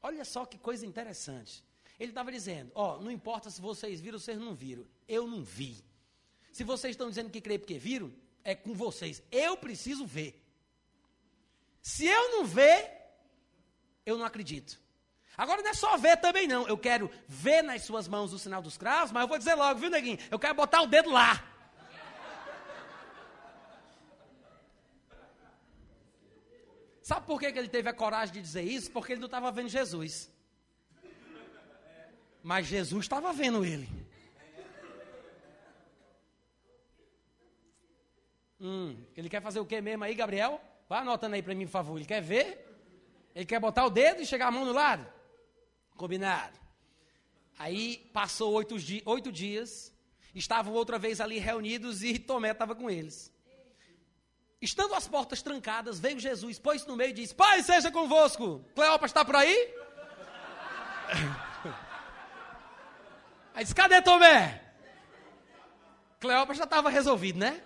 Olha 0.00 0.24
só 0.24 0.46
que 0.46 0.56
coisa 0.56 0.86
interessante. 0.86 1.62
Ele 2.00 2.12
estava 2.12 2.32
dizendo: 2.32 2.72
Ó, 2.74 2.96
oh, 2.96 3.02
não 3.02 3.10
importa 3.10 3.50
se 3.50 3.60
vocês 3.60 4.00
viram 4.00 4.16
ou 4.16 4.20
vocês 4.20 4.38
não 4.38 4.54
viram, 4.54 4.86
eu 5.06 5.26
não 5.26 5.44
vi. 5.44 5.84
Se 6.50 6.64
vocês 6.64 6.92
estão 6.92 7.10
dizendo 7.10 7.28
que 7.28 7.42
creem 7.42 7.58
porque 7.58 7.78
viram, 7.78 8.10
é 8.42 8.54
com 8.54 8.72
vocês. 8.72 9.22
Eu 9.30 9.54
preciso 9.54 10.06
ver. 10.06 10.42
Se 11.82 12.06
eu 12.06 12.30
não 12.30 12.46
ver, 12.46 12.90
eu 14.06 14.16
não 14.16 14.24
acredito. 14.24 14.82
Agora 15.36 15.62
não 15.62 15.70
é 15.70 15.74
só 15.74 15.96
ver 15.96 16.16
também 16.18 16.46
não. 16.46 16.66
Eu 16.68 16.78
quero 16.78 17.10
ver 17.26 17.62
nas 17.62 17.82
suas 17.82 18.06
mãos 18.06 18.32
o 18.32 18.38
sinal 18.38 18.62
dos 18.62 18.76
cravos, 18.76 19.10
mas 19.10 19.22
eu 19.22 19.28
vou 19.28 19.38
dizer 19.38 19.54
logo, 19.54 19.80
viu, 19.80 19.90
neguinho? 19.90 20.18
Eu 20.30 20.38
quero 20.38 20.54
botar 20.54 20.82
o 20.82 20.86
dedo 20.86 21.10
lá. 21.10 21.42
Sabe 27.02 27.26
por 27.26 27.38
que, 27.38 27.52
que 27.52 27.58
ele 27.58 27.68
teve 27.68 27.88
a 27.88 27.92
coragem 27.92 28.32
de 28.32 28.40
dizer 28.40 28.62
isso? 28.62 28.90
Porque 28.90 29.12
ele 29.12 29.20
não 29.20 29.26
estava 29.26 29.52
vendo 29.52 29.68
Jesus. 29.68 30.32
Mas 32.42 32.66
Jesus 32.66 33.04
estava 33.04 33.32
vendo 33.32 33.64
ele. 33.64 33.88
Hum, 38.60 38.96
ele 39.14 39.28
quer 39.28 39.42
fazer 39.42 39.60
o 39.60 39.66
que 39.66 39.78
mesmo 39.80 40.04
aí, 40.04 40.14
Gabriel? 40.14 40.58
Vai 40.88 41.00
anotando 41.00 41.34
aí 41.34 41.42
para 41.42 41.54
mim, 41.54 41.66
por 41.66 41.72
favor. 41.72 41.96
Ele 41.96 42.06
quer 42.06 42.22
ver? 42.22 42.64
Ele 43.34 43.44
quer 43.44 43.60
botar 43.60 43.84
o 43.84 43.90
dedo 43.90 44.22
e 44.22 44.26
chegar 44.26 44.46
a 44.46 44.50
mão 44.50 44.64
no 44.64 44.72
lado? 44.72 45.06
Combinado. 45.96 46.58
Aí 47.58 48.10
passou 48.12 48.52
oito, 48.52 48.78
di 48.78 49.02
oito 49.06 49.30
dias, 49.30 49.92
estavam 50.34 50.72
outra 50.74 50.98
vez 50.98 51.20
ali 51.20 51.38
reunidos 51.38 52.02
e 52.02 52.18
Tomé 52.18 52.50
estava 52.50 52.74
com 52.74 52.90
eles. 52.90 53.32
Estando 54.60 54.94
as 54.94 55.06
portas 55.06 55.42
trancadas, 55.42 56.00
veio 56.00 56.18
Jesus, 56.18 56.58
pôs-se 56.58 56.88
no 56.88 56.96
meio 56.96 57.10
e 57.10 57.14
disse: 57.14 57.34
Pai, 57.34 57.62
seja 57.62 57.90
convosco. 57.90 58.64
Cleopas 58.74 59.10
está 59.10 59.24
por 59.24 59.36
aí? 59.36 59.74
Aí 63.54 63.62
disse: 63.62 63.74
Cadê 63.74 64.00
Tomé? 64.02 64.60
Cleopas 66.18 66.56
já 66.56 66.64
estava 66.64 66.88
resolvido, 66.88 67.38
né? 67.38 67.62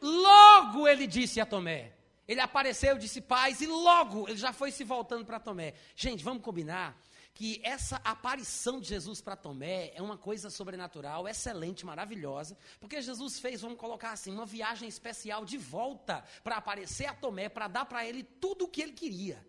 Logo 0.00 0.86
ele 0.86 1.06
disse 1.06 1.40
a 1.40 1.46
Tomé: 1.46 1.92
ele 2.30 2.40
apareceu, 2.40 2.96
disse 2.96 3.20
paz, 3.20 3.60
e 3.60 3.66
logo 3.66 4.28
ele 4.28 4.38
já 4.38 4.52
foi 4.52 4.70
se 4.70 4.84
voltando 4.84 5.24
para 5.24 5.40
Tomé. 5.40 5.74
Gente, 5.96 6.22
vamos 6.22 6.44
combinar 6.44 6.96
que 7.34 7.60
essa 7.64 7.96
aparição 8.04 8.80
de 8.80 8.86
Jesus 8.86 9.20
para 9.20 9.34
Tomé 9.34 9.90
é 9.96 10.00
uma 10.00 10.16
coisa 10.16 10.48
sobrenatural, 10.48 11.26
excelente, 11.26 11.84
maravilhosa, 11.84 12.56
porque 12.78 13.02
Jesus 13.02 13.40
fez, 13.40 13.60
vamos 13.62 13.78
colocar 13.78 14.12
assim, 14.12 14.32
uma 14.32 14.46
viagem 14.46 14.88
especial 14.88 15.44
de 15.44 15.58
volta 15.58 16.22
para 16.44 16.54
aparecer 16.54 17.06
a 17.06 17.14
Tomé, 17.14 17.48
para 17.48 17.66
dar 17.66 17.84
para 17.84 18.06
ele 18.06 18.22
tudo 18.22 18.66
o 18.66 18.68
que 18.68 18.80
ele 18.80 18.92
queria. 18.92 19.44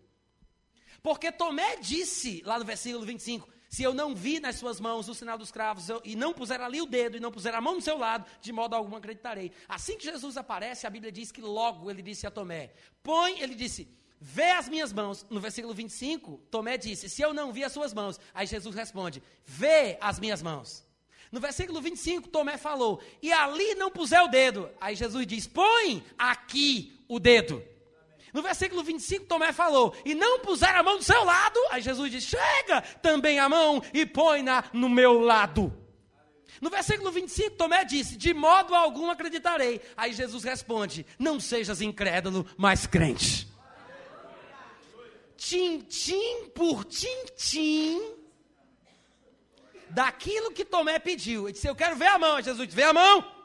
Porque 1.04 1.30
Tomé 1.30 1.76
disse, 1.76 2.42
lá 2.44 2.58
no 2.58 2.64
versículo 2.64 3.06
25, 3.06 3.48
se 3.72 3.82
eu 3.82 3.94
não 3.94 4.14
vi 4.14 4.38
nas 4.38 4.56
suas 4.56 4.78
mãos 4.78 5.08
o 5.08 5.14
sinal 5.14 5.38
dos 5.38 5.50
cravos 5.50 5.88
eu, 5.88 5.98
e 6.04 6.14
não 6.14 6.34
puser 6.34 6.60
ali 6.60 6.82
o 6.82 6.84
dedo 6.84 7.16
e 7.16 7.20
não 7.20 7.32
puser 7.32 7.54
a 7.54 7.60
mão 7.60 7.76
no 7.76 7.80
seu 7.80 7.96
lado, 7.96 8.26
de 8.38 8.52
modo 8.52 8.76
algum 8.76 8.94
acreditarei. 8.94 9.50
Assim 9.66 9.96
que 9.96 10.04
Jesus 10.04 10.36
aparece, 10.36 10.86
a 10.86 10.90
Bíblia 10.90 11.10
diz 11.10 11.32
que 11.32 11.40
logo 11.40 11.90
ele 11.90 12.02
disse 12.02 12.26
a 12.26 12.30
Tomé: 12.30 12.74
Põe, 13.02 13.40
ele 13.40 13.54
disse, 13.54 13.88
vê 14.20 14.50
as 14.50 14.68
minhas 14.68 14.92
mãos. 14.92 15.24
No 15.30 15.40
versículo 15.40 15.72
25, 15.72 16.36
Tomé 16.50 16.76
disse: 16.76 17.08
Se 17.08 17.22
eu 17.22 17.32
não 17.32 17.50
vi 17.50 17.64
as 17.64 17.72
suas 17.72 17.94
mãos. 17.94 18.20
Aí 18.34 18.46
Jesus 18.46 18.76
responde: 18.76 19.22
Vê 19.46 19.96
as 20.02 20.20
minhas 20.20 20.42
mãos. 20.42 20.84
No 21.30 21.40
versículo 21.40 21.80
25, 21.80 22.28
Tomé 22.28 22.58
falou: 22.58 23.00
E 23.22 23.32
ali 23.32 23.74
não 23.76 23.90
puser 23.90 24.22
o 24.22 24.28
dedo. 24.28 24.68
Aí 24.82 24.94
Jesus 24.94 25.26
diz: 25.26 25.46
Põe 25.46 26.04
aqui 26.18 27.02
o 27.08 27.18
dedo. 27.18 27.64
No 28.32 28.40
versículo 28.40 28.82
25, 28.82 29.26
Tomé 29.26 29.52
falou: 29.52 29.94
E 30.04 30.14
não 30.14 30.40
puser 30.40 30.74
a 30.74 30.82
mão 30.82 30.96
do 30.96 31.04
seu 31.04 31.22
lado. 31.22 31.60
Aí 31.70 31.82
Jesus 31.82 32.10
diz: 32.10 32.24
Chega 32.24 32.80
também 33.02 33.38
a 33.38 33.48
mão 33.48 33.82
e 33.92 34.06
põe-na 34.06 34.64
no 34.72 34.88
meu 34.88 35.20
lado. 35.20 35.72
No 36.60 36.70
versículo 36.70 37.10
25, 37.10 37.56
Tomé 37.56 37.84
disse: 37.84 38.16
De 38.16 38.32
modo 38.32 38.74
algum 38.74 39.10
acreditarei. 39.10 39.80
Aí 39.96 40.14
Jesus 40.14 40.44
responde: 40.44 41.04
Não 41.18 41.38
sejas 41.38 41.82
incrédulo, 41.82 42.46
mas 42.56 42.86
crente. 42.86 43.48
Tintim 45.36 46.48
por 46.54 46.84
tintim 46.84 48.00
daquilo 49.90 50.52
que 50.52 50.64
Tomé 50.64 50.98
pediu. 50.98 51.44
Ele 51.44 51.52
disse: 51.52 51.68
Eu 51.68 51.76
quero 51.76 51.96
ver 51.96 52.06
a 52.06 52.18
mão. 52.18 52.36
Aí 52.36 52.42
Jesus 52.42 52.66
disse: 52.66 52.76
Vê 52.76 52.84
a 52.84 52.94
mão. 52.94 53.41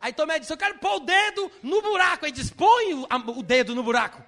Aí 0.00 0.12
Tomé 0.12 0.38
disse: 0.38 0.52
Eu 0.52 0.56
quero 0.56 0.78
pôr 0.78 0.96
o 0.96 1.00
dedo 1.00 1.52
no 1.62 1.82
buraco. 1.82 2.24
Aí 2.24 2.32
diz: 2.32 2.50
Põe 2.50 2.94
o, 2.94 3.06
o 3.36 3.42
dedo 3.42 3.74
no 3.74 3.82
buraco. 3.82 4.24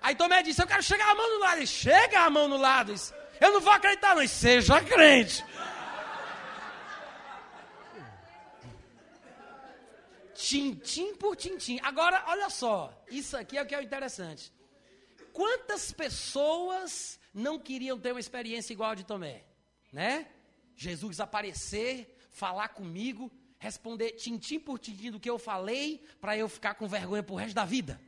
Aí 0.00 0.14
Tomé 0.14 0.42
disse: 0.42 0.62
Eu 0.62 0.66
quero 0.66 0.82
chegar 0.82 1.10
a 1.10 1.14
mão 1.14 1.34
no 1.34 1.38
lado. 1.40 1.56
Ele 1.58 1.66
chega 1.66 2.20
a 2.20 2.30
mão 2.30 2.48
no 2.48 2.56
lado. 2.56 2.92
Diz, 2.94 3.12
eu 3.40 3.52
não 3.52 3.60
vou 3.60 3.72
acreditar, 3.72 4.16
não. 4.16 4.26
Seja 4.26 4.80
crente. 4.80 5.44
Tintim 10.34 11.14
por 11.14 11.36
tintim. 11.36 11.78
Agora, 11.82 12.24
olha 12.28 12.48
só. 12.48 12.92
Isso 13.10 13.36
aqui 13.36 13.58
é 13.58 13.62
o 13.62 13.66
que 13.66 13.74
é 13.74 13.82
interessante. 13.82 14.52
Quantas 15.32 15.92
pessoas 15.92 17.20
não 17.34 17.58
queriam 17.58 17.98
ter 17.98 18.12
uma 18.12 18.20
experiência 18.20 18.72
igual 18.72 18.92
a 18.92 18.94
de 18.94 19.04
Tomé? 19.04 19.44
Né? 19.92 20.26
Jesus 20.74 21.20
aparecer, 21.20 22.16
falar 22.30 22.68
comigo 22.68 23.30
responder 23.58 24.12
tintim 24.12 24.58
por 24.58 24.78
tintim 24.78 25.10
do 25.10 25.20
que 25.20 25.30
eu 25.30 25.38
falei, 25.38 26.04
para 26.20 26.36
eu 26.36 26.48
ficar 26.48 26.74
com 26.74 26.86
vergonha 26.86 27.22
pro 27.22 27.34
resto 27.34 27.54
da 27.54 27.64
vida. 27.64 28.00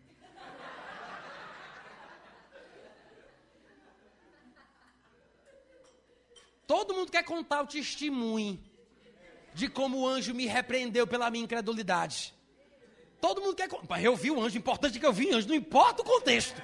Todo 6.67 6.95
mundo 6.95 7.11
quer 7.11 7.25
contar 7.25 7.63
o 7.63 7.67
testemunho 7.67 8.63
de 9.55 9.69
como 9.69 10.01
o 10.01 10.07
anjo 10.07 10.35
me 10.35 10.47
repreendeu 10.47 11.07
pela 11.07 11.31
minha 11.31 11.45
incredulidade. 11.45 12.35
Todo 13.21 13.41
mundo 13.41 13.57
quer 13.57 13.69
contar. 13.69 14.03
Eu 14.03 14.15
vi 14.15 14.31
o 14.31 14.41
anjo, 14.41 14.59
importante 14.59 15.01
que 15.01 15.07
eu 15.07 15.13
vi 15.13 15.31
anjo, 15.33 15.49
não 15.49 15.55
importa 15.55 16.03
o 16.03 16.05
contexto. 16.05 16.63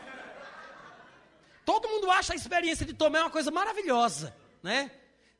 Todo 1.64 1.88
mundo 1.88 2.10
acha 2.10 2.34
a 2.34 2.36
experiência 2.36 2.84
de 2.84 2.92
Tomé 2.92 3.18
uma 3.20 3.30
coisa 3.30 3.50
maravilhosa, 3.50 4.36
né? 4.62 4.90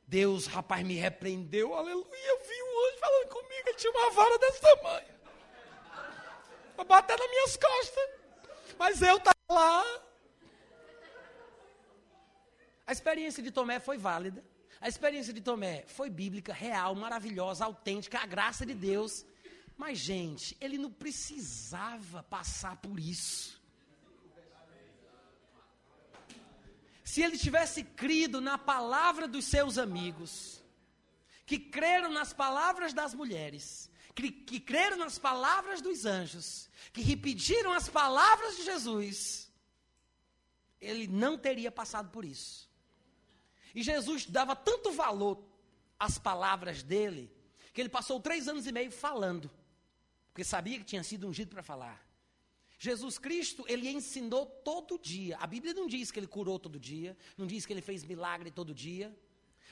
Deus, 0.07 0.45
rapaz, 0.45 0.85
me 0.85 0.95
repreendeu, 0.95 1.73
aleluia. 1.73 2.27
Eu 2.27 2.39
vi 2.39 2.63
um 2.63 2.87
anjo 2.87 2.99
falando 2.99 3.29
comigo, 3.29 3.63
ele 3.67 3.77
tinha 3.77 3.91
uma 3.91 4.11
vara 4.11 4.37
desse 4.37 4.61
tamanho. 4.61 5.15
Pra 6.75 6.83
bater 6.83 7.17
nas 7.17 7.29
minhas 7.29 7.57
costas. 7.57 8.09
Mas 8.77 9.01
eu 9.01 9.17
estava 9.17 9.35
lá. 9.49 10.01
A 12.85 12.91
experiência 12.91 13.41
de 13.41 13.51
Tomé 13.51 13.79
foi 13.79 13.97
válida. 13.97 14.43
A 14.79 14.87
experiência 14.87 15.33
de 15.33 15.41
Tomé 15.41 15.85
foi 15.87 16.09
bíblica, 16.09 16.53
real, 16.53 16.93
maravilhosa, 16.93 17.65
autêntica, 17.65 18.19
a 18.19 18.25
graça 18.25 18.65
de 18.65 18.75
Deus. 18.75 19.25
Mas, 19.75 19.97
gente, 19.97 20.55
ele 20.61 20.77
não 20.77 20.91
precisava 20.91 22.21
passar 22.23 22.75
por 22.77 22.99
isso. 22.99 23.59
Se 27.15 27.23
ele 27.23 27.37
tivesse 27.37 27.81
crido 27.81 28.41
na 28.41 28.57
palavra 28.57 29.25
dos 29.25 29.45
seus 29.45 29.77
amigos, 29.77 30.61
que 31.45 31.57
creram 31.57 32.11
nas 32.11 32.33
palavras 32.33 32.91
das 32.91 33.13
mulheres, 33.13 33.89
que, 34.13 34.29
que 34.29 34.59
creram 34.59 34.97
nas 34.97 35.17
palavras 35.17 35.79
dos 35.79 36.05
anjos, 36.05 36.69
que 36.91 37.01
repetiram 37.01 37.71
as 37.71 37.87
palavras 37.87 38.57
de 38.57 38.65
Jesus, 38.65 39.49
ele 40.81 41.07
não 41.07 41.37
teria 41.37 41.71
passado 41.71 42.09
por 42.09 42.25
isso. 42.25 42.69
E 43.73 43.81
Jesus 43.81 44.25
dava 44.25 44.53
tanto 44.53 44.91
valor 44.91 45.41
às 45.97 46.17
palavras 46.17 46.83
dele, 46.83 47.33
que 47.73 47.79
ele 47.79 47.87
passou 47.87 48.19
três 48.19 48.49
anos 48.49 48.67
e 48.67 48.73
meio 48.73 48.91
falando, 48.91 49.49
porque 50.33 50.43
sabia 50.43 50.79
que 50.79 50.83
tinha 50.83 51.01
sido 51.01 51.29
ungido 51.29 51.51
para 51.51 51.63
falar. 51.63 52.04
Jesus 52.87 53.17
Cristo, 53.17 53.65
ele 53.67 53.87
ensinou 53.89 54.45
todo 54.45 54.99
dia. 54.99 55.37
A 55.45 55.47
Bíblia 55.47 55.73
não 55.73 55.87
diz 55.87 56.11
que 56.11 56.19
ele 56.19 56.27
curou 56.27 56.57
todo 56.65 56.79
dia, 56.79 57.11
não 57.39 57.47
diz 57.47 57.65
que 57.65 57.73
ele 57.73 57.81
fez 57.89 58.03
milagre 58.03 58.51
todo 58.51 58.75
dia, 58.75 59.07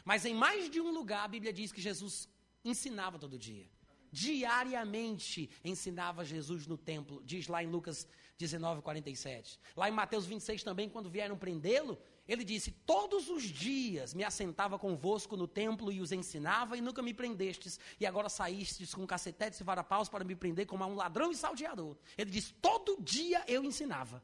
mas 0.03 0.25
em 0.25 0.33
mais 0.33 0.69
de 0.73 0.79
um 0.81 0.91
lugar 0.99 1.23
a 1.23 1.27
Bíblia 1.27 1.53
diz 1.53 1.71
que 1.71 1.81
Jesus 1.89 2.27
ensinava 2.71 3.19
todo 3.19 3.37
dia. 3.37 3.67
Diariamente 4.11 5.49
ensinava 5.63 6.25
Jesus 6.25 6.65
no 6.65 6.77
templo, 6.77 7.21
diz 7.23 7.47
lá 7.47 7.63
em 7.63 7.69
Lucas 7.75 8.07
19, 8.37 8.81
47. 8.81 9.59
Lá 9.75 9.87
em 9.89 9.91
Mateus 9.91 10.25
26 10.25 10.63
também, 10.63 10.89
quando 10.89 11.09
vieram 11.09 11.37
prendê-lo, 11.37 11.99
ele 12.27 12.43
disse: 12.43 12.71
Todos 12.71 13.29
os 13.29 13.43
dias 13.43 14.13
me 14.13 14.23
assentava 14.23 14.79
convosco 14.79 15.35
no 15.35 15.47
templo 15.47 15.91
e 15.91 15.99
os 15.99 16.11
ensinava, 16.11 16.77
e 16.77 16.81
nunca 16.81 17.01
me 17.01 17.13
prendestes, 17.13 17.79
e 17.99 18.05
agora 18.05 18.29
saístes 18.29 18.93
com 18.93 19.05
cacetetes 19.05 19.59
e 19.59 19.63
varapaus 19.63 20.07
para 20.07 20.23
me 20.23 20.35
prender 20.35 20.65
como 20.65 20.83
a 20.83 20.87
um 20.87 20.95
ladrão 20.95 21.31
e 21.31 21.35
salteador. 21.35 21.97
Ele 22.17 22.31
disse: 22.31 22.53
Todo 22.53 23.01
dia 23.01 23.43
eu 23.47 23.63
ensinava. 23.63 24.23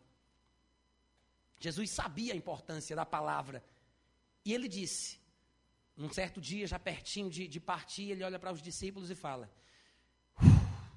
Jesus 1.59 1.91
sabia 1.91 2.33
a 2.33 2.37
importância 2.37 2.95
da 2.95 3.05
palavra. 3.05 3.63
E 4.45 4.53
ele 4.53 4.69
disse: 4.69 5.19
Um 5.97 6.11
certo 6.11 6.39
dia, 6.39 6.65
já 6.65 6.79
pertinho 6.79 7.29
de, 7.29 7.49
de 7.49 7.59
partir, 7.59 8.11
ele 8.11 8.23
olha 8.23 8.39
para 8.39 8.53
os 8.53 8.61
discípulos 8.61 9.11
e 9.11 9.15
fala: 9.15 9.51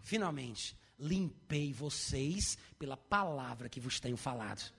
Finalmente, 0.05 0.76
limpei 0.96 1.72
vocês 1.72 2.57
pela 2.78 2.96
palavra 2.96 3.68
que 3.68 3.80
vos 3.80 3.98
tenho 3.98 4.16
falado. 4.16 4.72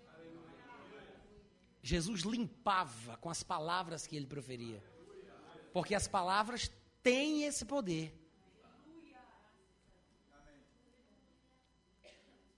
Jesus 1.86 2.22
limpava 2.22 3.18
com 3.18 3.30
as 3.30 3.44
palavras 3.44 4.08
que 4.08 4.16
ele 4.16 4.26
proferia. 4.26 4.82
Porque 5.74 5.94
as 5.94 6.08
palavras 6.08 6.72
têm 7.04 7.44
esse 7.44 7.66
poder. 7.66 8.18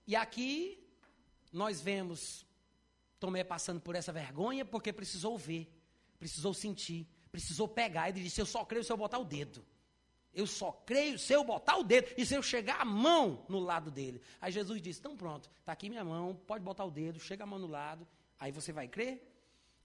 E 0.06 0.16
aqui 0.16 0.88
nós 1.52 1.82
vemos 1.82 2.46
Tomé 3.20 3.44
passando 3.44 3.82
por 3.82 3.96
essa 3.96 4.14
vergonha 4.14 4.64
porque 4.64 4.94
precisou 4.94 5.36
ver, 5.40 5.74
precisou 6.20 6.54
sentir, 6.54 7.08
precisou 7.32 7.68
pegar. 7.68 8.10
Ele 8.10 8.22
disse: 8.22 8.40
Eu 8.40 8.46
só 8.46 8.64
creio 8.64 8.84
se 8.84 8.94
eu 8.94 8.98
botar 8.98 9.18
o 9.18 9.26
dedo. 9.26 9.66
Eu 10.32 10.46
só 10.46 10.72
creio 10.72 11.18
se 11.18 11.34
eu 11.34 11.44
botar 11.44 11.78
o 11.78 11.84
dedo 11.84 12.14
e 12.16 12.26
se 12.26 12.36
eu 12.36 12.44
chegar 12.44 12.82
a 12.82 12.86
mão 12.86 13.44
no 13.50 13.58
lado 13.58 13.90
dele. 13.90 14.22
Aí 14.40 14.52
Jesus 14.52 14.80
disse: 14.80 15.00
Então 15.00 15.18
pronto, 15.18 15.50
está 15.60 15.72
aqui 15.72 15.90
minha 15.90 16.06
mão, 16.06 16.36
pode 16.46 16.64
botar 16.64 16.86
o 16.86 16.92
dedo, 16.92 17.20
chega 17.20 17.44
a 17.44 17.48
mão 17.48 17.58
no 17.58 17.68
lado 17.68 18.06
Aí 18.40 18.52
você 18.52 18.72
vai 18.72 18.88
crer? 18.88 19.22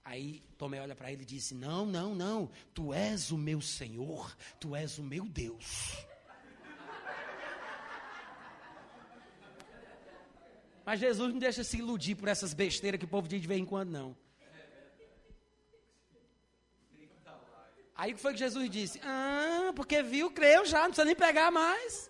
Aí 0.03 0.43
Tomé 0.57 0.81
olha 0.81 0.95
para 0.95 1.11
ele 1.11 1.23
e 1.23 1.25
disse: 1.25 1.53
Não, 1.53 1.85
não, 1.85 2.15
não. 2.15 2.49
Tu 2.73 2.93
és 2.93 3.31
o 3.31 3.37
meu 3.37 3.61
Senhor, 3.61 4.35
tu 4.59 4.75
és 4.75 4.97
o 4.97 5.03
meu 5.03 5.25
Deus. 5.25 5.95
Mas 10.83 10.99
Jesus 10.99 11.31
não 11.31 11.39
deixa 11.39 11.63
se 11.63 11.77
iludir 11.77 12.15
por 12.15 12.27
essas 12.27 12.53
besteiras 12.53 12.99
que 12.99 13.05
o 13.05 13.07
povo 13.07 13.27
diz 13.27 13.39
de 13.39 13.47
vez 13.47 13.61
em 13.61 13.65
quando, 13.65 13.91
não. 13.91 14.17
Aí 17.95 18.13
o 18.13 18.15
que 18.15 18.21
foi 18.21 18.33
que 18.33 18.39
Jesus 18.39 18.67
disse? 18.67 18.99
Ah, 19.03 19.71
porque 19.75 20.01
viu, 20.01 20.31
creu 20.31 20.65
já, 20.65 20.79
não 20.79 20.87
precisa 20.87 21.05
nem 21.05 21.15
pegar 21.15 21.51
mais. 21.51 22.09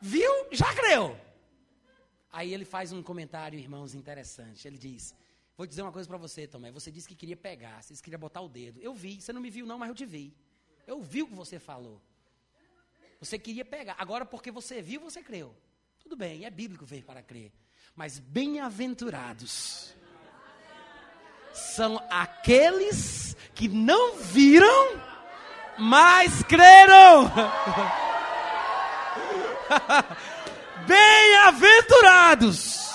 Viu, 0.00 0.48
já 0.50 0.74
creu. 0.74 1.16
Aí 2.32 2.54
ele 2.54 2.64
faz 2.64 2.92
um 2.92 3.02
comentário, 3.02 3.58
irmãos, 3.58 3.94
interessante. 3.94 4.66
Ele 4.66 4.78
diz: 4.78 5.14
Vou 5.56 5.66
dizer 5.66 5.82
uma 5.82 5.92
coisa 5.92 6.08
para 6.08 6.16
você, 6.16 6.46
Tomé. 6.46 6.70
Você 6.70 6.90
disse 6.90 7.06
que 7.06 7.14
queria 7.14 7.36
pegar, 7.36 7.82
você 7.82 7.92
disse 7.92 8.02
que 8.02 8.06
queria 8.06 8.18
botar 8.18 8.40
o 8.40 8.48
dedo. 8.48 8.80
Eu 8.80 8.94
vi, 8.94 9.20
você 9.20 9.32
não 9.32 9.40
me 9.40 9.50
viu, 9.50 9.66
não, 9.66 9.78
mas 9.78 9.90
eu 9.90 9.94
te 9.94 10.06
vi. 10.06 10.34
Eu 10.86 11.02
vi 11.02 11.22
o 11.22 11.26
que 11.26 11.34
você 11.34 11.58
falou. 11.58 12.00
Você 13.20 13.38
queria 13.38 13.64
pegar. 13.64 13.96
Agora, 13.98 14.24
porque 14.24 14.50
você 14.50 14.80
viu, 14.80 15.00
você 15.00 15.22
creu. 15.22 15.54
Tudo 15.98 16.16
bem, 16.16 16.46
é 16.46 16.50
bíblico 16.50 16.86
ver 16.86 17.04
para 17.04 17.22
crer. 17.22 17.52
Mas 17.94 18.18
bem-aventurados 18.18 19.94
são 21.52 22.02
aqueles 22.08 23.36
que 23.54 23.68
não 23.68 24.16
viram, 24.16 25.02
mas 25.78 26.42
creram. 26.44 27.30
Bem-aventurados 30.86 32.90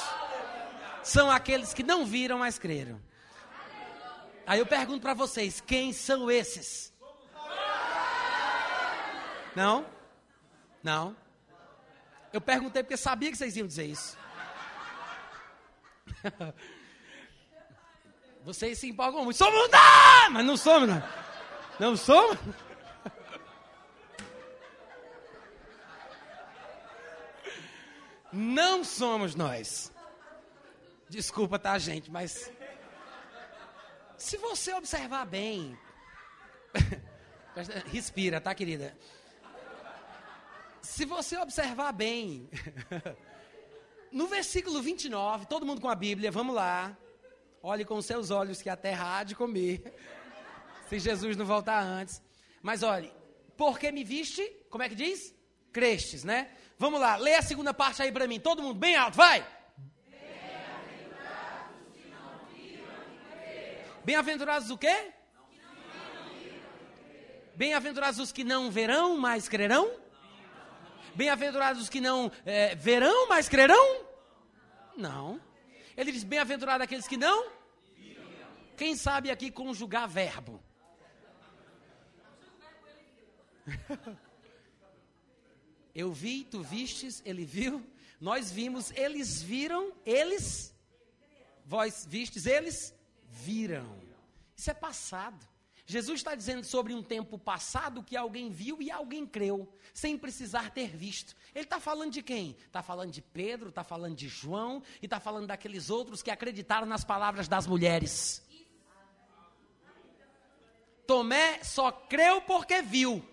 são 1.03 1.29
aqueles 1.29 1.73
que 1.73 1.83
não 1.83 2.05
viram, 2.05 2.39
mas 2.39 2.57
creram. 2.59 3.01
Aí 4.47 4.59
eu 4.59 4.65
pergunto 4.65 5.01
para 5.01 5.13
vocês: 5.13 5.61
quem 5.61 5.93
são 5.93 6.29
esses? 6.29 6.93
Não? 9.55 9.85
Não? 10.83 11.15
Eu 12.33 12.41
perguntei 12.41 12.83
porque 12.83 12.97
sabia 12.97 13.31
que 13.31 13.37
vocês 13.37 13.55
iam 13.55 13.67
dizer 13.67 13.85
isso. 13.85 14.17
Vocês 18.43 18.77
se 18.77 18.89
empolgam 18.89 19.23
muito. 19.23 19.37
Somos 19.37 19.69
não! 19.71 20.29
Mas 20.29 20.45
não 20.45 20.55
somos, 20.55 20.87
não. 20.87 21.01
Não 21.79 21.97
somos? 21.97 22.37
Não 28.35 28.83
somos 28.83 29.33
nós. 29.33 29.93
Desculpa, 31.07 31.57
tá, 31.57 31.77
gente, 31.77 32.11
mas. 32.11 32.51
Se 34.17 34.35
você 34.35 34.73
observar 34.73 35.25
bem. 35.25 35.77
Respira, 37.87 38.41
tá, 38.41 38.53
querida? 38.53 38.97
Se 40.81 41.05
você 41.05 41.37
observar 41.37 41.93
bem. 41.93 42.49
No 44.11 44.27
versículo 44.27 44.81
29, 44.81 45.45
todo 45.45 45.65
mundo 45.65 45.81
com 45.81 45.89
a 45.89 45.95
Bíblia, 45.95 46.31
vamos 46.31 46.55
lá. 46.55 46.97
Olhe 47.61 47.83
com 47.83 48.01
seus 48.01 48.31
olhos 48.31 48.61
que 48.61 48.69
a 48.69 48.77
terra 48.77 49.17
há 49.17 49.23
de 49.25 49.35
comer. 49.35 49.93
Se 50.87 50.99
Jesus 50.99 51.35
não 51.35 51.45
voltar 51.45 51.81
antes. 51.83 52.21
Mas 52.61 52.81
olhe, 52.81 53.11
porque 53.57 53.91
me 53.91 54.05
viste, 54.05 54.41
como 54.69 54.83
é 54.83 54.87
que 54.87 54.95
diz? 54.95 55.35
Crestes, 55.73 56.23
né? 56.23 56.49
Vamos 56.77 56.99
lá, 56.99 57.15
lê 57.15 57.35
a 57.35 57.41
segunda 57.41 57.73
parte 57.73 58.01
aí 58.01 58.11
para 58.11 58.27
mim. 58.27 58.39
Todo 58.39 58.61
mundo 58.61 58.77
bem 58.77 58.95
alto, 58.95 59.15
vai. 59.15 59.45
Bem-aventurados 64.03 64.69
o 64.69 64.77
quê? 64.77 65.11
Bem-aventurados 67.55 68.19
os 68.19 68.31
que 68.31 68.43
não 68.43 68.69
verão, 68.69 69.17
mas 69.17 69.47
crerão? 69.47 69.89
Bem-aventurados 71.15 71.81
os 71.81 71.89
que 71.89 72.01
não 72.01 72.29
é, 72.45 72.75
verão, 72.75 73.27
mas 73.29 73.47
crerão? 73.47 74.05
Não. 74.97 75.41
Ele 75.95 76.11
diz: 76.11 76.23
bem-aventurados 76.23 76.83
aqueles 76.83 77.07
que 77.07 77.15
não? 77.17 77.49
Quem 78.75 78.95
sabe 78.95 79.31
aqui 79.31 79.49
conjugar 79.49 80.07
verbo? 80.07 80.61
Eu 85.95 86.11
vi, 86.11 86.43
tu 86.43 86.61
vistes, 86.61 87.21
ele 87.25 87.45
viu, 87.45 87.81
nós 88.19 88.51
vimos, 88.51 88.91
eles 88.91 89.41
viram, 89.41 89.93
eles, 90.05 90.75
vós 91.65 92.05
vistes, 92.07 92.45
eles 92.45 92.93
viram. 93.23 93.97
Isso 94.57 94.69
é 94.69 94.73
passado. 94.73 95.47
Jesus 95.87 96.19
está 96.19 96.33
dizendo 96.33 96.65
sobre 96.65 96.93
um 96.93 97.03
tempo 97.03 97.37
passado 97.37 98.03
que 98.03 98.17
alguém 98.17 98.49
viu 98.49 98.81
e 98.81 98.89
alguém 98.89 99.25
creu, 99.25 99.71
sem 99.93 100.17
precisar 100.17 100.71
ter 100.71 100.89
visto. 100.89 101.35
Ele 101.53 101.63
está 101.63 101.79
falando 101.79 102.11
de 102.11 102.23
quem? 102.23 102.57
Está 102.65 102.81
falando 102.81 103.11
de 103.11 103.21
Pedro, 103.21 103.69
está 103.69 103.83
falando 103.83 104.15
de 104.15 104.27
João 104.27 104.81
e 105.01 105.05
está 105.05 105.19
falando 105.19 105.47
daqueles 105.47 105.89
outros 105.89 106.23
que 106.23 106.31
acreditaram 106.31 106.87
nas 106.87 107.05
palavras 107.05 107.47
das 107.47 107.67
mulheres. 107.67 108.43
Tomé 111.05 111.63
só 111.63 111.91
creu 111.91 112.41
porque 112.41 112.81
viu. 112.81 113.23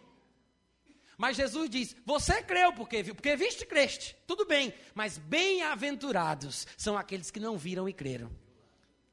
Mas 1.23 1.37
Jesus 1.37 1.71
diz: 1.71 1.95
Você 2.05 2.43
creu 2.43 2.73
porque 2.73 3.01
viu, 3.01 3.15
porque 3.15 3.37
viste, 3.37 3.65
creste. 3.65 4.17
Tudo 4.27 4.45
bem, 4.45 4.75
mas 4.93 5.19
bem-aventurados 5.19 6.67
são 6.77 6.99
aqueles 6.99 7.31
que 7.31 7.39
não 7.39 7.57
viram 7.57 7.89
e 7.89 7.93
creram. 7.93 8.29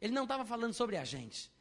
Ele 0.01 0.11
não 0.11 0.23
estava 0.23 0.43
falando 0.43 0.73
sobre 0.73 0.97
a 0.97 1.05
gente. 1.05 1.51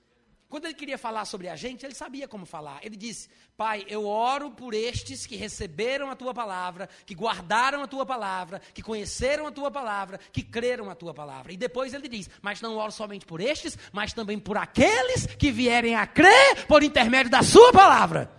Quando 0.49 0.65
ele 0.65 0.73
queria 0.73 0.97
falar 0.97 1.27
sobre 1.27 1.51
a 1.51 1.55
gente, 1.55 1.85
ele 1.85 1.95
sabia 1.95 2.27
como 2.27 2.47
falar. 2.47 2.81
Ele 2.83 2.97
disse: 2.97 3.29
Pai, 3.59 3.85
eu 3.91 4.07
oro 4.07 4.51
por 4.51 4.73
estes 4.73 5.27
que 5.27 5.37
receberam 5.37 6.11
a 6.11 6.17
tua 6.17 6.33
palavra, 6.33 6.89
que 7.05 7.15
guardaram 7.15 7.83
a 7.83 7.87
tua 7.87 8.07
palavra, 8.07 8.59
que 8.73 8.81
conheceram 8.81 9.47
a 9.47 9.53
tua 9.53 9.71
palavra, 9.71 10.19
que 10.33 10.43
creram 10.43 10.89
a 10.89 10.95
tua 10.95 11.13
palavra. 11.13 11.53
E 11.53 11.59
depois 11.59 11.93
ele 11.93 12.09
diz: 12.09 12.31
Mas 12.41 12.63
não 12.63 12.79
oro 12.79 12.91
somente 12.91 13.27
por 13.27 13.43
estes, 13.43 13.77
mas 13.93 14.15
também 14.15 14.39
por 14.39 14.57
aqueles 14.57 15.27
que 15.27 15.53
vierem 15.53 15.95
a 15.95 16.07
crer 16.07 16.65
por 16.67 16.83
intermédio 16.83 17.31
da 17.31 17.43
sua 17.43 17.71
palavra. 17.71 18.38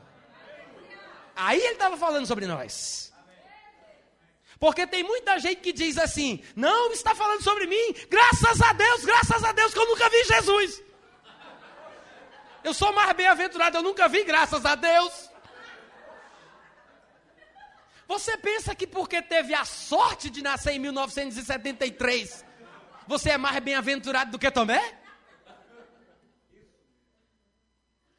Aí 1.42 1.58
ele 1.58 1.74
estava 1.74 1.96
falando 1.96 2.26
sobre 2.26 2.46
nós. 2.46 3.14
Porque 4.60 4.86
tem 4.86 5.04
muita 5.04 5.40
gente 5.40 5.62
que 5.62 5.72
diz 5.72 5.98
assim: 5.98 6.44
Não 6.54 6.92
está 6.92 7.16
falando 7.16 7.42
sobre 7.42 7.66
mim, 7.66 7.96
graças 8.10 8.62
a 8.62 8.74
Deus, 8.74 9.06
graças 9.06 9.42
a 9.42 9.54
Deus 9.54 9.74
que 9.74 9.80
eu 9.80 9.88
nunca 9.88 10.10
vi 10.10 10.24
Jesus. 10.26 10.84
Eu 12.62 12.74
sou 12.74 12.92
mais 12.92 13.14
bem-aventurado, 13.14 13.78
eu 13.78 13.82
nunca 13.82 14.10
vi, 14.10 14.26
graças 14.26 14.66
a 14.66 14.76
Deus. 14.76 15.30
Você 18.06 18.36
pensa 18.38 18.76
que 18.76 18.86
porque 18.86 19.22
teve 19.22 19.54
a 19.54 19.64
sorte 19.64 20.30
de 20.30 20.42
nascer 20.42 20.74
em 20.74 20.80
1973, 20.80 22.44
você 23.08 23.30
é 23.30 23.38
mais 23.38 23.58
bem-aventurado 23.60 24.32
do 24.32 24.40
que 24.40 24.52
Tomé? 24.52 24.84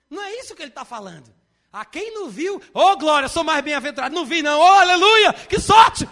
Não 0.08 0.22
é 0.22 0.36
isso 0.36 0.56
que 0.56 0.62
ele 0.62 0.70
está 0.70 0.86
falando. 0.86 1.39
A 1.72 1.84
quem 1.84 2.12
não 2.12 2.28
viu, 2.28 2.56
ô 2.74 2.80
oh, 2.80 2.96
glória, 2.96 3.28
sou 3.28 3.44
mais 3.44 3.62
bem-aventurado. 3.62 4.14
Não 4.14 4.24
vi, 4.24 4.42
não, 4.42 4.58
oh 4.58 4.64
aleluia, 4.64 5.32
que 5.32 5.58
sorte! 5.60 6.08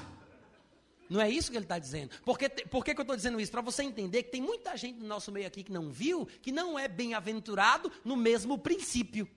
Não 1.08 1.20
é 1.20 1.30
isso 1.30 1.50
que 1.50 1.56
ele 1.56 1.64
está 1.64 1.78
dizendo. 1.78 2.10
Por 2.22 2.38
que, 2.38 2.48
por 2.48 2.84
que, 2.84 2.94
que 2.94 3.00
eu 3.00 3.02
estou 3.02 3.16
dizendo 3.16 3.40
isso? 3.40 3.50
Para 3.50 3.62
você 3.62 3.82
entender 3.82 4.24
que 4.24 4.30
tem 4.30 4.42
muita 4.42 4.76
gente 4.76 4.98
no 4.98 5.06
nosso 5.06 5.32
meio 5.32 5.46
aqui 5.46 5.64
que 5.64 5.72
não 5.72 5.90
viu, 5.90 6.26
que 6.42 6.52
não 6.52 6.78
é 6.78 6.86
bem-aventurado 6.86 7.90
no 8.04 8.16
mesmo 8.16 8.58
princípio. 8.58 9.28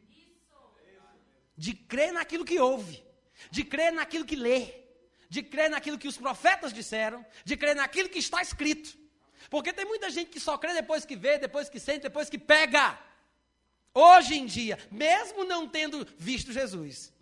De 1.56 1.74
crer 1.74 2.12
naquilo 2.12 2.44
que 2.44 2.60
ouve, 2.60 3.04
de 3.50 3.64
crer 3.64 3.94
naquilo 3.94 4.26
que 4.26 4.36
lê, 4.36 4.82
de 5.30 5.42
crer 5.42 5.70
naquilo 5.70 5.98
que 5.98 6.08
os 6.08 6.18
profetas 6.18 6.74
disseram, 6.74 7.26
de 7.46 7.56
crer 7.56 7.76
naquilo 7.76 8.10
que 8.10 8.20
está 8.20 8.42
escrito. 8.42 8.98
Porque 9.50 9.72
tem 9.72 9.86
muita 9.86 10.10
gente 10.10 10.30
que 10.30 10.40
só 10.40 10.58
crê 10.58 10.74
depois 10.74 11.06
que 11.06 11.16
vê, 11.16 11.38
depois 11.38 11.70
que 11.70 11.80
sente, 11.80 12.02
depois 12.02 12.30
que 12.30 12.38
pega. 12.38 13.00
Hoje 13.94 14.36
em 14.36 14.46
dia, 14.46 14.78
mesmo 14.90 15.44
não 15.44 15.68
tendo 15.68 16.08
visto 16.18 16.54
Jesus. 16.54 17.14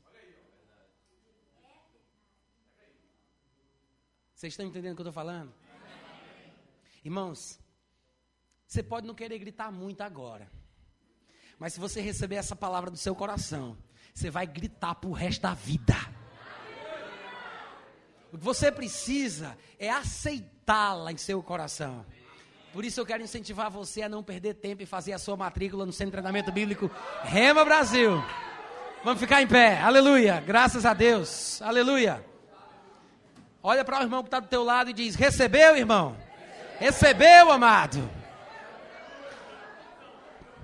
Vocês 4.33 4.53
estão 4.53 4.65
entendendo 4.65 4.93
o 4.93 4.95
que 4.95 5.01
eu 5.01 5.09
estou 5.09 5.13
falando? 5.13 5.53
Irmãos, 7.03 7.59
você 8.67 8.83
pode 8.83 9.07
não 9.07 9.15
querer 9.15 9.39
gritar 9.39 9.71
muito 9.71 10.01
agora. 10.01 10.49
Mas 11.57 11.73
se 11.73 11.79
você 11.79 11.99
receber 11.99 12.35
essa 12.35 12.55
palavra 12.55 12.91
do 12.91 12.97
seu 12.97 13.15
coração, 13.15 13.77
você 14.13 14.29
vai 14.29 14.45
gritar 14.45 14.95
para 14.95 15.09
o 15.09 15.13
resto 15.13 15.41
da 15.41 15.53
vida. 15.53 15.95
O 18.31 18.37
que 18.37 18.43
você 18.43 18.71
precisa 18.71 19.57
é 19.77 19.89
aceitá-la 19.89 21.11
em 21.11 21.17
seu 21.17 21.41
coração. 21.41 22.05
Por 22.71 22.85
isso 22.85 22.99
eu 22.99 23.05
quero 23.05 23.23
incentivar 23.23 23.71
você 23.71 24.03
a 24.03 24.09
não 24.09 24.23
perder 24.23 24.53
tempo 24.53 24.83
e 24.83 24.85
fazer 24.85 25.13
a 25.13 25.19
sua 25.19 25.35
matrícula 25.35 25.85
no 25.85 25.91
Centro 25.91 26.11
de 26.11 26.11
Treinamento 26.13 26.51
Bíblico 26.51 26.89
Rema 27.23 27.65
Brasil. 27.65 28.23
Vamos 29.03 29.19
ficar 29.19 29.41
em 29.41 29.47
pé. 29.47 29.79
Aleluia. 29.81 30.43
Graças 30.45 30.85
a 30.85 30.93
Deus. 30.93 31.61
Aleluia. 31.61 32.23
Olha 33.63 33.83
para 33.83 33.99
o 33.99 34.03
irmão 34.03 34.21
que 34.21 34.27
está 34.27 34.39
do 34.39 34.47
teu 34.47 34.63
lado 34.63 34.89
e 34.89 34.93
diz: 34.93 35.15
Recebeu, 35.15 35.75
irmão? 35.75 36.15
Recebeu, 36.79 37.51
amado. 37.51 38.09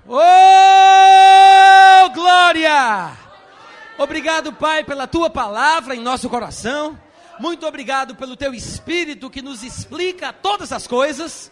Oh, 0.07 0.13
glória! 2.13 3.17
Obrigado, 3.97 4.53
Pai, 4.53 4.83
pela 4.83 5.07
tua 5.07 5.29
palavra 5.29 5.95
em 5.95 5.99
nosso 5.99 6.29
coração. 6.29 6.99
Muito 7.39 7.65
obrigado 7.65 8.15
pelo 8.15 8.37
teu 8.37 8.53
espírito 8.53 9.29
que 9.29 9.41
nos 9.41 9.63
explica 9.63 10.31
todas 10.31 10.71
as 10.71 10.85
coisas, 10.85 11.51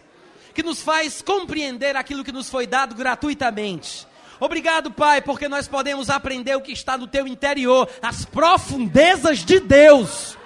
que 0.54 0.64
nos 0.64 0.82
faz 0.82 1.22
compreender 1.22 1.96
aquilo 1.96 2.24
que 2.24 2.32
nos 2.32 2.50
foi 2.50 2.68
dado 2.68 2.96
gratuitamente. 2.96 4.08
Obrigado, 4.40 4.92
Pai, 4.92 5.22
porque 5.22 5.48
nós 5.48 5.68
podemos 5.68 6.10
aprender 6.10 6.56
o 6.56 6.62
que 6.62 6.72
está 6.72 6.98
no 6.98 7.08
teu 7.08 7.26
interior, 7.26 7.90
as 8.02 8.26
profundezas 8.26 9.40
de 9.40 9.60
Deus. 9.60 10.38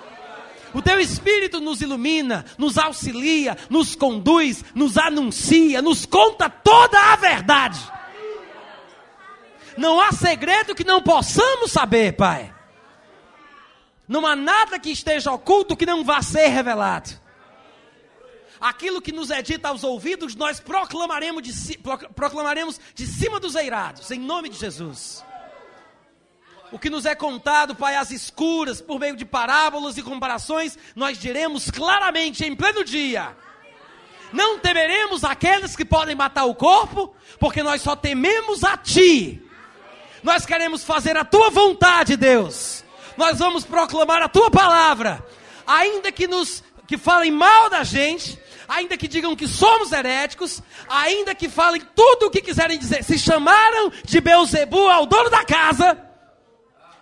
O 0.74 0.82
teu 0.82 1.00
Espírito 1.00 1.60
nos 1.60 1.82
ilumina, 1.82 2.46
nos 2.58 2.78
auxilia, 2.78 3.58
nos 3.70 3.96
conduz, 3.96 4.64
nos 4.76 4.98
anuncia, 4.98 5.82
nos 5.82 6.06
conta 6.06 6.50
toda 6.50 7.00
a 7.00 7.16
verdade. 7.16 7.80
Não 9.78 10.00
há 10.00 10.12
segredo 10.12 10.76
que 10.76 10.84
não 10.84 11.02
possamos 11.02 11.72
saber, 11.72 12.14
Pai. 12.14 12.54
Não 14.08 14.26
há 14.26 14.36
nada 14.36 14.80
que 14.80 14.92
esteja 14.92 15.32
oculto 15.32 15.76
que 15.76 15.86
não 15.86 16.04
vá 16.04 16.22
ser 16.22 16.48
revelado. 16.48 17.10
Aquilo 18.60 19.02
que 19.02 19.12
nos 19.12 19.30
é 19.30 19.42
dito 19.42 19.66
aos 19.66 19.84
ouvidos, 19.84 20.36
nós 20.36 20.60
proclamaremos 20.60 21.44
de, 21.44 21.78
proclamaremos 22.16 22.80
de 22.94 23.06
cima 23.06 23.40
dos 23.40 23.56
eirados, 23.56 24.10
em 24.12 24.20
nome 24.20 24.50
de 24.50 24.58
Jesus. 24.58 25.24
O 26.72 26.78
que 26.78 26.90
nos 26.90 27.06
é 27.06 27.16
contado, 27.16 27.76
Pai, 27.76 27.96
às 27.96 28.12
escuras, 28.12 28.82
por 28.82 29.00
meio 29.00 29.16
de 29.16 29.24
parábolas 29.24 29.98
e 29.98 30.04
comparações, 30.04 30.78
nós 30.96 31.18
diremos 31.18 31.72
claramente 31.72 32.44
em 32.44 32.56
pleno 32.56 32.84
dia. 32.84 33.36
Não 34.34 34.60
temeremos 34.60 35.24
aqueles 35.24 35.76
que 35.76 35.86
podem 35.86 36.16
matar 36.16 36.44
o 36.44 36.56
corpo, 36.56 37.16
porque 37.40 37.64
nós 37.64 37.82
só 37.82 37.96
tememos 37.96 38.64
a 38.64 38.76
Ti. 38.76 39.42
Nós 40.22 40.46
queremos 40.46 40.84
fazer 40.84 41.16
a 41.16 41.24
Tua 41.24 41.50
vontade, 41.50 42.18
Deus. 42.18 42.84
Nós 43.16 43.40
vamos 43.40 43.64
proclamar 43.64 44.22
a 44.22 44.28
Tua 44.28 44.52
palavra, 44.52 45.26
ainda 45.66 46.12
que 46.12 46.28
nos 46.28 46.64
que 46.86 46.98
falem 46.98 47.32
mal 47.32 47.70
da 47.70 47.84
gente, 47.84 48.40
ainda 48.68 48.98
que 48.98 49.08
digam 49.08 49.36
que 49.36 49.48
somos 49.48 49.92
heréticos, 49.92 50.62
ainda 50.90 51.34
que 51.34 51.50
falem 51.50 51.82
tudo 51.96 52.28
o 52.28 52.30
que 52.30 52.42
quiserem 52.42 52.78
dizer. 52.78 53.04
Se 53.04 53.18
chamaram 53.18 53.92
de 54.04 54.20
Beuzebu 54.20 54.88
ao 54.90 55.06
dono 55.06 55.30
da 55.30 55.44
casa, 55.44 55.98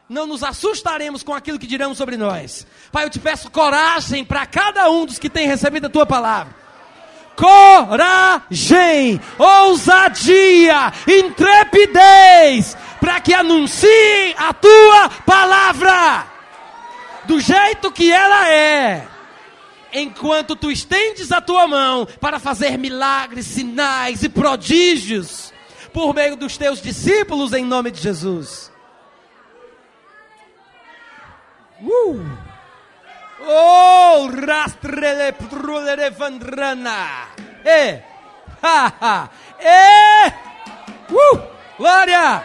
não 0.07 0.27
nos 0.27 0.43
assustaremos 0.43 1.23
com 1.23 1.33
aquilo 1.33 1.57
que 1.57 1.67
dirão 1.67 1.95
sobre 1.95 2.15
nós. 2.15 2.65
Pai, 2.91 3.05
eu 3.05 3.09
te 3.09 3.19
peço 3.19 3.49
coragem 3.49 4.23
para 4.23 4.45
cada 4.45 4.89
um 4.89 5.05
dos 5.05 5.17
que 5.17 5.29
tem 5.29 5.47
recebido 5.47 5.87
a 5.87 5.89
tua 5.89 6.05
palavra. 6.05 6.55
Coragem, 7.35 9.19
ousadia, 9.37 10.93
intrepidez, 11.07 12.77
para 12.99 13.19
que 13.19 13.33
anunciem 13.33 14.33
a 14.37 14.53
tua 14.53 15.09
palavra 15.25 16.27
do 17.25 17.39
jeito 17.39 17.91
que 17.91 18.11
ela 18.11 18.49
é. 18.49 19.14
Enquanto 19.97 20.57
tu 20.57 20.69
estendes 20.69 21.31
a 21.31 21.39
tua 21.39 21.65
mão 21.67 22.05
para 22.19 22.37
fazer 22.37 22.77
milagres, 22.77 23.45
sinais 23.45 24.23
e 24.23 24.29
prodígios 24.29 25.53
por 25.93 26.13
meio 26.13 26.35
dos 26.35 26.57
teus 26.57 26.81
discípulos, 26.81 27.53
em 27.53 27.63
nome 27.63 27.91
de 27.91 28.01
Jesus. 28.01 28.69
Uh! 31.81 32.19
Oh, 33.47 34.27
rastrele 34.45 35.31
prulere 35.31 36.09
vandrana. 36.09 37.29
E, 37.63 38.01
ha, 38.61 38.93
ha. 38.99 39.29
E, 39.59 40.27
uh! 41.13 41.41
Glória! 41.77 42.43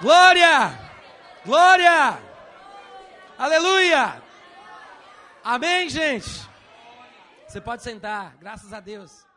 Glória! 0.00 0.78
Glória! 1.44 2.18
Aleluia! 3.38 4.22
Amém, 5.44 5.88
gente? 5.88 6.47
Você 7.48 7.62
pode 7.62 7.82
sentar, 7.82 8.36
graças 8.36 8.74
a 8.74 8.80
Deus. 8.80 9.27